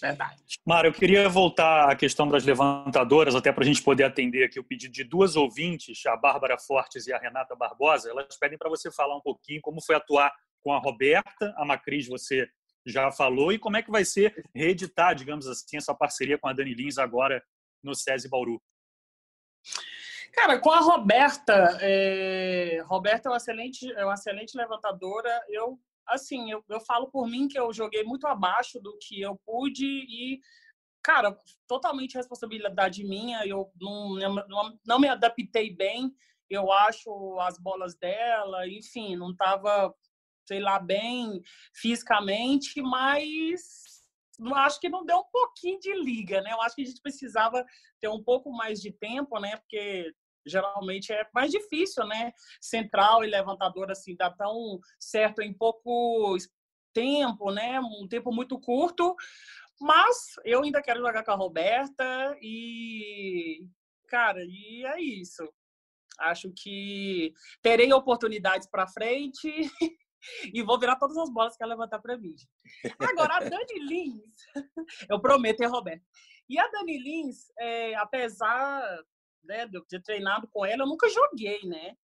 Verdade. 0.01 0.41
Mário, 0.65 0.89
eu 0.89 0.93
queria 0.93 1.27
voltar 1.27 1.89
à 1.89 1.95
questão 1.95 2.27
das 2.27 2.45
levantadoras, 2.45 3.35
até 3.35 3.51
para 3.51 3.63
a 3.63 3.67
gente 3.67 3.83
poder 3.83 4.05
atender 4.05 4.45
aqui 4.45 4.59
o 4.59 4.63
pedido 4.63 4.93
de 4.93 5.03
duas 5.03 5.35
ouvintes, 5.35 6.05
a 6.05 6.15
Bárbara 6.15 6.57
Fortes 6.57 7.05
e 7.05 7.13
a 7.13 7.19
Renata 7.19 7.55
Barbosa. 7.55 8.09
Elas 8.09 8.37
pedem 8.37 8.57
para 8.57 8.69
você 8.69 8.89
falar 8.89 9.17
um 9.17 9.21
pouquinho 9.21 9.61
como 9.61 9.81
foi 9.81 9.95
atuar 9.95 10.31
com 10.61 10.71
a 10.73 10.79
Roberta, 10.79 11.53
a 11.57 11.65
Macris 11.65 12.07
você 12.07 12.47
já 12.85 13.11
falou, 13.11 13.51
e 13.51 13.59
como 13.59 13.77
é 13.77 13.83
que 13.83 13.91
vai 13.91 14.05
ser 14.05 14.33
reeditar, 14.55 15.13
digamos 15.13 15.47
assim, 15.47 15.77
essa 15.77 15.93
parceria 15.93 16.37
com 16.37 16.47
a 16.47 16.53
Dani 16.53 16.73
Lins 16.73 16.97
agora 16.97 17.43
no 17.83 17.95
SESI 17.95 18.29
Bauru. 18.29 18.61
Cara, 20.33 20.59
com 20.59 20.71
a 20.71 20.79
Roberta, 20.79 21.77
é... 21.81 22.81
Roberta 22.85 23.27
é 23.27 23.31
uma 23.31 23.37
excelente, 23.37 23.91
é 23.93 24.05
uma 24.05 24.13
excelente 24.13 24.55
levantadora. 24.55 25.29
Eu, 25.49 25.79
assim, 26.07 26.51
eu, 26.51 26.63
eu 26.69 26.79
falo 26.79 27.09
por 27.09 27.27
mim 27.27 27.47
que 27.47 27.59
eu 27.59 27.73
joguei 27.73 28.03
muito 28.03 28.27
abaixo 28.27 28.79
do 28.79 28.97
que 28.99 29.19
eu 29.21 29.39
pude 29.45 29.85
e, 29.85 30.39
cara, 31.03 31.37
totalmente 31.67 32.15
responsabilidade 32.15 33.03
minha. 33.03 33.45
Eu 33.45 33.71
não, 33.79 34.15
não, 34.47 34.79
não 34.85 34.99
me 34.99 35.07
adaptei 35.07 35.75
bem. 35.75 36.13
Eu 36.49 36.71
acho 36.71 37.37
as 37.41 37.59
bolas 37.59 37.95
dela, 37.95 38.67
enfim, 38.67 39.15
não 39.15 39.31
estava, 39.31 39.93
sei 40.47 40.59
lá, 40.59 40.79
bem 40.79 41.41
fisicamente, 41.73 42.81
mas 42.81 43.98
acho 44.55 44.79
que 44.79 44.89
não 44.89 45.05
deu 45.05 45.17
um 45.17 45.29
pouquinho 45.31 45.79
de 45.79 45.93
liga, 45.93 46.41
né? 46.41 46.51
Eu 46.51 46.61
acho 46.61 46.75
que 46.75 46.81
a 46.81 46.85
gente 46.85 47.01
precisava 47.01 47.65
ter 47.99 48.07
um 48.07 48.23
pouco 48.23 48.51
mais 48.51 48.81
de 48.81 48.91
tempo, 48.91 49.39
né? 49.39 49.57
Porque 49.57 50.13
geralmente 50.45 51.11
é 51.11 51.27
mais 51.33 51.51
difícil, 51.51 52.05
né? 52.05 52.31
Central 52.61 53.23
e 53.23 53.27
levantador 53.27 53.91
assim 53.91 54.15
dá 54.15 54.29
tão 54.29 54.79
certo 54.99 55.41
em 55.41 55.53
pouco 55.53 56.35
tempo, 56.93 57.51
né? 57.51 57.79
Um 57.79 58.07
tempo 58.07 58.31
muito 58.31 58.59
curto. 58.59 59.15
Mas 59.79 60.33
eu 60.43 60.63
ainda 60.63 60.81
quero 60.81 60.99
jogar 60.99 61.23
com 61.23 61.31
a 61.31 61.35
Roberta 61.35 62.37
e 62.41 63.65
cara, 64.07 64.43
e 64.43 64.85
é 64.85 64.99
isso. 65.01 65.47
Acho 66.19 66.51
que 66.51 67.33
terei 67.61 67.93
oportunidades 67.93 68.67
para 68.69 68.87
frente 68.87 69.49
e 70.53 70.61
vou 70.63 70.79
virar 70.79 70.95
todas 70.97 71.17
as 71.17 71.29
bolas 71.31 71.55
que 71.55 71.63
ela 71.63 71.73
levantar 71.73 71.99
para 71.99 72.17
mim. 72.17 72.35
Agora, 72.99 73.37
a 73.37 73.39
Dani 73.39 73.79
Lins, 73.87 74.35
eu 75.09 75.19
prometo, 75.19 75.61
é 75.61 75.67
Roberto. 75.67 76.03
E 76.49 76.59
a 76.59 76.67
Dani 76.67 76.97
Lins, 76.97 77.51
é, 77.59 77.95
apesar 77.95 78.81
né, 79.43 79.67
de 79.67 79.77
eu 79.77 79.85
ter 79.85 80.01
treinado 80.01 80.47
com 80.51 80.65
ela, 80.65 80.83
eu 80.83 80.87
nunca 80.87 81.07
joguei, 81.09 81.59
né? 81.63 81.95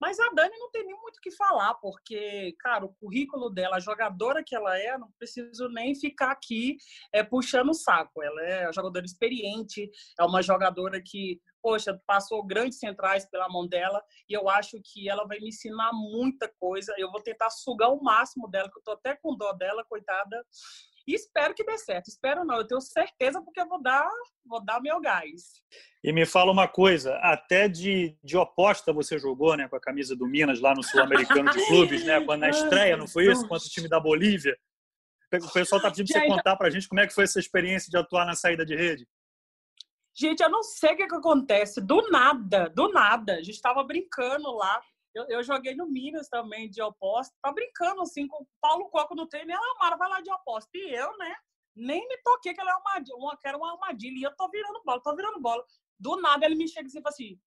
Mas 0.00 0.18
a 0.18 0.28
Dani 0.30 0.56
não 0.58 0.70
tem 0.70 0.84
nem 0.84 1.00
muito 1.00 1.16
o 1.16 1.20
que 1.20 1.30
falar, 1.30 1.74
porque, 1.74 2.54
cara, 2.58 2.84
o 2.84 2.94
currículo 2.94 3.48
dela, 3.48 3.76
a 3.76 3.80
jogadora 3.80 4.42
que 4.44 4.54
ela 4.54 4.76
é, 4.78 4.98
não 4.98 5.10
preciso 5.18 5.68
nem 5.68 5.94
ficar 5.94 6.30
aqui 6.30 6.76
é, 7.12 7.22
puxando 7.22 7.70
o 7.70 7.74
saco. 7.74 8.22
Ela 8.22 8.42
é 8.42 8.66
uma 8.66 8.72
jogadora 8.72 9.06
experiente, 9.06 9.90
é 10.18 10.24
uma 10.24 10.42
jogadora 10.42 11.00
que, 11.02 11.40
poxa, 11.64 11.98
passou 12.06 12.44
grandes 12.44 12.78
centrais 12.78 13.24
pela 13.24 13.48
mão 13.48 13.66
dela, 13.66 14.02
e 14.28 14.34
eu 14.34 14.50
acho 14.50 14.78
que 14.84 15.08
ela 15.08 15.26
vai 15.26 15.40
me 15.40 15.48
ensinar 15.48 15.92
muita 15.94 16.46
coisa. 16.60 16.94
Eu 16.98 17.10
vou 17.10 17.22
tentar 17.22 17.48
sugar 17.48 17.88
o 17.88 18.02
máximo 18.02 18.46
dela, 18.50 18.70
que 18.70 18.78
eu 18.78 18.82
tô 18.82 18.90
até 18.90 19.16
com 19.16 19.34
dó 19.34 19.50
dela, 19.54 19.82
coitada. 19.88 20.44
E 21.08 21.14
espero 21.14 21.54
que 21.54 21.64
dê 21.64 21.78
certo. 21.78 22.08
Espero 22.08 22.44
não, 22.44 22.56
eu 22.56 22.66
tenho 22.66 22.82
certeza 22.82 23.40
porque 23.42 23.62
eu 23.62 23.68
vou 23.68 23.82
dar, 23.82 24.06
vou 24.44 24.62
dar 24.62 24.78
meu 24.82 25.00
gás. 25.00 25.62
E 26.02 26.12
me 26.12 26.26
fala 26.26 26.52
uma 26.52 26.68
coisa, 26.68 27.16
até 27.22 27.66
de, 27.66 28.14
de 28.22 28.36
oposta 28.36 28.92
você 28.92 29.18
jogou, 29.18 29.56
né, 29.56 29.66
com 29.66 29.76
a 29.76 29.80
camisa 29.80 30.14
do 30.14 30.26
Minas 30.26 30.60
lá 30.60 30.74
no 30.74 30.82
Sul-Americano 30.82 31.50
de 31.50 31.64
Clubes, 31.66 32.04
né, 32.04 32.20
quando 32.20 32.40
na 32.40 32.50
estreia, 32.50 32.94
não 32.94 33.08
foi 33.08 33.32
isso, 33.32 33.48
contra 33.48 33.66
o 33.66 33.70
time 33.70 33.88
da 33.88 33.98
Bolívia? 33.98 34.54
O 35.32 35.52
pessoal 35.52 35.80
tá 35.80 35.90
pedindo 35.90 36.12
para 36.12 36.20
você 36.20 36.26
contar 36.28 36.56
para 36.56 36.66
a 36.68 36.70
gente 36.70 36.88
como 36.88 37.00
é 37.00 37.06
que 37.06 37.14
foi 37.14 37.24
essa 37.24 37.40
experiência 37.40 37.90
de 37.90 37.96
atuar 37.96 38.26
na 38.26 38.34
saída 38.34 38.64
de 38.66 38.76
rede. 38.76 39.08
Gente, 40.16 40.42
eu 40.42 40.48
não 40.48 40.62
sei 40.62 40.94
o 40.94 40.96
que, 40.96 41.08
que 41.08 41.14
acontece. 41.14 41.80
Do 41.80 42.08
nada, 42.10 42.68
do 42.70 42.88
nada. 42.88 43.34
A 43.34 43.42
gente 43.42 43.56
estava 43.56 43.82
brincando 43.82 44.50
lá. 44.52 44.80
Eu, 45.12 45.26
eu, 45.28 45.42
joguei 45.42 45.74
no 45.74 45.86
Minas 45.86 46.28
também, 46.28 46.70
de 46.70 46.80
oposta. 46.80 47.34
Tá 47.42 47.52
brincando, 47.52 48.00
assim, 48.00 48.26
com 48.26 48.42
o 48.42 48.46
Paulo 48.60 48.88
Coco 48.90 49.14
no 49.14 49.26
treino. 49.26 49.50
E 49.50 49.54
ela, 49.54 49.78
Mara, 49.78 49.96
vai 49.96 50.08
lá 50.08 50.20
de 50.20 50.30
oposta. 50.30 50.70
E 50.74 50.94
eu, 50.94 51.16
né? 51.18 51.34
Nem 51.74 52.06
me 52.08 52.16
toquei 52.18 52.54
que 52.54 52.60
ela 52.60 52.70
é 52.70 52.74
uma 52.76 53.16
uma, 53.16 53.36
que 53.36 53.48
era 53.48 53.56
uma 53.56 53.72
armadilha. 53.72 54.18
E 54.18 54.22
eu 54.22 54.36
tô 54.36 54.48
virando 54.48 54.82
bola, 54.84 55.02
tô 55.02 55.14
virando 55.16 55.40
bola. 55.40 55.64
Do 55.98 56.16
nada 56.20 56.46
ele 56.46 56.54
me 56.54 56.68
chega 56.68 56.86
assim 56.86 56.98
e 56.98 57.02
fala 57.02 57.12
assim: 57.12 57.40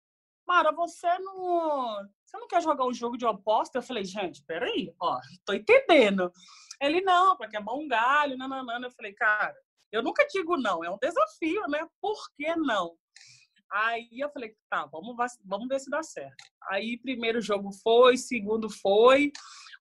Mara, 0.46 0.72
você 0.72 1.18
não. 1.18 2.08
Você 2.24 2.38
não 2.38 2.48
quer 2.48 2.62
jogar 2.62 2.86
um 2.86 2.92
jogo 2.92 3.16
de 3.16 3.26
oposta? 3.26 3.78
Eu 3.78 3.82
falei, 3.82 4.04
gente, 4.04 4.42
peraí, 4.44 4.94
ó, 5.00 5.18
tô 5.44 5.52
entendendo. 5.52 6.32
Ele, 6.80 7.00
não, 7.00 7.36
porque 7.36 7.56
é 7.56 7.60
bom 7.60 7.86
galho, 7.86 8.36
nananana. 8.36 8.86
Eu 8.86 8.90
falei, 8.90 9.12
cara, 9.14 9.54
eu 9.94 10.02
nunca 10.02 10.26
digo 10.26 10.56
não, 10.56 10.84
é 10.84 10.90
um 10.90 10.98
desafio, 10.98 11.62
né? 11.68 11.86
Por 12.00 12.18
que 12.36 12.54
não? 12.56 12.96
Aí 13.70 14.08
eu 14.12 14.30
falei, 14.30 14.54
tá, 14.68 14.86
vamos, 14.86 15.16
vamos 15.44 15.68
ver 15.68 15.80
se 15.80 15.90
dá 15.90 16.02
certo. 16.02 16.44
Aí 16.68 16.98
primeiro 16.98 17.40
jogo 17.40 17.70
foi, 17.82 18.16
segundo 18.16 18.68
foi. 18.68 19.32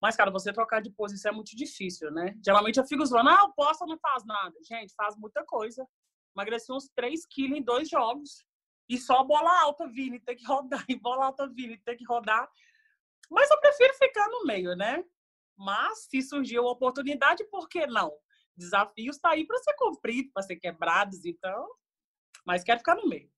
Mas, 0.02 0.16
cara, 0.16 0.32
você 0.32 0.52
trocar 0.52 0.82
de 0.82 0.92
posição 0.92 1.32
é 1.32 1.36
muito 1.36 1.56
difícil, 1.56 2.12
né? 2.12 2.36
Geralmente 2.44 2.78
eu 2.78 2.86
fico 2.86 3.06
zoando, 3.06 3.30
ah, 3.30 3.46
o 3.46 3.54
posta 3.54 3.86
não 3.86 3.98
faz 3.98 4.26
nada. 4.26 4.54
Gente, 4.68 4.94
faz 4.96 5.16
muita 5.18 5.44
coisa. 5.46 5.88
Emagreci 6.36 6.72
uns 6.72 6.90
3 6.96 7.26
quilos 7.28 7.58
em 7.58 7.62
dois 7.62 7.90
jogos. 7.90 8.44
E 8.90 8.98
só 8.98 9.24
bola 9.24 9.62
alta 9.62 9.88
vindo 9.88 10.16
e 10.16 10.20
ter 10.20 10.36
que 10.36 10.46
rodar. 10.46 10.84
E 10.90 10.96
bola 10.96 11.26
alta 11.26 11.48
vindo 11.48 11.74
e 11.74 11.78
ter 11.78 11.96
que 11.96 12.06
rodar. 12.06 12.50
Mas 13.32 13.50
eu 13.50 13.60
prefiro 13.60 13.94
ficar 13.96 14.28
no 14.28 14.46
meio, 14.46 14.76
né? 14.76 15.04
Mas 15.58 16.08
se 16.10 16.22
surgiu 16.22 16.68
a 16.68 16.72
oportunidade, 16.72 17.44
por 17.46 17.70
que 17.70 17.88
não? 17.88 18.12
Desafios 18.56 19.18
tá 19.18 19.32
aí 19.32 19.46
para 19.46 19.58
ser 19.60 19.74
cumprido, 19.76 20.30
para 20.34 20.44
ser 20.44 20.56
quebrados, 20.58 21.26
então. 21.26 21.68
Mas 22.46 22.64
quero 22.64 22.80
ficar 22.80 22.96
no 22.96 23.08
meio. 23.08 23.30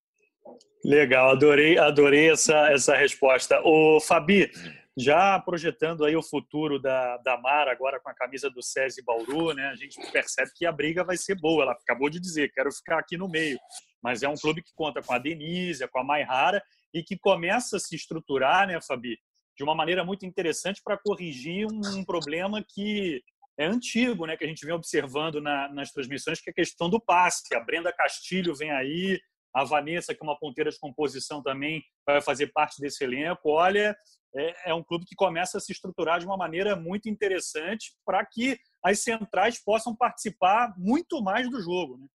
Legal, 0.84 1.32
adorei, 1.32 1.78
adorei 1.78 2.32
essa, 2.32 2.72
essa 2.72 2.96
resposta. 2.96 3.60
O 3.64 4.00
Fabi, 4.00 4.52
já 4.98 5.40
projetando 5.40 6.06
aí 6.06 6.16
o 6.16 6.24
futuro 6.24 6.80
da, 6.80 7.18
da 7.18 7.38
Mara 7.38 7.72
agora 7.72 8.00
com 8.00 8.10
a 8.10 8.14
camisa 8.14 8.50
do 8.50 8.62
SESI 8.62 9.04
Bauru, 9.04 9.54
né? 9.54 9.68
A 9.68 9.76
gente 9.76 10.00
percebe 10.12 10.52
que 10.56 10.66
a 10.66 10.72
briga 10.72 11.04
vai 11.04 11.18
ser 11.18 11.36
boa. 11.36 11.64
Ela 11.64 11.72
acabou 11.74 12.10
de 12.10 12.20
dizer, 12.20 12.52
quero 12.54 12.72
ficar 12.72 13.00
aqui 13.00 13.18
no 13.18 13.28
meio. 13.28 13.60
Mas 14.02 14.22
é 14.22 14.30
um 14.30 14.36
clube 14.36 14.62
que 14.62 14.74
conta 14.76 15.02
com 15.02 15.14
a 15.14 15.18
Denise, 15.18 15.88
com 15.88 16.00
a 16.00 16.04
Maihara 16.04 16.64
e 16.94 17.04
que 17.04 17.18
começa 17.18 17.78
a 17.78 17.80
se 17.80 17.96
estruturar, 17.96 18.68
né, 18.68 18.80
Fabi, 18.80 19.18
de 19.58 19.64
uma 19.64 19.74
maneira 19.74 20.04
muito 20.04 20.26
interessante 20.26 20.82
para 20.84 20.98
corrigir 20.98 21.66
um, 21.66 22.00
um 22.00 22.06
problema 22.06 22.64
que 22.64 23.22
é 23.58 23.66
antigo, 23.66 24.26
né, 24.26 24.36
que 24.36 24.44
a 24.44 24.48
gente 24.48 24.66
vem 24.66 24.76
observando 24.76 25.42
na, 25.42 25.70
nas 25.70 25.92
transmissões, 25.92 26.42
que 26.42 26.50
é 26.50 26.52
a 26.52 26.56
questão 26.56 26.90
do 26.90 27.00
passe. 27.00 27.56
A 27.56 27.60
Brenda 27.60 27.92
Castilho 27.94 28.56
vem 28.56 28.72
aí, 28.72 29.20
a 29.54 29.64
Vanessa, 29.64 30.14
que 30.14 30.22
é 30.22 30.24
uma 30.24 30.38
ponteira 30.38 30.70
de 30.70 30.80
composição 30.80 31.42
também, 31.42 31.82
vai 32.06 32.22
fazer 32.22 32.48
parte 32.48 32.82
desse 32.82 33.04
elenco. 33.04 33.50
Olha, 33.50 33.96
é, 34.36 34.72
é 34.72 34.74
um 34.74 34.84
clube 34.84 35.06
que 35.06 35.16
começa 35.16 35.58
a 35.58 35.62
se 35.62 35.72
estruturar 35.72 36.20
de 36.20 36.26
uma 36.26 36.36
maneira 36.36 36.76
muito 36.76 37.08
interessante 37.08 37.96
para 38.06 38.26
que 38.26 38.60
as 38.84 39.02
centrais 39.02 39.64
possam 39.64 39.96
participar 39.96 40.74
muito 40.78 41.24
mais 41.24 41.50
do 41.50 41.62
jogo. 41.62 41.98
Né? 41.98 42.08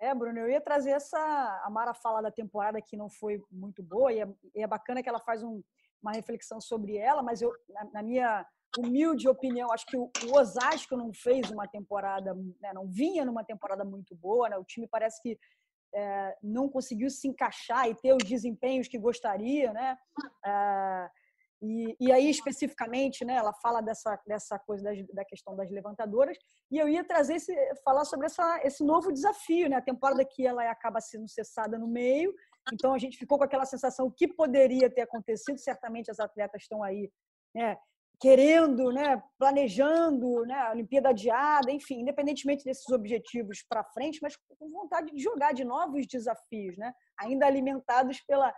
É, 0.00 0.14
Bruno, 0.14 0.38
eu 0.38 0.48
ia 0.48 0.60
trazer 0.60 0.90
essa. 0.90 1.18
A 1.64 1.70
Mara 1.70 1.94
fala 1.94 2.20
da 2.20 2.30
temporada 2.30 2.80
que 2.80 2.96
não 2.96 3.10
foi 3.10 3.42
muito 3.50 3.82
boa, 3.82 4.12
e 4.12 4.20
é, 4.20 4.28
e 4.54 4.62
é 4.62 4.66
bacana 4.66 5.02
que 5.02 5.08
ela 5.08 5.18
faz 5.18 5.42
um, 5.42 5.62
uma 6.00 6.12
reflexão 6.12 6.60
sobre 6.60 6.96
ela, 6.96 7.22
mas 7.22 7.42
eu, 7.42 7.52
na, 7.68 7.84
na 7.94 8.02
minha 8.02 8.46
humilde 8.78 9.28
opinião, 9.28 9.72
acho 9.72 9.86
que 9.86 9.96
o, 9.96 10.10
o 10.26 10.38
Osasco 10.38 10.96
não 10.96 11.12
fez 11.12 11.50
uma 11.50 11.66
temporada, 11.66 12.34
né, 12.60 12.72
não 12.74 12.86
vinha 12.86 13.24
numa 13.24 13.44
temporada 13.44 13.84
muito 13.84 14.14
boa, 14.14 14.48
né? 14.48 14.56
o 14.56 14.64
time 14.64 14.86
parece 14.86 15.20
que 15.22 15.38
é, 15.94 16.36
não 16.42 16.68
conseguiu 16.68 17.08
se 17.08 17.26
encaixar 17.26 17.88
e 17.88 17.94
ter 17.94 18.12
os 18.12 18.22
desempenhos 18.22 18.88
que 18.88 18.98
gostaria, 18.98 19.72
né? 19.72 19.96
É, 20.44 21.10
e, 21.62 21.96
e, 21.98 22.12
aí, 22.12 22.28
especificamente, 22.28 23.24
né, 23.24 23.34
ela 23.34 23.52
fala 23.54 23.80
dessa, 23.80 24.20
dessa 24.26 24.58
coisa 24.58 24.84
das, 24.84 25.06
da 25.08 25.24
questão 25.24 25.56
das 25.56 25.70
levantadoras, 25.70 26.36
e 26.70 26.76
eu 26.76 26.86
ia 26.86 27.02
trazer 27.02 27.36
esse, 27.36 27.54
falar 27.82 28.04
sobre 28.04 28.26
essa, 28.26 28.60
esse 28.62 28.84
novo 28.84 29.10
desafio, 29.10 29.70
né? 29.70 29.76
A 29.76 29.82
temporada 29.82 30.22
que 30.24 30.46
ela 30.46 30.70
acaba 30.70 31.00
sendo 31.00 31.26
cessada 31.28 31.78
no 31.78 31.88
meio, 31.88 32.34
então 32.72 32.92
a 32.92 32.98
gente 32.98 33.16
ficou 33.16 33.38
com 33.38 33.44
aquela 33.44 33.64
sensação 33.64 34.12
que 34.14 34.28
poderia 34.28 34.90
ter 34.90 35.02
acontecido, 35.02 35.58
certamente 35.58 36.10
as 36.10 36.20
atletas 36.20 36.62
estão 36.62 36.82
aí 36.82 37.10
né, 37.54 37.78
querendo, 38.18 38.90
né, 38.92 39.22
planejando, 39.38 40.44
né, 40.46 40.54
a 40.54 40.70
Olimpíada 40.70 41.10
adiada, 41.10 41.70
enfim, 41.70 42.00
independentemente 42.00 42.64
desses 42.64 42.88
objetivos 42.90 43.62
para 43.68 43.84
frente, 43.84 44.20
mas 44.22 44.36
com 44.58 44.70
vontade 44.70 45.12
de 45.12 45.22
jogar 45.22 45.52
de 45.52 45.64
novos 45.64 46.06
desafios, 46.06 46.76
né, 46.78 46.92
ainda 47.18 47.46
alimentados 47.46 48.20
pela 48.26 48.52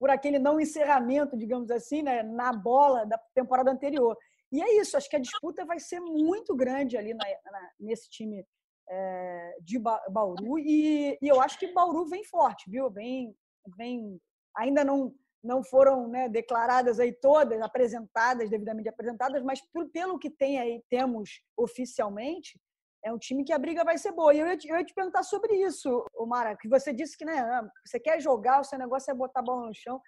por 0.00 0.10
aquele 0.10 0.38
não 0.38 0.60
encerramento, 0.60 1.36
digamos 1.36 1.72
assim, 1.72 2.02
né, 2.02 2.22
na 2.22 2.52
bola 2.52 3.04
da 3.04 3.18
temporada 3.34 3.70
anterior. 3.70 4.16
E 4.50 4.62
é 4.62 4.80
isso, 4.80 4.96
acho 4.96 5.10
que 5.10 5.16
a 5.16 5.20
disputa 5.20 5.64
vai 5.64 5.80
ser 5.80 6.00
muito 6.00 6.54
grande 6.54 6.96
ali 6.96 7.12
na, 7.12 7.24
na, 7.24 7.70
nesse 7.80 8.08
time 8.08 8.46
é, 8.88 9.56
de 9.60 9.78
Bauru 9.78 10.58
e, 10.58 11.18
e, 11.20 11.28
eu 11.28 11.40
acho 11.40 11.58
que 11.58 11.72
Bauru 11.72 12.06
vem 12.06 12.24
forte, 12.24 12.70
viu? 12.70 12.88
Vem, 12.90 13.34
vem 13.76 14.18
ainda 14.56 14.84
não 14.84 15.12
não 15.42 15.62
foram 15.62 16.08
né, 16.08 16.28
declaradas 16.28 16.98
aí 16.98 17.12
todas, 17.12 17.60
apresentadas, 17.60 18.50
devidamente 18.50 18.88
apresentadas, 18.88 19.42
mas 19.42 19.60
pelo 19.92 20.18
que 20.18 20.30
tem 20.30 20.58
aí, 20.58 20.82
temos 20.90 21.40
oficialmente, 21.56 22.58
é 23.04 23.12
um 23.12 23.18
time 23.18 23.44
que 23.44 23.52
a 23.52 23.58
briga 23.58 23.84
vai 23.84 23.96
ser 23.96 24.12
boa. 24.12 24.34
E 24.34 24.40
eu 24.40 24.46
ia, 24.46 24.56
te, 24.56 24.68
eu 24.68 24.76
ia 24.76 24.84
te 24.84 24.92
perguntar 24.94 25.22
sobre 25.22 25.54
isso, 25.54 26.04
Mara, 26.26 26.56
que 26.56 26.68
você 26.68 26.92
disse 26.92 27.16
que 27.16 27.24
né, 27.24 27.38
ah, 27.38 27.68
você 27.86 28.00
quer 28.00 28.20
jogar, 28.20 28.60
o 28.60 28.64
seu 28.64 28.78
negócio 28.78 29.10
é 29.10 29.14
botar 29.14 29.40
a 29.40 29.44
bola 29.44 29.66
no 29.66 29.74
chão. 29.74 30.00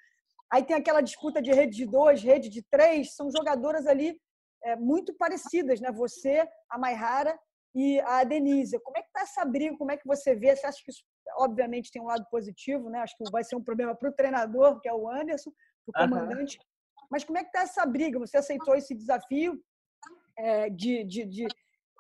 Aí 0.52 0.64
tem 0.64 0.76
aquela 0.76 1.00
disputa 1.00 1.40
de 1.40 1.52
rede 1.52 1.76
de 1.76 1.86
dois, 1.86 2.22
rede 2.22 2.48
de 2.48 2.62
três, 2.68 3.14
são 3.14 3.30
jogadoras 3.30 3.86
ali 3.86 4.20
é, 4.64 4.74
muito 4.76 5.14
parecidas, 5.14 5.80
né? 5.80 5.92
Você, 5.92 6.46
a 6.68 6.76
Maihara 6.76 7.38
e 7.74 8.00
a 8.00 8.24
Denise. 8.24 8.80
Como 8.80 8.98
é 8.98 9.02
que 9.02 9.12
tá 9.12 9.20
essa 9.20 9.44
briga? 9.44 9.76
Como 9.78 9.92
é 9.92 9.96
que 9.96 10.06
você 10.06 10.34
vê? 10.34 10.54
Você 10.54 10.66
acha 10.66 10.82
que 10.84 10.90
isso 10.90 11.04
obviamente 11.41 11.91
tem 11.91 12.03
um 12.03 12.07
lado 12.07 12.26
positivo, 12.30 12.91
né? 12.91 13.01
Acho 13.01 13.16
que 13.16 13.30
vai 13.30 13.43
ser 13.43 13.57
um 13.57 13.62
problema 13.62 13.95
para 13.95 14.09
o 14.09 14.12
treinador, 14.12 14.80
que 14.80 14.88
é 14.88 14.95
o 14.95 15.09
Anderson, 15.09 15.51
para 15.86 16.05
o 16.05 16.09
comandante. 16.09 16.59
Uhum. 16.59 16.64
Mas 17.11 17.24
como 17.24 17.38
é 17.38 17.43
que 17.43 17.49
está 17.49 17.62
essa 17.62 17.84
briga? 17.86 18.18
Você 18.18 18.36
aceitou 18.36 18.74
esse 18.76 18.95
desafio 18.95 19.61
é, 20.38 20.70
de, 20.70 21.05
de, 21.05 21.24
de, 21.24 21.47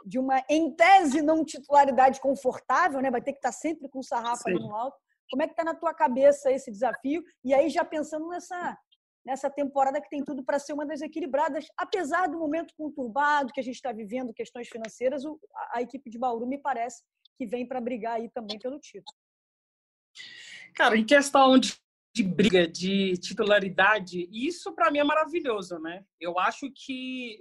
de, 0.06 0.18
uma, 0.18 0.42
em 0.48 0.74
tese, 0.74 1.22
não 1.22 1.44
titularidade 1.44 2.20
confortável, 2.20 3.00
né? 3.00 3.10
Vai 3.10 3.22
ter 3.22 3.32
que 3.32 3.38
estar 3.38 3.50
tá 3.50 3.56
sempre 3.56 3.88
com 3.88 3.98
o 4.00 4.04
sarrafo 4.04 4.42
ali 4.46 4.58
no 4.58 4.74
alto. 4.74 4.96
Como 5.30 5.42
é 5.42 5.46
que 5.46 5.52
está 5.52 5.64
na 5.64 5.74
tua 5.74 5.94
cabeça 5.94 6.50
esse 6.50 6.70
desafio? 6.70 7.22
E 7.44 7.54
aí, 7.54 7.68
já 7.70 7.84
pensando 7.84 8.28
nessa, 8.28 8.76
nessa 9.24 9.48
temporada 9.48 10.00
que 10.00 10.08
tem 10.08 10.24
tudo 10.24 10.44
para 10.44 10.58
ser 10.58 10.72
uma 10.72 10.86
das 10.86 11.00
equilibradas, 11.00 11.66
apesar 11.76 12.28
do 12.28 12.38
momento 12.38 12.74
conturbado 12.76 13.52
que 13.52 13.60
a 13.60 13.62
gente 13.62 13.76
está 13.76 13.92
vivendo, 13.92 14.34
questões 14.34 14.68
financeiras, 14.68 15.24
a, 15.24 15.78
a 15.78 15.82
equipe 15.82 16.10
de 16.10 16.18
Bauru 16.18 16.46
me 16.46 16.58
parece 16.58 17.02
que 17.36 17.46
vem 17.46 17.66
para 17.66 17.80
brigar 17.80 18.16
aí 18.16 18.28
também 18.28 18.58
pelo 18.58 18.78
título. 18.78 19.16
Cara, 20.74 20.96
em 20.96 21.04
questão 21.04 21.58
de, 21.58 21.74
de 22.14 22.22
briga, 22.22 22.66
de 22.66 23.16
titularidade, 23.18 24.28
isso 24.32 24.72
para 24.74 24.90
mim 24.90 24.98
é 24.98 25.04
maravilhoso, 25.04 25.78
né? 25.78 26.04
Eu 26.18 26.38
acho 26.38 26.70
que 26.72 27.38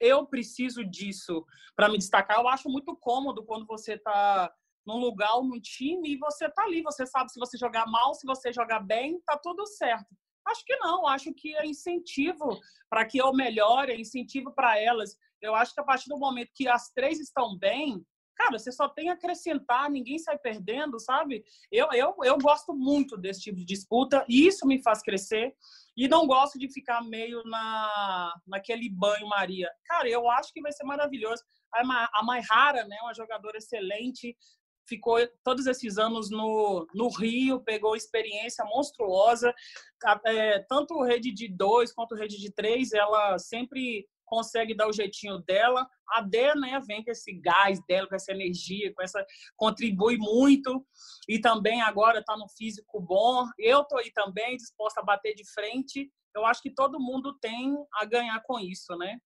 eu 0.00 0.26
preciso 0.26 0.84
disso 0.84 1.46
para 1.76 1.88
me 1.88 1.96
destacar. 1.96 2.38
Eu 2.38 2.48
acho 2.48 2.68
muito 2.68 2.96
cômodo 2.96 3.44
quando 3.44 3.66
você 3.66 3.94
está 3.94 4.52
num 4.84 4.96
lugar 4.96 5.40
num 5.42 5.60
time 5.60 6.14
e 6.14 6.18
você 6.18 6.50
tá 6.50 6.64
ali, 6.64 6.82
você 6.82 7.06
sabe 7.06 7.30
se 7.30 7.38
você 7.38 7.56
jogar 7.56 7.86
mal, 7.86 8.14
se 8.14 8.26
você 8.26 8.52
jogar 8.52 8.80
bem, 8.80 9.20
tá 9.24 9.38
tudo 9.38 9.64
certo. 9.66 10.16
Acho 10.44 10.64
que 10.64 10.76
não, 10.78 11.06
acho 11.06 11.32
que 11.32 11.54
é 11.54 11.64
incentivo 11.64 12.58
para 12.90 13.06
que 13.06 13.18
eu 13.18 13.32
melhore, 13.32 13.92
é 13.92 14.00
incentivo 14.00 14.52
para 14.52 14.76
elas. 14.76 15.16
Eu 15.40 15.54
acho 15.54 15.72
que 15.72 15.80
a 15.80 15.84
partir 15.84 16.08
do 16.08 16.18
momento 16.18 16.50
que 16.54 16.66
as 16.68 16.90
três 16.90 17.20
estão 17.20 17.56
bem, 17.56 18.04
cara, 18.34 18.58
você 18.58 18.72
só 18.72 18.88
tem 18.88 19.10
a 19.10 19.14
acrescentar, 19.14 19.90
ninguém 19.90 20.18
sai 20.18 20.38
perdendo, 20.38 20.98
sabe? 20.98 21.44
Eu, 21.70 21.88
eu, 21.92 22.14
eu 22.24 22.38
gosto 22.38 22.74
muito 22.74 23.16
desse 23.16 23.42
tipo 23.42 23.56
de 23.56 23.64
disputa 23.64 24.24
e 24.28 24.46
isso 24.46 24.66
me 24.66 24.82
faz 24.82 25.02
crescer. 25.02 25.54
E 25.96 26.08
não 26.08 26.26
gosto 26.26 26.58
de 26.58 26.72
ficar 26.72 27.02
meio 27.02 27.42
na, 27.44 28.34
naquele 28.46 28.88
banho-maria. 28.88 29.70
Cara, 29.84 30.08
eu 30.08 30.28
acho 30.30 30.52
que 30.52 30.62
vai 30.62 30.72
ser 30.72 30.84
maravilhoso. 30.84 31.42
A 31.72 32.22
Maihara, 32.22 32.84
né, 32.86 32.96
uma 33.02 33.14
jogadora 33.14 33.58
excelente, 33.58 34.36
ficou 34.88 35.18
todos 35.44 35.66
esses 35.66 35.98
anos 35.98 36.30
no, 36.30 36.86
no 36.94 37.08
Rio, 37.08 37.60
pegou 37.60 37.96
experiência 37.96 38.64
monstruosa. 38.64 39.54
É, 40.26 40.60
tanto 40.68 41.02
rede 41.02 41.32
de 41.32 41.48
dois 41.48 41.92
quanto 41.92 42.14
rede 42.14 42.38
de 42.38 42.50
três, 42.52 42.92
ela 42.92 43.38
sempre 43.38 44.06
consegue 44.32 44.74
dar 44.74 44.88
o 44.88 44.92
jeitinho 44.94 45.40
dela. 45.40 45.86
A 46.08 46.22
Dé, 46.22 46.54
né, 46.54 46.80
vem 46.86 47.04
com 47.04 47.10
esse 47.10 47.34
gás 47.34 47.78
dela, 47.86 48.08
com 48.08 48.14
essa 48.14 48.32
energia, 48.32 48.90
com 48.94 49.02
essa 49.02 49.22
contribui 49.56 50.16
muito 50.16 50.82
e 51.28 51.38
também 51.38 51.82
agora 51.82 52.20
está 52.20 52.34
no 52.34 52.48
físico 52.48 52.98
bom. 52.98 53.46
Eu 53.58 53.84
tô 53.84 53.98
aí 53.98 54.10
também 54.10 54.56
disposta 54.56 55.02
a 55.02 55.04
bater 55.04 55.34
de 55.34 55.44
frente. 55.52 56.10
Eu 56.34 56.46
acho 56.46 56.62
que 56.62 56.70
todo 56.70 56.98
mundo 56.98 57.38
tem 57.40 57.76
a 57.92 58.06
ganhar 58.06 58.42
com 58.44 58.58
isso, 58.58 58.96
né? 58.96 59.18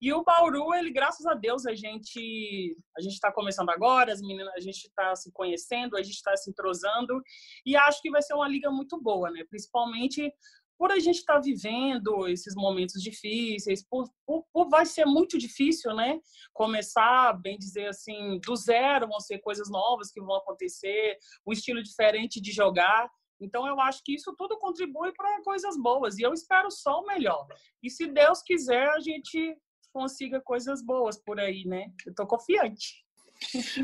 E 0.00 0.12
o 0.12 0.24
Bauru, 0.24 0.74
ele, 0.74 0.90
graças 0.90 1.24
a 1.26 1.34
Deus, 1.34 1.64
a 1.64 1.74
gente 1.74 2.76
a 2.96 3.00
gente 3.00 3.14
está 3.14 3.32
começando 3.32 3.70
agora, 3.70 4.12
as 4.12 4.20
meninas, 4.20 4.52
a 4.54 4.60
gente 4.60 4.86
está 4.86 5.14
se 5.14 5.30
conhecendo, 5.32 5.96
a 5.96 6.02
gente 6.02 6.16
está 6.16 6.36
se 6.36 6.50
entrosando 6.50 7.20
e 7.64 7.76
acho 7.76 8.00
que 8.02 8.10
vai 8.10 8.22
ser 8.22 8.34
uma 8.34 8.48
liga 8.48 8.70
muito 8.70 9.00
boa, 9.00 9.30
né? 9.30 9.44
Principalmente 9.48 10.32
por 10.78 10.92
a 10.92 10.98
gente 11.00 11.18
estar 11.18 11.34
tá 11.34 11.40
vivendo 11.40 12.28
esses 12.28 12.54
momentos 12.54 13.02
difíceis, 13.02 13.84
por, 13.84 14.08
por, 14.24 14.46
por, 14.52 14.68
vai 14.68 14.86
ser 14.86 15.04
muito 15.04 15.36
difícil, 15.36 15.92
né? 15.94 16.20
Começar, 16.52 17.32
bem 17.32 17.58
dizer 17.58 17.88
assim, 17.88 18.38
do 18.38 18.54
zero, 18.54 19.08
vão 19.08 19.18
ser 19.18 19.40
coisas 19.40 19.68
novas 19.68 20.12
que 20.12 20.20
vão 20.20 20.36
acontecer, 20.36 21.18
um 21.44 21.52
estilo 21.52 21.82
diferente 21.82 22.40
de 22.40 22.52
jogar. 22.52 23.10
Então, 23.40 23.66
eu 23.66 23.80
acho 23.80 24.02
que 24.04 24.14
isso 24.14 24.34
tudo 24.36 24.58
contribui 24.58 25.12
para 25.12 25.42
coisas 25.42 25.76
boas 25.76 26.16
e 26.18 26.22
eu 26.22 26.32
espero 26.32 26.70
só 26.70 27.00
o 27.00 27.06
melhor. 27.06 27.46
E 27.82 27.90
se 27.90 28.06
Deus 28.06 28.40
quiser, 28.42 28.88
a 28.88 29.00
gente 29.00 29.56
consiga 29.92 30.40
coisas 30.40 30.84
boas 30.84 31.20
por 31.20 31.40
aí, 31.40 31.64
né? 31.64 31.86
Eu 32.06 32.14
tô 32.14 32.26
confiante. 32.26 33.04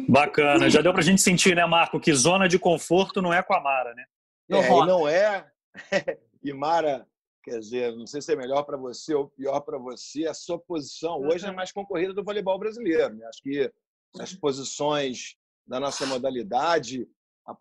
Bacana. 0.08 0.68
Já 0.68 0.80
deu 0.80 0.92
para 0.92 1.00
a 1.00 1.04
gente 1.04 1.22
sentir, 1.22 1.54
né, 1.56 1.64
Marco, 1.66 2.00
que 2.00 2.12
zona 2.12 2.48
de 2.48 2.58
conforto 2.58 3.22
não 3.22 3.32
é 3.32 3.42
com 3.42 3.54
a 3.54 3.60
Mara, 3.60 3.94
né? 3.94 4.04
Não, 4.48 4.60
é, 4.60 4.86
não 4.86 5.08
é. 5.08 5.46
E 6.44 6.52
Mara, 6.52 7.08
quer 7.42 7.58
dizer, 7.58 7.96
não 7.96 8.06
sei 8.06 8.20
se 8.20 8.32
é 8.32 8.36
melhor 8.36 8.64
para 8.64 8.76
você 8.76 9.14
ou 9.14 9.30
pior 9.30 9.60
para 9.60 9.78
você, 9.78 10.26
a 10.26 10.34
sua 10.34 10.58
posição 10.58 11.20
hoje 11.20 11.46
é 11.46 11.50
mais 11.50 11.72
concorrida 11.72 12.12
do 12.12 12.22
voleibol 12.22 12.58
brasileiro. 12.58 13.14
Né? 13.14 13.26
Acho 13.26 13.42
que 13.42 13.72
as 14.20 14.34
posições 14.34 15.36
da 15.66 15.80
nossa 15.80 16.04
modalidade, 16.04 17.08
a 17.46 17.56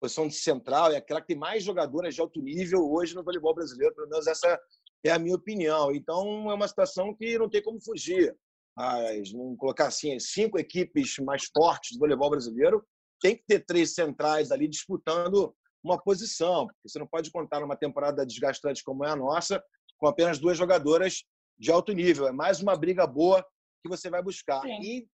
posição 0.00 0.26
de 0.26 0.34
central 0.34 0.90
é 0.90 0.96
aquela 0.96 1.20
que 1.20 1.28
tem 1.28 1.36
mais 1.36 1.62
jogadoras 1.62 2.12
de 2.12 2.20
alto 2.20 2.42
nível 2.42 2.90
hoje 2.90 3.14
no 3.14 3.22
voleibol 3.22 3.54
brasileiro, 3.54 3.94
pelo 3.94 4.08
menos 4.08 4.26
essa 4.26 4.60
é 5.04 5.12
a 5.12 5.18
minha 5.18 5.36
opinião. 5.36 5.94
Então, 5.94 6.50
é 6.50 6.54
uma 6.54 6.66
situação 6.66 7.14
que 7.14 7.38
não 7.38 7.48
tem 7.48 7.62
como 7.62 7.80
fugir. 7.80 8.36
Mas, 8.76 9.30
vamos 9.30 9.56
colocar 9.58 9.86
assim, 9.86 10.18
cinco 10.18 10.58
equipes 10.58 11.18
mais 11.20 11.44
fortes 11.56 11.92
do 11.92 12.00
voleibol 12.00 12.30
brasileiro, 12.30 12.84
tem 13.20 13.36
que 13.36 13.44
ter 13.46 13.60
três 13.60 13.94
centrais 13.94 14.50
ali 14.50 14.66
disputando 14.66 15.54
uma 15.84 16.02
posição, 16.02 16.66
porque 16.66 16.88
você 16.88 16.98
não 16.98 17.06
pode 17.06 17.30
contar 17.30 17.60
numa 17.60 17.76
temporada 17.76 18.24
desgastante 18.24 18.82
como 18.82 19.04
é 19.04 19.10
a 19.10 19.16
nossa 19.16 19.62
com 19.98 20.06
apenas 20.06 20.38
duas 20.38 20.56
jogadoras 20.56 21.24
de 21.58 21.70
alto 21.70 21.92
nível. 21.92 22.26
É 22.26 22.32
mais 22.32 22.60
uma 22.60 22.76
briga 22.76 23.06
boa 23.06 23.44
que 23.82 23.88
você 23.88 24.08
vai 24.08 24.22
buscar. 24.22 24.62
Sim. 24.62 24.80
E 24.80 25.08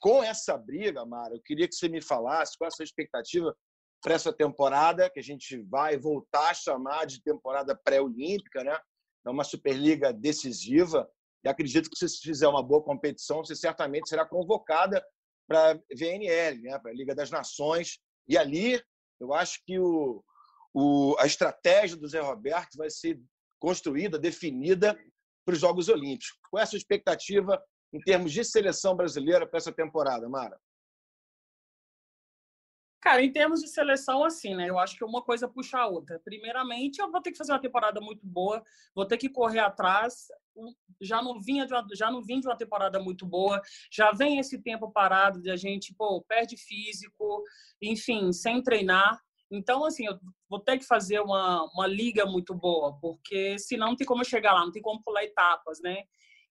com 0.00 0.22
essa 0.22 0.58
briga, 0.58 1.04
Mara, 1.06 1.34
eu 1.34 1.40
queria 1.42 1.68
que 1.68 1.74
você 1.74 1.88
me 1.88 2.02
falasse 2.02 2.58
qual 2.58 2.66
é 2.66 2.68
a 2.68 2.70
sua 2.70 2.84
expectativa 2.84 3.56
para 4.02 4.14
essa 4.14 4.32
temporada, 4.32 5.08
que 5.08 5.20
a 5.20 5.22
gente 5.22 5.58
vai 5.62 5.96
voltar 5.96 6.50
a 6.50 6.54
chamar 6.54 7.06
de 7.06 7.22
temporada 7.22 7.74
pré-olímpica, 7.74 8.62
né? 8.62 8.78
É 9.26 9.30
uma 9.30 9.44
Superliga 9.44 10.12
decisiva. 10.12 11.08
E 11.44 11.48
acredito 11.48 11.88
que 11.88 11.96
se 11.96 12.18
fizer 12.20 12.46
uma 12.46 12.62
boa 12.62 12.82
competição, 12.82 13.44
você 13.44 13.54
certamente 13.54 14.08
será 14.08 14.26
convocada 14.26 15.04
para 15.48 15.72
a 15.72 15.74
VNL, 15.96 16.60
né? 16.62 16.78
para 16.78 16.90
a 16.90 16.94
Liga 16.94 17.14
das 17.14 17.30
Nações. 17.30 17.98
E 18.28 18.36
ali, 18.36 18.80
eu 19.20 19.32
acho 19.34 19.60
que 19.64 19.78
o, 19.78 20.22
o, 20.74 21.16
a 21.18 21.26
estratégia 21.26 21.96
do 21.96 22.08
Zé 22.08 22.20
Roberto 22.20 22.76
vai 22.76 22.90
ser 22.90 23.20
construída, 23.58 24.18
definida 24.18 24.98
para 25.44 25.54
os 25.54 25.60
Jogos 25.60 25.88
Olímpicos. 25.88 26.36
Qual 26.50 26.60
é 26.60 26.64
a 26.64 26.66
sua 26.66 26.76
expectativa 26.76 27.62
em 27.92 28.00
termos 28.00 28.32
de 28.32 28.44
seleção 28.44 28.94
brasileira 28.94 29.46
para 29.46 29.58
essa 29.58 29.72
temporada, 29.72 30.28
Mara? 30.28 30.58
Cara, 33.06 33.22
em 33.22 33.30
termos 33.30 33.60
de 33.60 33.68
seleção, 33.68 34.24
assim, 34.24 34.56
né? 34.56 34.68
Eu 34.68 34.80
acho 34.80 34.96
que 34.96 35.04
uma 35.04 35.22
coisa 35.22 35.46
puxa 35.46 35.78
a 35.78 35.86
outra. 35.86 36.20
Primeiramente, 36.24 37.00
eu 37.00 37.08
vou 37.08 37.22
ter 37.22 37.30
que 37.30 37.38
fazer 37.38 37.52
uma 37.52 37.60
temporada 37.60 38.00
muito 38.00 38.26
boa, 38.26 38.60
vou 38.92 39.06
ter 39.06 39.16
que 39.16 39.28
correr 39.28 39.60
atrás. 39.60 40.26
Já 41.00 41.22
não 41.22 41.40
vinha 41.40 41.64
de 41.64 41.72
uma, 41.72 41.86
já 41.94 42.10
não 42.10 42.20
vim 42.20 42.40
de 42.40 42.48
uma 42.48 42.56
temporada 42.56 42.98
muito 42.98 43.24
boa, 43.24 43.62
já 43.92 44.10
vem 44.10 44.40
esse 44.40 44.60
tempo 44.60 44.90
parado 44.90 45.40
de 45.40 45.52
a 45.52 45.56
gente, 45.56 45.94
pô, 45.94 46.20
perde 46.28 46.56
físico, 46.56 47.44
enfim, 47.80 48.32
sem 48.32 48.60
treinar. 48.60 49.20
Então, 49.52 49.84
assim, 49.84 50.04
eu 50.06 50.18
vou 50.50 50.58
ter 50.58 50.76
que 50.76 50.84
fazer 50.84 51.20
uma, 51.20 51.62
uma 51.74 51.86
liga 51.86 52.26
muito 52.26 52.56
boa, 52.56 52.98
porque 53.00 53.56
senão 53.56 53.90
não 53.90 53.96
tem 53.96 54.04
como 54.04 54.22
eu 54.22 54.26
chegar 54.26 54.52
lá, 54.52 54.64
não 54.64 54.72
tem 54.72 54.82
como 54.82 55.00
pular 55.00 55.22
etapas, 55.22 55.78
né? 55.80 56.02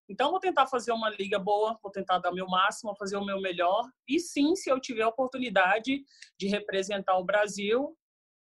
Então, 0.08 0.30
vou 0.30 0.38
tentar 0.40 0.66
fazer 0.66 0.92
uma 0.92 1.10
liga 1.10 1.38
boa, 1.38 1.78
vou 1.82 1.90
tentar 1.90 2.18
dar 2.18 2.32
meu 2.32 2.46
máximo, 2.46 2.96
fazer 2.96 3.16
o 3.16 3.24
meu 3.24 3.40
melhor. 3.40 3.84
E 4.08 4.20
sim, 4.20 4.54
se 4.54 4.70
eu 4.70 4.80
tiver 4.80 5.02
a 5.02 5.08
oportunidade 5.08 6.04
de 6.38 6.46
representar 6.46 7.18
o 7.18 7.24
Brasil, 7.24 7.96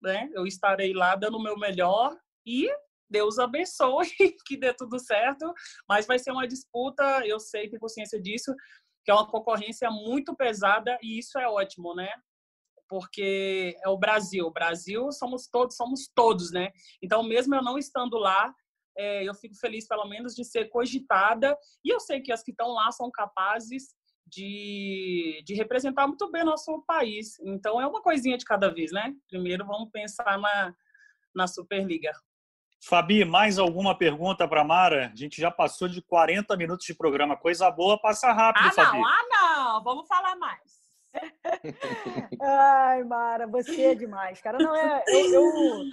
né, 0.03 0.29
eu 0.35 0.47
estarei 0.47 0.93
lá 0.93 1.15
dando 1.15 1.39
o 1.39 1.43
meu 1.43 1.57
melhor 1.57 2.17
e 2.45 2.69
Deus 3.09 3.39
abençoe, 3.39 4.09
que 4.47 4.57
dê 4.57 4.75
tudo 4.75 4.99
certo. 4.99 5.53
Mas 5.89 6.07
vai 6.07 6.19
ser 6.19 6.33
uma 6.33 6.49
disputa, 6.49 7.25
eu 7.27 7.39
sei, 7.39 7.69
tenho 7.69 7.81
consciência 7.81 8.21
disso, 8.21 8.55
que 9.05 9.11
é 9.11 9.15
uma 9.15 9.31
concorrência 9.31 9.91
muito 9.91 10.35
pesada 10.35 10.99
e 11.03 11.19
isso 11.19 11.39
é 11.39 11.47
ótimo, 11.47 11.95
né? 11.95 12.09
Porque 12.89 13.77
é 13.85 13.89
o 13.89 13.99
Brasil. 13.99 14.47
O 14.47 14.53
Brasil 14.53 15.13
somos 15.13 15.47
todos, 15.47 15.77
somos 15.77 16.11
todos, 16.15 16.51
né? 16.51 16.71
Então, 17.01 17.23
mesmo 17.23 17.55
eu 17.55 17.63
não 17.63 17.79
estando 17.79 18.19
lá, 18.19 18.53
é, 18.97 19.29
eu 19.29 19.35
fico 19.35 19.55
feliz, 19.57 19.87
pelo 19.87 20.07
menos, 20.07 20.35
de 20.35 20.45
ser 20.45 20.67
cogitada. 20.69 21.57
E 21.85 21.93
eu 21.93 22.01
sei 22.01 22.21
que 22.21 22.33
as 22.33 22.43
que 22.43 22.51
estão 22.51 22.69
lá 22.69 22.91
são 22.93 23.11
capazes 23.11 23.95
de, 24.27 25.43
de 25.45 25.55
representar 25.55 26.07
muito 26.07 26.31
bem 26.31 26.45
nosso 26.45 26.83
país. 26.87 27.39
Então, 27.41 27.81
é 27.81 27.87
uma 27.87 28.03
coisinha 28.03 28.39
de 28.39 28.45
cada 28.45 28.73
vez, 28.73 28.93
né? 28.93 29.15
Primeiro, 29.29 29.67
vamos 29.67 29.91
pensar 29.91 30.39
na, 30.39 30.75
na 31.35 31.47
Superliga. 31.47 32.13
Fabi, 32.85 33.25
mais 33.25 33.59
alguma 33.59 33.97
pergunta 33.97 34.49
para 34.49 34.65
Mara? 34.65 35.11
A 35.13 35.17
gente 35.17 35.41
já 35.41 35.51
passou 35.51 35.87
de 35.87 36.03
40 36.03 36.57
minutos 36.57 36.85
de 36.85 36.95
programa. 36.95 37.37
Coisa 37.37 37.71
boa, 37.71 38.01
passa 38.01 38.33
rápido, 38.33 38.67
ah, 38.67 38.73
Fabi. 38.73 38.99
Não, 38.99 39.07
ah, 39.07 39.23
não! 39.31 39.85
Vamos 39.85 40.09
falar 40.09 40.35
mais. 40.37 40.82
Ai, 42.41 43.05
Mara, 43.05 43.47
você 43.47 43.83
é 43.83 43.95
demais, 43.95 44.41
cara. 44.41 44.59
Não 44.59 44.75
é, 44.75 45.05
eu, 45.07 45.33
eu, 45.33 45.45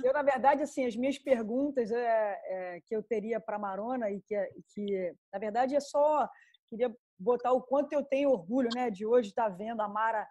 eu, 0.03 0.13
na 0.13 0.21
verdade, 0.21 0.63
assim, 0.63 0.85
as 0.85 0.95
minhas 0.95 1.17
perguntas 1.17 1.91
é, 1.91 2.39
é 2.45 2.81
que 2.85 2.95
eu 2.95 3.03
teria 3.03 3.39
para 3.39 3.59
Marona 3.59 4.09
e 4.09 4.21
que, 4.21 4.35
que, 4.73 5.13
na 5.31 5.39
verdade, 5.39 5.75
é 5.75 5.79
só 5.79 6.29
queria 6.69 6.95
botar 7.17 7.51
o 7.51 7.61
quanto 7.61 7.93
eu 7.93 8.03
tenho 8.03 8.29
orgulho, 8.29 8.69
né, 8.73 8.89
de 8.89 9.05
hoje 9.05 9.29
estar 9.29 9.49
vendo 9.49 9.81
a 9.81 9.87
Mara 9.87 10.27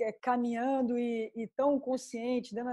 é, 0.00 0.12
caminhando 0.12 0.98
e, 0.98 1.30
e 1.36 1.46
tão 1.48 1.78
consciente, 1.78 2.54
dando, 2.54 2.70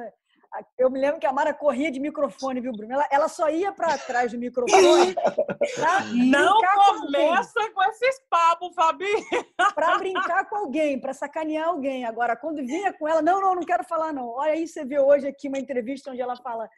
eu 0.77 0.89
me 0.89 0.99
lembro 0.99 1.19
que 1.19 1.25
a 1.25 1.33
Mara 1.33 1.53
corria 1.53 1.91
de 1.91 1.99
microfone, 1.99 2.61
viu, 2.61 2.71
Bruno? 2.71 2.93
Ela, 2.93 3.07
ela 3.11 3.27
só 3.27 3.49
ia 3.49 3.71
para 3.71 3.97
trás 3.97 4.31
do 4.31 4.37
microfone. 4.37 5.15
Não 6.29 6.59
começa 6.59 7.67
com, 7.69 7.73
com 7.73 7.83
esses 7.83 8.21
papos, 8.29 8.73
Fabi. 8.73 9.05
Para 9.75 9.97
brincar 9.97 10.47
com 10.49 10.55
alguém, 10.57 10.99
para 10.99 11.13
sacanear 11.13 11.67
alguém. 11.67 12.05
Agora, 12.05 12.35
quando 12.35 12.57
vinha 12.57 12.93
com 12.93 13.07
ela, 13.07 13.21
não, 13.21 13.41
não, 13.41 13.55
não 13.55 13.63
quero 13.63 13.83
falar, 13.83 14.13
não. 14.13 14.29
Olha 14.29 14.53
aí, 14.53 14.67
você 14.67 14.85
vê 14.85 14.99
hoje 14.99 15.27
aqui 15.27 15.47
uma 15.47 15.57
entrevista 15.57 16.11
onde 16.11 16.21
ela 16.21 16.35
fala 16.37 16.69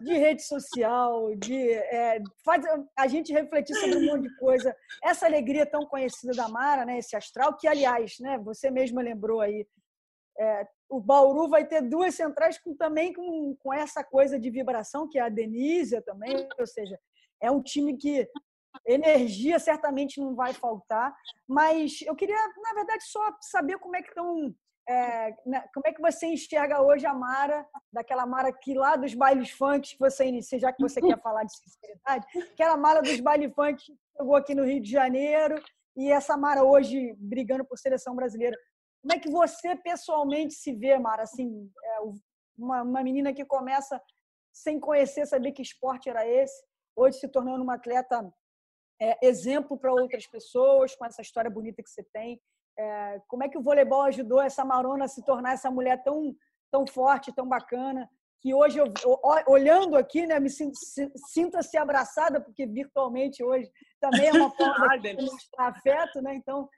de 0.00 0.12
rede 0.14 0.42
social, 0.42 1.34
de 1.36 1.72
é, 1.72 2.20
faz 2.44 2.64
a 2.96 3.06
gente 3.06 3.32
refletir 3.32 3.74
sobre 3.76 3.96
um 3.96 4.06
monte 4.06 4.22
de 4.22 4.36
coisa. 4.36 4.74
Essa 5.02 5.26
alegria 5.26 5.66
tão 5.66 5.86
conhecida 5.86 6.32
da 6.34 6.48
Mara, 6.48 6.84
né? 6.84 6.98
Esse 6.98 7.16
astral, 7.16 7.56
que, 7.56 7.66
aliás, 7.66 8.16
né, 8.20 8.38
você 8.38 8.70
mesma 8.70 9.02
lembrou 9.02 9.40
aí, 9.40 9.66
é, 10.38 10.66
o 10.88 11.00
Bauru 11.00 11.48
vai 11.48 11.64
ter 11.64 11.82
duas 11.82 12.14
centrais 12.14 12.58
com, 12.58 12.74
também 12.74 13.12
com, 13.12 13.56
com 13.56 13.72
essa 13.72 14.04
coisa 14.04 14.38
de 14.38 14.50
vibração, 14.50 15.08
que 15.08 15.18
é 15.18 15.22
a 15.22 15.28
Denise 15.28 16.00
também, 16.02 16.48
ou 16.58 16.66
seja, 16.66 16.98
é 17.40 17.50
um 17.50 17.62
time 17.62 17.96
que 17.96 18.28
energia 18.86 19.58
certamente 19.58 20.20
não 20.20 20.34
vai 20.34 20.52
faltar, 20.52 21.14
mas 21.48 22.02
eu 22.02 22.14
queria, 22.14 22.36
na 22.36 22.74
verdade, 22.74 23.04
só 23.04 23.36
saber 23.40 23.78
como 23.78 23.96
é 23.96 24.02
que 24.02 24.08
estão. 24.08 24.54
É, 24.88 25.34
né, 25.44 25.64
como 25.74 25.84
é 25.84 25.92
que 25.92 26.00
você 26.00 26.26
enxerga 26.26 26.80
hoje 26.80 27.04
a 27.06 27.12
Mara, 27.12 27.66
daquela 27.92 28.24
Mara 28.24 28.52
que 28.52 28.72
lá 28.72 28.94
dos 28.94 29.14
bailes 29.14 29.50
funk 29.50 29.96
você 29.98 30.26
inicia, 30.26 30.60
já 30.60 30.72
que 30.72 30.80
você 30.80 31.00
quer 31.00 31.20
falar 31.20 31.42
de 31.42 31.56
sinceridade, 31.56 32.24
aquela 32.52 32.76
Mara 32.76 33.02
dos 33.02 33.18
bailes 33.18 33.52
funk 33.52 33.84
que 33.84 33.98
chegou 34.16 34.36
aqui 34.36 34.54
no 34.54 34.64
Rio 34.64 34.80
de 34.80 34.88
Janeiro, 34.88 35.60
e 35.96 36.12
essa 36.12 36.36
Mara 36.36 36.62
hoje 36.62 37.16
brigando 37.18 37.64
por 37.64 37.76
seleção 37.76 38.14
brasileira. 38.14 38.56
Como 39.06 39.16
é 39.16 39.20
que 39.20 39.30
você 39.30 39.76
pessoalmente 39.76 40.54
se 40.54 40.72
vê, 40.72 40.98
Mara? 40.98 41.22
Assim, 41.22 41.70
é, 41.80 41.98
uma, 42.58 42.82
uma 42.82 43.04
menina 43.04 43.32
que 43.32 43.44
começa 43.44 44.02
sem 44.52 44.80
conhecer, 44.80 45.24
saber 45.26 45.52
que 45.52 45.62
esporte 45.62 46.08
era 46.08 46.26
esse, 46.26 46.60
hoje 46.96 47.20
se 47.20 47.28
tornando 47.28 47.62
uma 47.62 47.76
atleta 47.76 48.28
é, 49.00 49.24
exemplo 49.24 49.78
para 49.78 49.92
outras 49.92 50.26
pessoas, 50.26 50.96
com 50.96 51.04
essa 51.04 51.22
história 51.22 51.48
bonita 51.48 51.84
que 51.84 51.88
você 51.88 52.02
tem. 52.12 52.40
É, 52.76 53.20
como 53.28 53.44
é 53.44 53.48
que 53.48 53.56
o 53.56 53.62
voleibol 53.62 54.02
ajudou 54.02 54.42
essa 54.42 54.64
Marona 54.64 55.04
a 55.04 55.08
se 55.08 55.24
tornar 55.24 55.52
essa 55.52 55.70
mulher 55.70 56.02
tão, 56.02 56.34
tão 56.72 56.84
forte, 56.84 57.32
tão 57.32 57.46
bacana? 57.46 58.10
Que 58.40 58.52
hoje, 58.52 58.80
eu, 58.80 58.92
olhando 59.46 59.96
aqui, 59.96 60.26
né, 60.26 60.40
me 60.40 60.50
sinta-se 60.50 61.76
abraçada, 61.76 62.40
porque 62.40 62.66
virtualmente 62.66 63.44
hoje 63.44 63.70
também 64.00 64.26
é 64.26 64.32
uma 64.32 64.50
forma 64.56 64.98
de 64.98 65.14
mostrar 65.14 65.68
afeto, 65.68 66.20
né? 66.20 66.34
Então, 66.34 66.68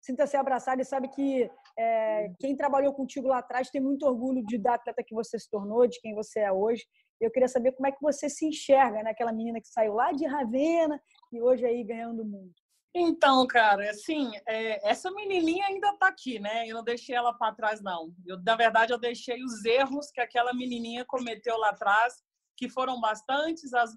sinta-se 0.00 0.36
abraçado 0.36 0.80
e 0.80 0.84
sabe 0.84 1.08
que 1.08 1.50
é, 1.78 2.32
quem 2.38 2.56
trabalhou 2.56 2.92
contigo 2.92 3.28
lá 3.28 3.38
atrás 3.38 3.70
tem 3.70 3.80
muito 3.80 4.06
orgulho 4.06 4.44
de 4.44 4.58
dar 4.58 4.74
atleta 4.74 5.02
que 5.04 5.14
você 5.14 5.38
se 5.38 5.48
tornou, 5.48 5.86
de 5.86 6.00
quem 6.00 6.14
você 6.14 6.40
é 6.40 6.52
hoje. 6.52 6.84
Eu 7.20 7.30
queria 7.30 7.48
saber 7.48 7.72
como 7.72 7.86
é 7.86 7.92
que 7.92 8.02
você 8.02 8.28
se 8.28 8.46
enxerga, 8.46 9.02
né? 9.02 9.10
Aquela 9.10 9.32
menina 9.32 9.60
que 9.60 9.68
saiu 9.68 9.94
lá 9.94 10.12
de 10.12 10.26
Ravena 10.26 11.00
e 11.32 11.40
hoje 11.40 11.64
aí 11.64 11.82
ganhando 11.84 12.22
o 12.22 12.26
mundo. 12.26 12.52
Então, 12.94 13.46
cara, 13.46 13.88
assim, 13.90 14.30
é, 14.46 14.86
essa 14.86 15.10
menininha 15.10 15.66
ainda 15.66 15.88
está 15.88 16.08
aqui, 16.08 16.38
né? 16.38 16.68
Eu 16.68 16.76
não 16.76 16.84
deixei 16.84 17.14
ela 17.14 17.32
para 17.32 17.54
trás, 17.54 17.80
não. 17.80 18.12
Eu, 18.26 18.42
na 18.42 18.54
verdade, 18.54 18.92
eu 18.92 18.98
deixei 18.98 19.42
os 19.42 19.64
erros 19.64 20.10
que 20.10 20.20
aquela 20.20 20.52
menininha 20.52 21.04
cometeu 21.06 21.56
lá 21.56 21.70
atrás, 21.70 22.22
que 22.54 22.68
foram 22.68 23.00
bastantes, 23.00 23.72
as, 23.72 23.92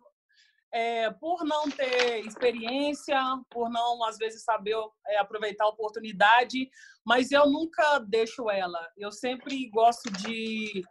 é, 0.75 1.09
por 1.09 1.45
não 1.45 1.71
ter 1.71 2.25
experiência, 2.25 3.17
por 3.49 3.69
não, 3.69 4.03
às 4.03 4.17
vezes, 4.17 4.43
saber 4.43 4.75
é, 5.07 5.17
aproveitar 5.19 5.63
a 5.63 5.69
oportunidade, 5.69 6.69
mas 7.05 7.31
eu 7.31 7.49
nunca 7.49 7.99
deixo 7.99 8.49
ela. 8.49 8.85
Eu 8.97 9.09
sempre 9.09 9.69
gosto 9.69 10.11
de 10.11 10.83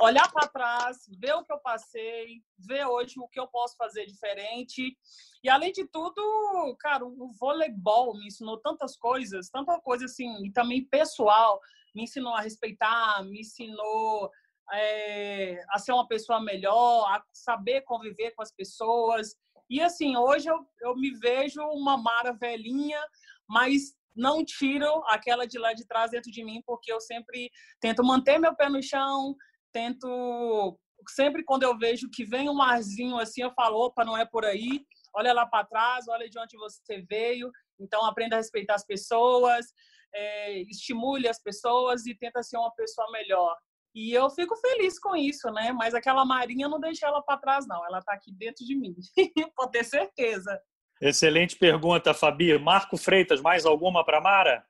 olhar 0.00 0.32
para 0.32 0.48
trás, 0.48 0.96
ver 1.20 1.34
o 1.34 1.44
que 1.44 1.52
eu 1.52 1.58
passei, 1.58 2.42
ver 2.58 2.86
hoje 2.86 3.16
o 3.18 3.28
que 3.28 3.38
eu 3.38 3.46
posso 3.46 3.76
fazer 3.76 4.06
diferente. 4.06 4.96
E, 5.44 5.50
além 5.50 5.70
de 5.70 5.86
tudo, 5.86 6.74
cara, 6.80 7.04
o 7.04 7.30
voleibol 7.38 8.16
me 8.16 8.28
ensinou 8.28 8.56
tantas 8.56 8.96
coisas, 8.96 9.50
tanta 9.50 9.78
coisa 9.80 10.06
assim, 10.06 10.46
e 10.46 10.50
também 10.50 10.82
pessoal, 10.82 11.60
me 11.94 12.04
ensinou 12.04 12.32
a 12.34 12.40
respeitar, 12.40 13.22
me 13.22 13.40
ensinou 13.40 14.30
é, 14.72 15.62
a 15.70 15.78
ser 15.78 15.92
uma 15.92 16.06
pessoa 16.06 16.40
melhor, 16.40 17.04
a 17.06 17.22
saber 17.32 17.82
conviver 17.82 18.32
com 18.32 18.42
as 18.42 18.52
pessoas. 18.52 19.34
E 19.68 19.80
assim, 19.80 20.16
hoje 20.16 20.48
eu, 20.48 20.58
eu 20.80 20.96
me 20.96 21.10
vejo 21.18 21.60
uma 21.62 21.96
Mara 21.96 22.32
velhinha, 22.32 23.00
mas 23.48 23.94
não 24.14 24.44
tiro 24.44 25.02
aquela 25.08 25.46
de 25.46 25.58
lá 25.58 25.72
de 25.72 25.86
trás 25.86 26.10
dentro 26.10 26.30
de 26.30 26.42
mim, 26.42 26.62
porque 26.66 26.92
eu 26.92 27.00
sempre 27.00 27.50
tento 27.80 28.02
manter 28.02 28.38
meu 28.38 28.54
pé 28.56 28.68
no 28.68 28.82
chão, 28.82 29.36
tento. 29.72 30.78
Sempre 31.10 31.44
quando 31.44 31.62
eu 31.62 31.76
vejo 31.78 32.10
que 32.10 32.24
vem 32.24 32.48
um 32.48 32.60
arzinho 32.60 33.18
assim, 33.18 33.42
eu 33.42 33.52
falo: 33.52 33.78
opa, 33.86 34.04
não 34.04 34.16
é 34.16 34.24
por 34.24 34.44
aí, 34.44 34.84
olha 35.14 35.32
lá 35.32 35.46
para 35.46 35.66
trás, 35.66 36.08
olha 36.08 36.28
de 36.28 36.38
onde 36.38 36.56
você 36.56 37.02
veio. 37.08 37.50
Então, 37.78 38.04
aprenda 38.06 38.36
a 38.36 38.38
respeitar 38.38 38.74
as 38.74 38.86
pessoas, 38.86 39.66
é, 40.14 40.58
estimule 40.62 41.28
as 41.28 41.40
pessoas 41.40 42.06
e 42.06 42.14
tenta 42.14 42.42
ser 42.42 42.56
uma 42.56 42.74
pessoa 42.74 43.10
melhor. 43.12 43.54
E 43.96 44.12
eu 44.12 44.28
fico 44.28 44.54
feliz 44.56 44.98
com 44.98 45.16
isso, 45.16 45.50
né? 45.50 45.72
Mas 45.72 45.94
aquela 45.94 46.22
Marinha 46.22 46.68
não 46.68 46.78
deixa 46.78 47.06
ela 47.06 47.22
para 47.22 47.38
trás, 47.38 47.66
não. 47.66 47.82
Ela 47.86 48.00
está 48.00 48.12
aqui 48.12 48.30
dentro 48.30 48.62
de 48.62 48.76
mim, 48.76 48.94
pode 49.56 49.72
ter 49.72 49.84
certeza. 49.84 50.60
Excelente 51.00 51.56
pergunta, 51.56 52.12
Fabi. 52.12 52.58
Marco 52.58 52.98
Freitas, 52.98 53.40
mais 53.40 53.64
alguma 53.64 54.04
para 54.04 54.20
Mara? 54.20 54.62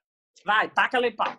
Vai, 0.45 0.71
taca 0.71 0.97
ali 0.97 1.11
pau. 1.11 1.37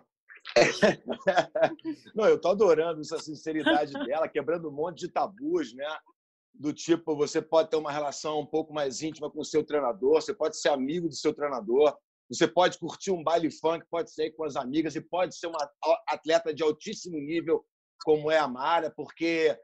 não, 2.14 2.26
eu 2.26 2.38
tô 2.38 2.48
adorando 2.48 3.00
essa 3.00 3.18
sinceridade 3.18 3.92
dela, 4.04 4.28
quebrando 4.28 4.68
um 4.68 4.72
monte 4.72 4.98
de 4.98 5.08
tabus, 5.08 5.74
né? 5.74 5.88
do 6.58 6.72
tipo, 6.72 7.16
você 7.16 7.40
pode 7.40 7.70
ter 7.70 7.76
uma 7.76 7.92
relação 7.92 8.40
um 8.40 8.46
pouco 8.46 8.74
mais 8.74 9.00
íntima 9.00 9.30
com 9.30 9.40
o 9.40 9.44
seu 9.44 9.64
treinador, 9.64 10.20
você 10.20 10.34
pode 10.34 10.60
ser 10.60 10.70
amigo 10.70 11.08
do 11.08 11.14
seu 11.14 11.32
treinador, 11.32 11.96
você 12.28 12.48
pode 12.48 12.78
curtir 12.78 13.12
um 13.12 13.22
baile 13.22 13.50
funk, 13.50 13.86
pode 13.88 14.12
ser 14.12 14.32
com 14.32 14.44
as 14.44 14.56
amigas 14.56 14.96
e 14.96 15.00
pode 15.00 15.36
ser 15.36 15.46
uma 15.46 15.70
atleta 16.08 16.52
de 16.52 16.62
altíssimo 16.62 17.16
nível, 17.16 17.64
como 18.04 18.30
é 18.30 18.38
a 18.38 18.48
Mara, 18.48 18.90
porque 18.90 19.58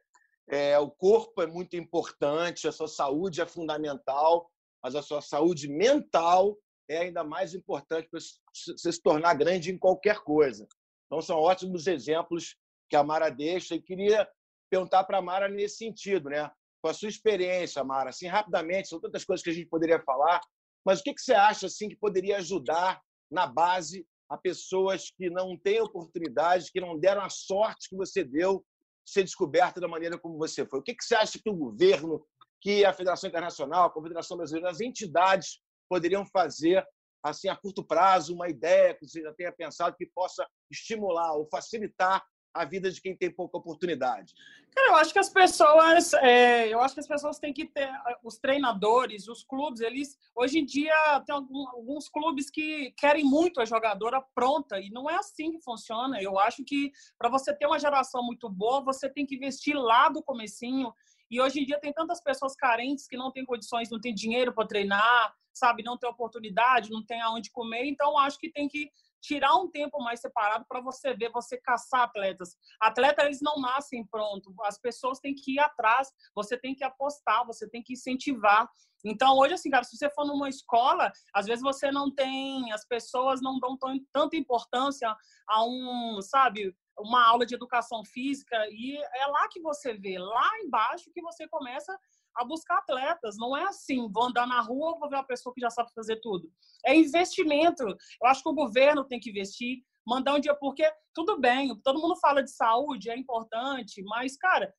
é, 0.49 0.79
o 0.79 0.91
corpo 0.91 1.43
é 1.43 1.47
muito 1.47 1.77
importante, 1.77 2.69
a 2.69 2.73
sua 2.73 2.89
saúde 2.89 3.41
é 3.41 3.47
fundamental, 3.47 4.51
mas 4.83 4.95
a 4.95 5.03
sua 5.03 5.21
saúde 5.21 5.69
mental 5.69 6.57
é 6.89 6.99
ainda 6.99 7.25
mais 7.25 7.55
importante 7.55 8.09
para 8.09 8.21
você 8.21 8.93
se 8.93 9.03
tornar 9.03 9.35
grande 9.35 9.73
em 9.73 9.79
qualquer 9.79 10.19
coisa. 10.21 10.67
Então, 11.07 11.21
são 11.21 11.39
ótimos 11.39 11.87
exemplos 11.87 12.57
que 12.91 12.97
a 12.97 13.03
Mara 13.03 13.31
deixa 13.31 13.75
e 13.75 13.81
queria 13.81 14.29
perguntar 14.71 15.05
para 15.05 15.19
a 15.19 15.23
Mara 15.23 15.49
nesse 15.49 15.77
sentido, 15.77 16.29
né? 16.29 16.51
Com 16.83 16.89
a 16.89 16.95
sua 16.95 17.09
experiência, 17.09 17.83
Mara, 17.83 18.11
assim, 18.11 18.27
rapidamente, 18.27 18.89
são 18.89 19.01
tantas 19.01 19.25
coisas 19.25 19.43
que 19.43 19.51
a 19.51 19.55
gente 19.55 19.69
poderia 19.69 20.01
falar, 20.03 20.41
mas 20.85 21.01
o 21.01 21.03
que, 21.03 21.15
que 21.15 21.23
você 21.23 21.33
acha 21.33 21.67
assim 21.67 21.89
que 21.89 21.97
poderia 21.97 22.37
ajudar 22.37 23.01
na 23.31 23.47
base 23.47 24.07
a 24.35 24.39
pessoas 24.39 25.11
que 25.17 25.31
não 25.31 25.57
têm 25.57 25.81
oportunidade, 25.81 26.71
que 26.73 26.81
não 26.81 26.99
deram 26.99 27.23
a 27.23 27.31
sorte 27.31 27.89
que 27.89 27.97
você 27.97 28.25
deu 28.25 28.65
de 29.07 29.13
ser 29.13 29.23
descoberta 29.23 29.81
da 29.81 29.89
maneira 29.89 30.19
como 30.19 30.37
você 30.37 30.67
foi? 30.67 30.81
O 30.81 30.83
que, 30.83 30.95
que 30.95 31.05
você 31.05 31.15
acha 31.15 31.39
que 31.39 31.49
o 31.49 31.57
governo, 31.57 32.25
que 32.61 32.85
a 32.85 32.93
Federação 32.93 33.29
Internacional, 33.29 33.87
a 33.87 33.91
Confederação 33.91 34.37
Brasileira, 34.37 34.71
as 34.71 34.81
entidades 34.81 35.61
poderiam 35.89 36.27
fazer 36.27 36.85
assim 37.23 37.49
a 37.49 37.57
curto 37.57 37.83
prazo, 37.83 38.35
uma 38.35 38.49
ideia 38.49 38.95
que 38.95 39.07
você 39.07 39.23
já 39.23 39.33
tenha 39.33 39.53
pensado 39.53 39.97
que 39.97 40.07
possa 40.07 40.47
estimular 40.71 41.35
ou 41.35 41.49
facilitar 41.49 42.23
a 42.55 42.65
vida 42.65 42.91
de 42.91 43.01
quem 43.01 43.17
tem 43.17 43.31
pouca 43.31 43.59
oportunidade? 43.59 44.33
Cara, 44.75 44.89
eu 44.89 44.97
acho 44.97 45.13
que 45.13 45.19
as 45.19 45.29
pessoas, 45.29 46.15
é, 46.15 46.69
eu 46.73 46.81
acho 46.81 46.95
que 46.95 47.01
as 47.01 47.07
pessoas 47.07 47.39
têm 47.39 47.53
que 47.53 47.67
ter 47.67 47.91
os 48.23 48.39
treinadores, 48.39 49.29
os 49.29 49.45
clubes, 49.45 49.81
eles 49.81 50.17
hoje 50.35 50.59
em 50.61 50.65
dia 50.65 50.95
tem 51.27 51.35
alguns 51.35 52.09
clubes 52.09 52.51
que 52.51 52.93
querem 52.93 53.25
muito 53.25 53.61
a 53.61 53.65
jogadora 53.65 54.21
pronta 54.35 54.81
e 54.81 54.91
não 54.91 55.11
é 55.11 55.17
assim 55.17 55.53
que 55.53 55.61
funciona. 55.61 56.23
Eu 56.23 56.39
acho 56.39 56.65
que 56.65 56.93
para 57.19 57.29
você 57.29 57.55
ter 57.55 57.67
uma 57.67 57.79
geração 57.79 58.23
muito 58.25 58.49
boa, 58.49 58.83
você 58.83 59.09
tem 59.09 59.27
que 59.27 59.35
investir 59.35 59.77
lá 59.77 60.09
do 60.09 60.23
comecinho. 60.23 60.93
E 61.31 61.41
hoje 61.41 61.61
em 61.61 61.67
dia 61.67 61.81
tem 61.81 61.93
tantas 61.93 62.23
pessoas 62.23 62.55
carentes 62.55 63.07
que 63.09 63.17
não 63.17 63.33
têm 63.33 63.45
condições, 63.45 63.91
não 63.91 64.01
têm 64.01 64.15
dinheiro 64.15 64.53
para 64.53 64.67
treinar, 64.69 65.35
sabe, 65.53 65.83
não 65.83 65.97
tem 65.97 66.11
oportunidade, 66.11 66.91
não 66.91 67.05
tem 67.05 67.21
aonde 67.21 67.51
comer. 67.51 67.87
Então 67.87 68.19
acho 68.19 68.39
que 68.39 68.51
tem 68.51 68.69
que 68.69 68.91
tirar 69.25 69.55
um 69.57 69.71
tempo 69.71 69.99
mais 70.03 70.21
separado 70.21 70.67
para 70.69 70.81
você 70.81 71.15
ver, 71.15 71.31
você 71.31 71.57
caçar 71.57 72.03
atletas. 72.03 72.57
Atletas, 72.81 73.25
eles 73.25 73.41
não 73.41 73.57
nascem 73.57 74.07
pronto. 74.07 74.55
As 74.65 74.79
pessoas 74.79 75.19
têm 75.19 75.35
que 75.35 75.55
ir 75.55 75.59
atrás, 75.59 76.13
você 76.35 76.59
tem 76.59 76.75
que 76.75 76.85
apostar, 76.85 77.47
você 77.47 77.69
tem 77.69 77.83
que 77.83 77.95
incentivar. 77.95 78.69
Então, 79.03 79.37
hoje, 79.39 79.55
assim, 79.55 79.71
cara, 79.71 79.85
se 79.85 79.97
você 79.97 80.11
for 80.11 80.27
numa 80.27 80.49
escola, 80.49 81.11
às 81.35 81.47
vezes 81.47 81.63
você 81.63 81.91
não 81.91 82.15
tem, 82.15 82.71
as 82.73 82.87
pessoas 82.87 83.41
não 83.41 83.59
dão 83.59 83.79
tanta 84.13 84.37
importância 84.37 85.15
a 85.49 85.65
um, 85.65 86.21
sabe, 86.23 86.75
uma 86.99 87.27
aula 87.27 87.45
de 87.45 87.55
educação 87.55 88.05
física, 88.05 88.57
e 88.71 88.97
é 88.97 89.27
lá 89.27 89.49
que 89.49 89.61
você 89.61 89.95
vê, 89.95 90.19
lá 90.19 90.51
embaixo 90.61 91.11
que 91.13 91.21
você 91.21 91.49
começa 91.49 91.97
a 92.37 92.45
buscar 92.45 92.79
atletas. 92.79 93.37
Não 93.39 93.57
é 93.57 93.65
assim, 93.65 94.09
vou 94.11 94.25
andar 94.25 94.47
na 94.47 94.61
rua, 94.61 94.99
vou 94.99 95.09
ver 95.09 95.17
uma 95.17 95.27
pessoa 95.27 95.55
que 95.55 95.61
já 95.61 95.71
sabe 95.71 95.91
fazer 95.95 96.21
tudo. 96.21 96.51
É 96.85 96.95
investimento. 96.95 97.83
Eu 97.85 98.29
acho 98.29 98.43
que 98.43 98.49
o 98.49 98.55
governo 98.55 99.05
tem 99.05 99.21
que 99.21 99.31
investir, 99.31 99.79
mandar 100.07 100.35
um 100.35 100.41
dia, 100.41 100.55
porque 100.55 100.91
tudo 101.15 101.41
bem, 101.41 101.75
todo 101.83 102.01
mundo 102.01 102.17
fala 102.17 102.43
de 102.43 102.51
saúde, 102.51 103.11
é 103.11 103.17
importante, 103.17 104.03
mas, 104.03 104.37
cara, 104.37 104.75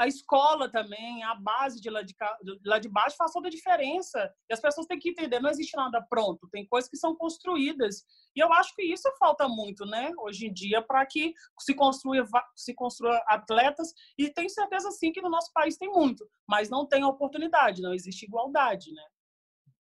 a 0.00 0.06
escola 0.06 0.66
também, 0.70 1.22
a 1.24 1.34
base 1.34 1.78
de 1.78 1.90
lá 1.90 2.00
de, 2.00 2.14
lá 2.64 2.78
de 2.78 2.88
baixo 2.88 3.16
faz 3.18 3.32
toda 3.32 3.48
a 3.48 3.50
diferença. 3.50 4.32
E 4.48 4.54
as 4.54 4.58
pessoas 4.58 4.86
têm 4.86 4.98
que 4.98 5.10
entender, 5.10 5.40
não 5.40 5.50
existe 5.50 5.76
nada 5.76 6.00
pronto, 6.08 6.48
tem 6.50 6.66
coisas 6.66 6.88
que 6.88 6.96
são 6.96 7.14
construídas. 7.14 8.02
E 8.34 8.42
eu 8.42 8.50
acho 8.50 8.74
que 8.74 8.82
isso 8.82 9.06
falta 9.18 9.46
muito, 9.46 9.84
né, 9.84 10.10
hoje 10.20 10.46
em 10.46 10.52
dia, 10.54 10.80
para 10.80 11.04
que 11.04 11.34
se 11.58 11.74
construa, 11.74 12.26
se 12.56 12.72
construa 12.72 13.22
atletas. 13.28 13.92
E 14.16 14.30
tenho 14.30 14.48
certeza, 14.48 14.90
sim, 14.90 15.12
que 15.12 15.20
no 15.20 15.28
nosso 15.28 15.52
país 15.52 15.76
tem 15.76 15.90
muito, 15.90 16.26
mas 16.48 16.70
não 16.70 16.88
tem 16.88 17.04
oportunidade, 17.04 17.82
não 17.82 17.92
existe 17.92 18.24
igualdade, 18.24 18.90
né? 18.94 19.04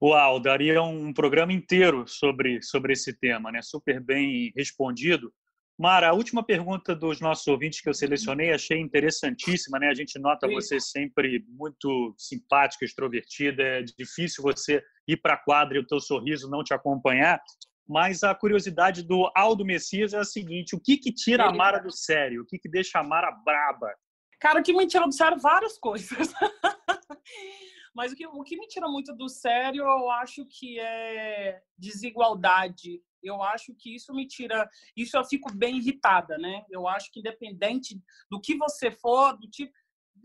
Uau, 0.02 0.40
daria 0.40 0.82
um 0.82 1.14
programa 1.14 1.54
inteiro 1.54 2.08
sobre, 2.08 2.60
sobre 2.64 2.94
esse 2.94 3.14
tema, 3.14 3.52
né? 3.52 3.62
Super 3.62 4.00
bem 4.00 4.52
respondido. 4.56 5.32
Mara, 5.78 6.10
a 6.10 6.14
última 6.14 6.44
pergunta 6.44 6.96
dos 6.96 7.22
nossos 7.22 7.46
ouvintes 7.46 7.82
que 7.82 7.88
eu 7.88 7.94
selecionei 7.94 8.52
achei 8.52 8.80
interessantíssima, 8.80 9.78
né? 9.78 9.90
A 9.90 9.94
gente 9.94 10.18
nota 10.18 10.48
Sim. 10.48 10.56
você 10.56 10.80
sempre 10.80 11.46
muito 11.48 12.16
simpática, 12.18 12.84
extrovertida, 12.84 13.62
é 13.62 13.82
difícil 13.84 14.42
você 14.42 14.84
ir 15.08 15.18
para 15.18 15.36
a 15.36 15.38
quadra 15.38 15.78
e 15.78 15.82
o 15.82 15.86
teu 15.86 16.00
sorriso 16.00 16.50
não 16.50 16.64
te 16.64 16.74
acompanhar. 16.74 17.40
Mas 17.88 18.24
a 18.24 18.34
curiosidade 18.34 19.04
do 19.04 19.32
Aldo 19.36 19.64
Messias 19.64 20.14
é 20.14 20.18
a 20.18 20.26
seguinte: 20.26 20.76
o 20.76 20.80
que 20.80 20.98
que 20.98 21.14
tira 21.14 21.46
a 21.46 21.54
Mara 21.54 21.78
do 21.78 21.92
sério? 21.92 22.42
O 22.42 22.46
que 22.46 22.58
que 22.58 22.68
deixa 22.68 22.98
a 23.00 23.04
Mara 23.04 23.32
braba? 23.32 23.94
Cara, 24.40 24.60
o 24.60 24.64
que 24.64 24.74
me 24.74 24.88
tira 24.88 25.06
do 25.06 25.14
sério 25.14 25.38
várias 25.38 25.78
coisas. 25.78 26.34
Mas 27.96 28.12
o 28.12 28.16
que, 28.16 28.28
o 28.28 28.44
que 28.44 28.58
me 28.58 28.68
tira 28.68 28.88
muito 28.88 29.16
do 29.16 29.30
sério, 29.30 29.84
eu 29.84 30.12
acho 30.12 30.46
que 30.46 30.80
é 30.80 31.62
desigualdade 31.78 33.02
eu 33.24 33.42
acho 33.44 33.74
que 33.78 33.96
isso 33.96 34.14
me 34.14 34.28
tira, 34.28 34.68
isso 34.96 35.18
eu 35.18 35.26
fico 35.26 35.54
bem 35.56 35.78
irritada, 35.78 36.38
né? 36.38 36.64
Eu 36.70 36.88
acho 36.88 37.12
que 37.12 37.20
independente 37.20 38.00
do 38.30 38.40
que 38.40 38.56
você 38.56 38.92
for, 38.92 39.38
do 39.38 39.48
tipo 39.50 39.72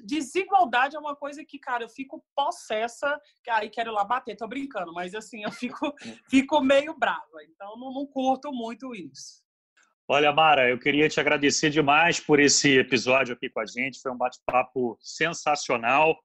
desigualdade 0.04 0.96
é 0.96 0.98
uma 0.98 1.14
coisa 1.14 1.44
que, 1.44 1.58
cara, 1.58 1.84
eu 1.84 1.88
fico 1.88 2.24
possessa, 2.34 3.20
aí 3.50 3.68
quero 3.68 3.92
lá 3.92 4.04
bater, 4.04 4.36
tô 4.36 4.48
brincando, 4.48 4.92
mas 4.92 5.14
assim, 5.14 5.44
eu 5.44 5.52
fico 5.52 5.92
fico 6.28 6.60
meio 6.60 6.96
brava. 6.98 7.44
Então 7.50 7.76
não, 7.76 7.92
não 7.92 8.06
curto 8.06 8.52
muito 8.52 8.94
isso. 8.94 9.42
Olha, 10.08 10.32
Mara, 10.32 10.68
eu 10.68 10.78
queria 10.78 11.08
te 11.08 11.20
agradecer 11.20 11.70
demais 11.70 12.18
por 12.18 12.40
esse 12.40 12.78
episódio 12.78 13.34
aqui 13.34 13.48
com 13.48 13.60
a 13.60 13.66
gente. 13.66 14.00
Foi 14.00 14.12
um 14.12 14.16
bate-papo 14.16 14.98
sensacional. 15.00 16.18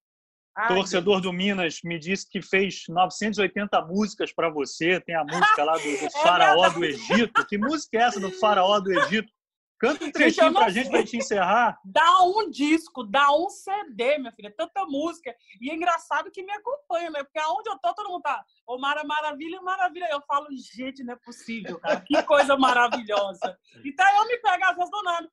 Ai, 0.57 0.69
Torcedor 0.69 1.21
do 1.21 1.31
Minas 1.31 1.81
me 1.83 1.99
disse 1.99 2.27
que 2.27 2.41
fez 2.41 2.85
980 2.89 3.79
músicas 3.83 4.33
para 4.33 4.49
você. 4.49 4.99
Tem 4.99 5.13
a 5.13 5.23
música 5.23 5.63
lá 5.63 5.77
do, 5.77 5.83
do 5.83 6.05
é 6.05 6.09
Faraó 6.09 6.69
do 6.69 6.83
Egito. 6.83 7.45
Que 7.45 7.59
música 7.59 7.97
é 7.97 8.01
essa 8.01 8.19
do 8.19 8.31
Faraó 8.31 8.79
do 8.79 8.91
Egito? 8.91 9.31
Canta 9.79 10.05
um 10.05 10.11
trechinho 10.11 10.51
pra 10.51 10.69
gente 10.69 10.89
pra 10.89 11.01
gente 11.01 11.17
encerrar. 11.17 11.79
Dá 11.85 12.23
um 12.23 12.49
disco, 12.49 13.03
dá 13.03 13.31
um 13.31 13.47
CD, 13.47 14.17
minha 14.17 14.31
filha. 14.31 14.51
Tanta 14.51 14.83
música. 14.85 15.35
E 15.61 15.69
é 15.69 15.75
engraçado 15.75 16.31
que 16.31 16.41
me 16.41 16.51
acompanha, 16.51 17.11
né? 17.11 17.23
Porque 17.23 17.37
aonde 17.37 17.69
eu 17.69 17.77
tô, 17.77 17.93
todo 17.93 18.09
mundo 18.09 18.23
tá. 18.23 18.43
Ô, 18.65 18.79
Mara, 18.79 19.03
maravilha, 19.03 19.61
maravilha. 19.61 20.07
Eu 20.09 20.21
falo, 20.21 20.47
gente, 20.73 21.03
não 21.03 21.13
é 21.13 21.17
possível, 21.17 21.79
cara. 21.79 22.01
Que 22.01 22.23
coisa 22.23 22.57
maravilhosa. 22.57 23.55
Então 23.85 24.07
eu 24.15 24.27
me 24.27 24.37
pego 24.37 24.63
às 24.63 24.75
vezes 24.75 24.89
do 24.89 25.03
nada. 25.03 25.31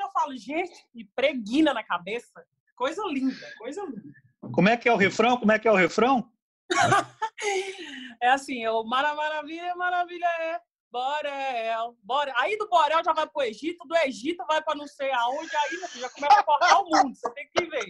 Eu 0.00 0.10
falo, 0.12 0.36
gente, 0.36 0.86
e 0.94 1.04
preguina 1.04 1.74
na 1.74 1.82
cabeça. 1.82 2.46
Coisa 2.82 3.04
linda, 3.04 3.54
coisa 3.58 3.84
linda. 3.84 4.12
Como 4.52 4.68
é 4.68 4.76
que 4.76 4.88
é 4.88 4.92
o 4.92 4.96
refrão? 4.96 5.36
Como 5.36 5.52
é 5.52 5.56
que 5.56 5.68
é 5.68 5.70
o 5.70 5.76
refrão? 5.76 6.28
é 8.20 8.30
assim, 8.30 8.66
o 8.66 8.82
Mara 8.82 9.14
Maravilha, 9.14 9.76
Maravilha 9.76 10.26
é 10.26 10.60
Borel, 10.90 11.96
Borel. 12.02 12.34
Aí 12.38 12.58
do 12.58 12.68
Borel 12.68 13.04
já 13.04 13.12
vai 13.12 13.28
pro 13.28 13.42
Egito, 13.42 13.86
do 13.86 13.96
Egito 13.98 14.44
vai 14.48 14.60
para 14.60 14.74
não 14.74 14.88
sei 14.88 15.12
aonde, 15.12 15.50
aí 15.54 16.00
já 16.00 16.08
começa 16.08 16.40
a 16.40 16.42
cortar 16.42 16.80
o 16.80 16.84
mundo, 16.86 17.14
você 17.14 17.30
tem 17.34 17.48
que 17.54 17.66
ver. 17.66 17.86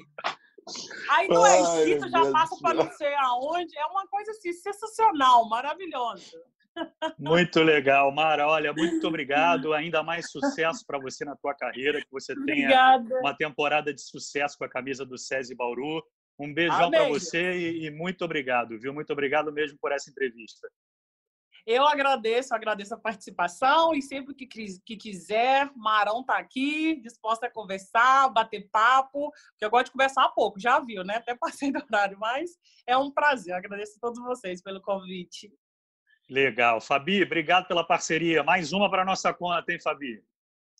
Aí 1.08 1.26
do 1.26 1.46
Egito 1.46 2.10
já 2.10 2.30
passa 2.30 2.54
para 2.60 2.74
não 2.74 2.92
sei 2.92 3.14
aonde, 3.14 3.78
é 3.78 3.86
uma 3.86 4.06
coisa 4.08 4.30
assim 4.32 4.52
sensacional, 4.52 5.48
maravilhosa. 5.48 6.38
Muito 7.18 7.60
legal, 7.62 8.10
Mara. 8.12 8.46
Olha, 8.48 8.72
muito 8.72 9.06
obrigado. 9.06 9.72
Ainda 9.74 10.02
mais 10.02 10.30
sucesso 10.30 10.84
para 10.86 10.98
você 10.98 11.24
na 11.24 11.36
tua 11.36 11.54
carreira, 11.54 12.00
que 12.00 12.10
você 12.10 12.34
tenha 12.44 12.66
Obrigada. 12.66 13.20
uma 13.20 13.36
temporada 13.36 13.92
de 13.92 14.02
sucesso 14.02 14.56
com 14.58 14.64
a 14.64 14.68
camisa 14.68 15.04
do 15.04 15.18
SESI 15.18 15.54
Bauru. 15.54 16.02
Um 16.38 16.52
beijão 16.52 16.90
para 16.90 17.08
você 17.08 17.52
e, 17.52 17.86
e, 17.86 17.90
muito 17.90 18.24
obrigado, 18.24 18.78
viu? 18.80 18.92
Muito 18.92 19.12
obrigado 19.12 19.52
mesmo 19.52 19.78
por 19.80 19.92
essa 19.92 20.10
entrevista. 20.10 20.68
Eu 21.64 21.86
agradeço, 21.86 22.52
agradeço 22.52 22.94
a 22.94 22.98
participação 22.98 23.94
e 23.94 24.02
sempre 24.02 24.34
que, 24.34 24.46
que 24.46 24.96
quiser, 24.96 25.70
Marão 25.76 26.24
tá 26.24 26.36
aqui, 26.36 27.00
disposta 27.00 27.46
a 27.46 27.50
conversar, 27.50 28.28
bater 28.30 28.68
papo, 28.72 29.30
porque 29.50 29.64
eu 29.64 29.70
gosto 29.70 29.86
de 29.86 29.92
conversar 29.92 30.28
pouco, 30.30 30.58
já 30.58 30.80
viu, 30.80 31.04
né? 31.04 31.16
Até 31.16 31.36
passei 31.36 31.70
do 31.70 31.78
horário, 31.84 32.18
mas 32.18 32.50
é 32.86 32.96
um 32.96 33.12
prazer. 33.12 33.52
Eu 33.52 33.58
agradeço 33.58 33.92
a 33.96 34.00
todos 34.00 34.20
vocês 34.20 34.60
pelo 34.60 34.82
convite. 34.82 35.52
Legal. 36.28 36.80
Fabi, 36.80 37.22
obrigado 37.22 37.66
pela 37.66 37.86
parceria. 37.86 38.42
Mais 38.42 38.72
uma 38.72 38.90
para 38.90 39.04
nossa 39.04 39.32
conta, 39.34 39.72
hein, 39.72 39.80
Fabi? 39.80 40.22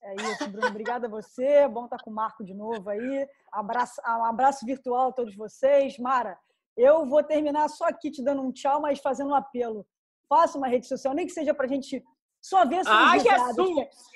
É 0.05 0.14
isso, 0.14 0.49
Bruno. 0.49 0.66
Obrigada 0.66 1.07
a 1.07 1.11
você. 1.11 1.68
Bom 1.68 1.84
estar 1.84 1.99
com 1.99 2.11
o 2.11 2.14
Marco 2.14 2.45
de 2.45 2.55
novo 2.55 2.88
aí. 2.88 3.28
Abraço, 3.53 4.01
um 4.05 4.24
abraço 4.24 4.66
virtual 4.66 5.11
a 5.11 5.12
todos 5.12 5.36
vocês. 5.36 5.97
Mara, 5.99 6.36
eu 6.76 7.07
vou 7.07 7.22
terminar 7.22 7.68
só 7.68 7.84
aqui 7.86 8.11
te 8.11 8.22
dando 8.22 8.43
um 8.43 8.53
tchau, 8.53 8.80
mas 8.80 8.99
fazendo 8.99 9.30
um 9.30 9.34
apelo. 9.34 9.86
Faça 10.28 10.59
uma 10.59 10.66
rede 10.66 10.86
social, 10.86 11.14
nem 11.14 11.26
que 11.26 11.32
seja 11.32 11.55
para 11.55 11.66
a 11.66 11.68
gente 11.68 12.03
só 12.40 12.66
ver 12.66 12.84
seus 12.84 12.88
Ai. 12.88 13.18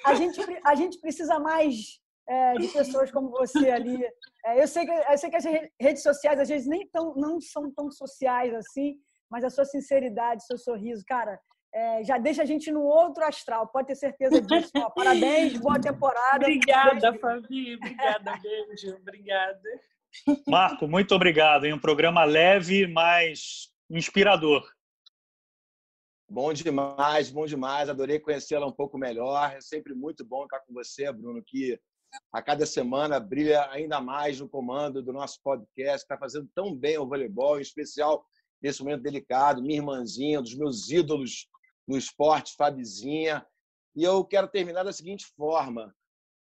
A 0.04 0.14
gente, 0.14 0.40
a 0.64 0.74
gente 0.74 0.98
precisa 0.98 1.38
mais 1.38 2.00
é, 2.28 2.54
de 2.54 2.68
pessoas 2.68 3.10
como 3.12 3.30
você 3.30 3.70
ali. 3.70 4.02
É, 4.44 4.62
eu, 4.62 4.66
sei 4.66 4.84
que, 4.84 4.92
eu 4.92 5.18
sei 5.18 5.30
que 5.30 5.36
as 5.36 5.44
redes 5.80 6.02
sociais 6.02 6.40
às 6.40 6.48
vezes 6.48 6.66
nem 6.66 6.88
tão, 6.88 7.14
não 7.14 7.40
são 7.40 7.70
tão 7.70 7.90
sociais 7.90 8.52
assim, 8.54 8.98
mas 9.30 9.44
a 9.44 9.50
sua 9.50 9.64
sinceridade, 9.64 10.44
seu 10.44 10.58
sorriso, 10.58 11.04
cara, 11.06 11.40
é, 11.74 12.02
já 12.04 12.16
deixa 12.16 12.42
a 12.42 12.46
gente 12.46 12.70
no 12.70 12.82
outro 12.82 13.24
astral, 13.24 13.68
pode 13.68 13.88
ter 13.88 13.96
certeza 13.96 14.40
disso. 14.40 14.70
Ó, 14.76 14.90
parabéns, 14.90 15.58
boa 15.58 15.78
temporada. 15.80 16.46
Obrigada, 16.46 17.12
Fabi. 17.18 17.74
Obrigada, 17.76 18.38
beijo. 18.40 18.96
Obrigada. 18.96 19.62
Marco, 20.48 20.88
muito 20.88 21.14
obrigado. 21.14 21.66
Em 21.66 21.74
um 21.74 21.78
programa 21.78 22.24
leve, 22.24 22.86
mas 22.86 23.70
inspirador. 23.90 24.66
Bom 26.28 26.52
demais, 26.52 27.30
bom 27.30 27.46
demais. 27.46 27.88
Adorei 27.88 28.18
conhecê-la 28.18 28.66
um 28.66 28.72
pouco 28.72 28.98
melhor. 28.98 29.52
É 29.52 29.60
sempre 29.60 29.94
muito 29.94 30.24
bom 30.24 30.44
estar 30.44 30.60
com 30.60 30.72
você, 30.72 31.12
Bruno, 31.12 31.42
que 31.46 31.78
a 32.32 32.42
cada 32.42 32.64
semana 32.64 33.20
brilha 33.20 33.68
ainda 33.70 34.00
mais 34.00 34.40
no 34.40 34.48
comando 34.48 35.02
do 35.02 35.12
nosso 35.12 35.40
podcast, 35.42 35.98
está 35.98 36.16
fazendo 36.16 36.48
tão 36.54 36.74
bem 36.74 36.98
o 36.98 37.06
voleibol, 37.06 37.58
em 37.58 37.62
especial 37.62 38.24
nesse 38.66 38.82
momento 38.82 39.02
delicado. 39.02 39.62
Minha 39.62 39.76
irmãzinha, 39.76 40.42
dos 40.42 40.54
meus 40.54 40.90
ídolos 40.90 41.48
no 41.86 41.96
esporte, 41.96 42.54
Fabizinha. 42.56 43.46
E 43.94 44.02
eu 44.02 44.24
quero 44.24 44.48
terminar 44.48 44.82
da 44.82 44.92
seguinte 44.92 45.24
forma: 45.36 45.94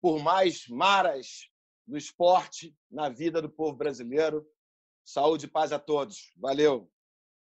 por 0.02 0.22
mais 0.22 0.68
maras 0.68 1.50
do 1.88 1.98
esporte 1.98 2.76
na 2.90 3.10
vida 3.10 3.42
do 3.42 3.50
povo 3.50 3.76
brasileiro, 3.76 4.46
saúde 5.06 5.46
e 5.46 5.50
paz 5.50 5.72
a 5.72 5.80
todos. 5.80 6.32
Valeu. 6.36 6.92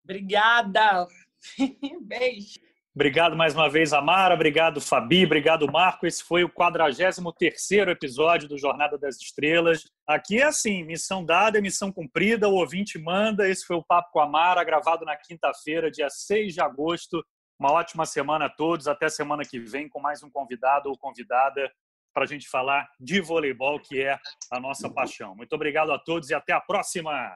Obrigada. 0.03 1.07
Beijo. 2.01 2.59
Obrigado 2.95 3.35
mais 3.35 3.55
uma 3.55 3.67
vez, 3.67 3.91
Amara. 3.91 4.35
Obrigado, 4.35 4.79
Fabi. 4.79 5.25
Obrigado, 5.25 5.65
Marco. 5.71 6.05
Esse 6.05 6.23
foi 6.23 6.43
o 6.43 6.49
43º 6.49 7.89
episódio 7.89 8.47
do 8.47 8.55
Jornada 8.55 8.99
das 8.99 9.17
Estrelas. 9.17 9.85
Aqui 10.05 10.39
é 10.39 10.43
assim, 10.43 10.83
missão 10.83 11.25
dada, 11.25 11.59
missão 11.59 11.91
cumprida, 11.91 12.47
o 12.47 12.53
ouvinte 12.53 12.99
manda. 12.99 13.49
Esse 13.49 13.65
foi 13.65 13.77
o 13.77 13.83
Papo 13.83 14.11
com 14.11 14.19
a 14.19 14.25
Amara, 14.25 14.63
gravado 14.63 15.05
na 15.05 15.15
quinta-feira, 15.15 15.89
dia 15.89 16.07
6 16.07 16.53
de 16.53 16.61
agosto. 16.61 17.25
Uma 17.59 17.71
ótima 17.71 18.05
semana 18.05 18.45
a 18.45 18.49
todos. 18.49 18.87
Até 18.87 19.09
semana 19.09 19.43
que 19.43 19.59
vem 19.59 19.89
com 19.89 19.99
mais 19.99 20.21
um 20.21 20.29
convidado 20.29 20.89
ou 20.89 20.97
convidada 20.97 21.71
para 22.13 22.25
a 22.25 22.27
gente 22.27 22.47
falar 22.47 22.87
de 22.99 23.19
voleibol, 23.21 23.79
que 23.79 24.03
é 24.03 24.19
a 24.51 24.59
nossa 24.59 24.87
paixão. 24.87 25.35
Muito 25.35 25.53
obrigado 25.53 25.91
a 25.91 25.97
todos 25.97 26.29
e 26.29 26.35
até 26.35 26.53
a 26.53 26.61
próxima! 26.61 27.35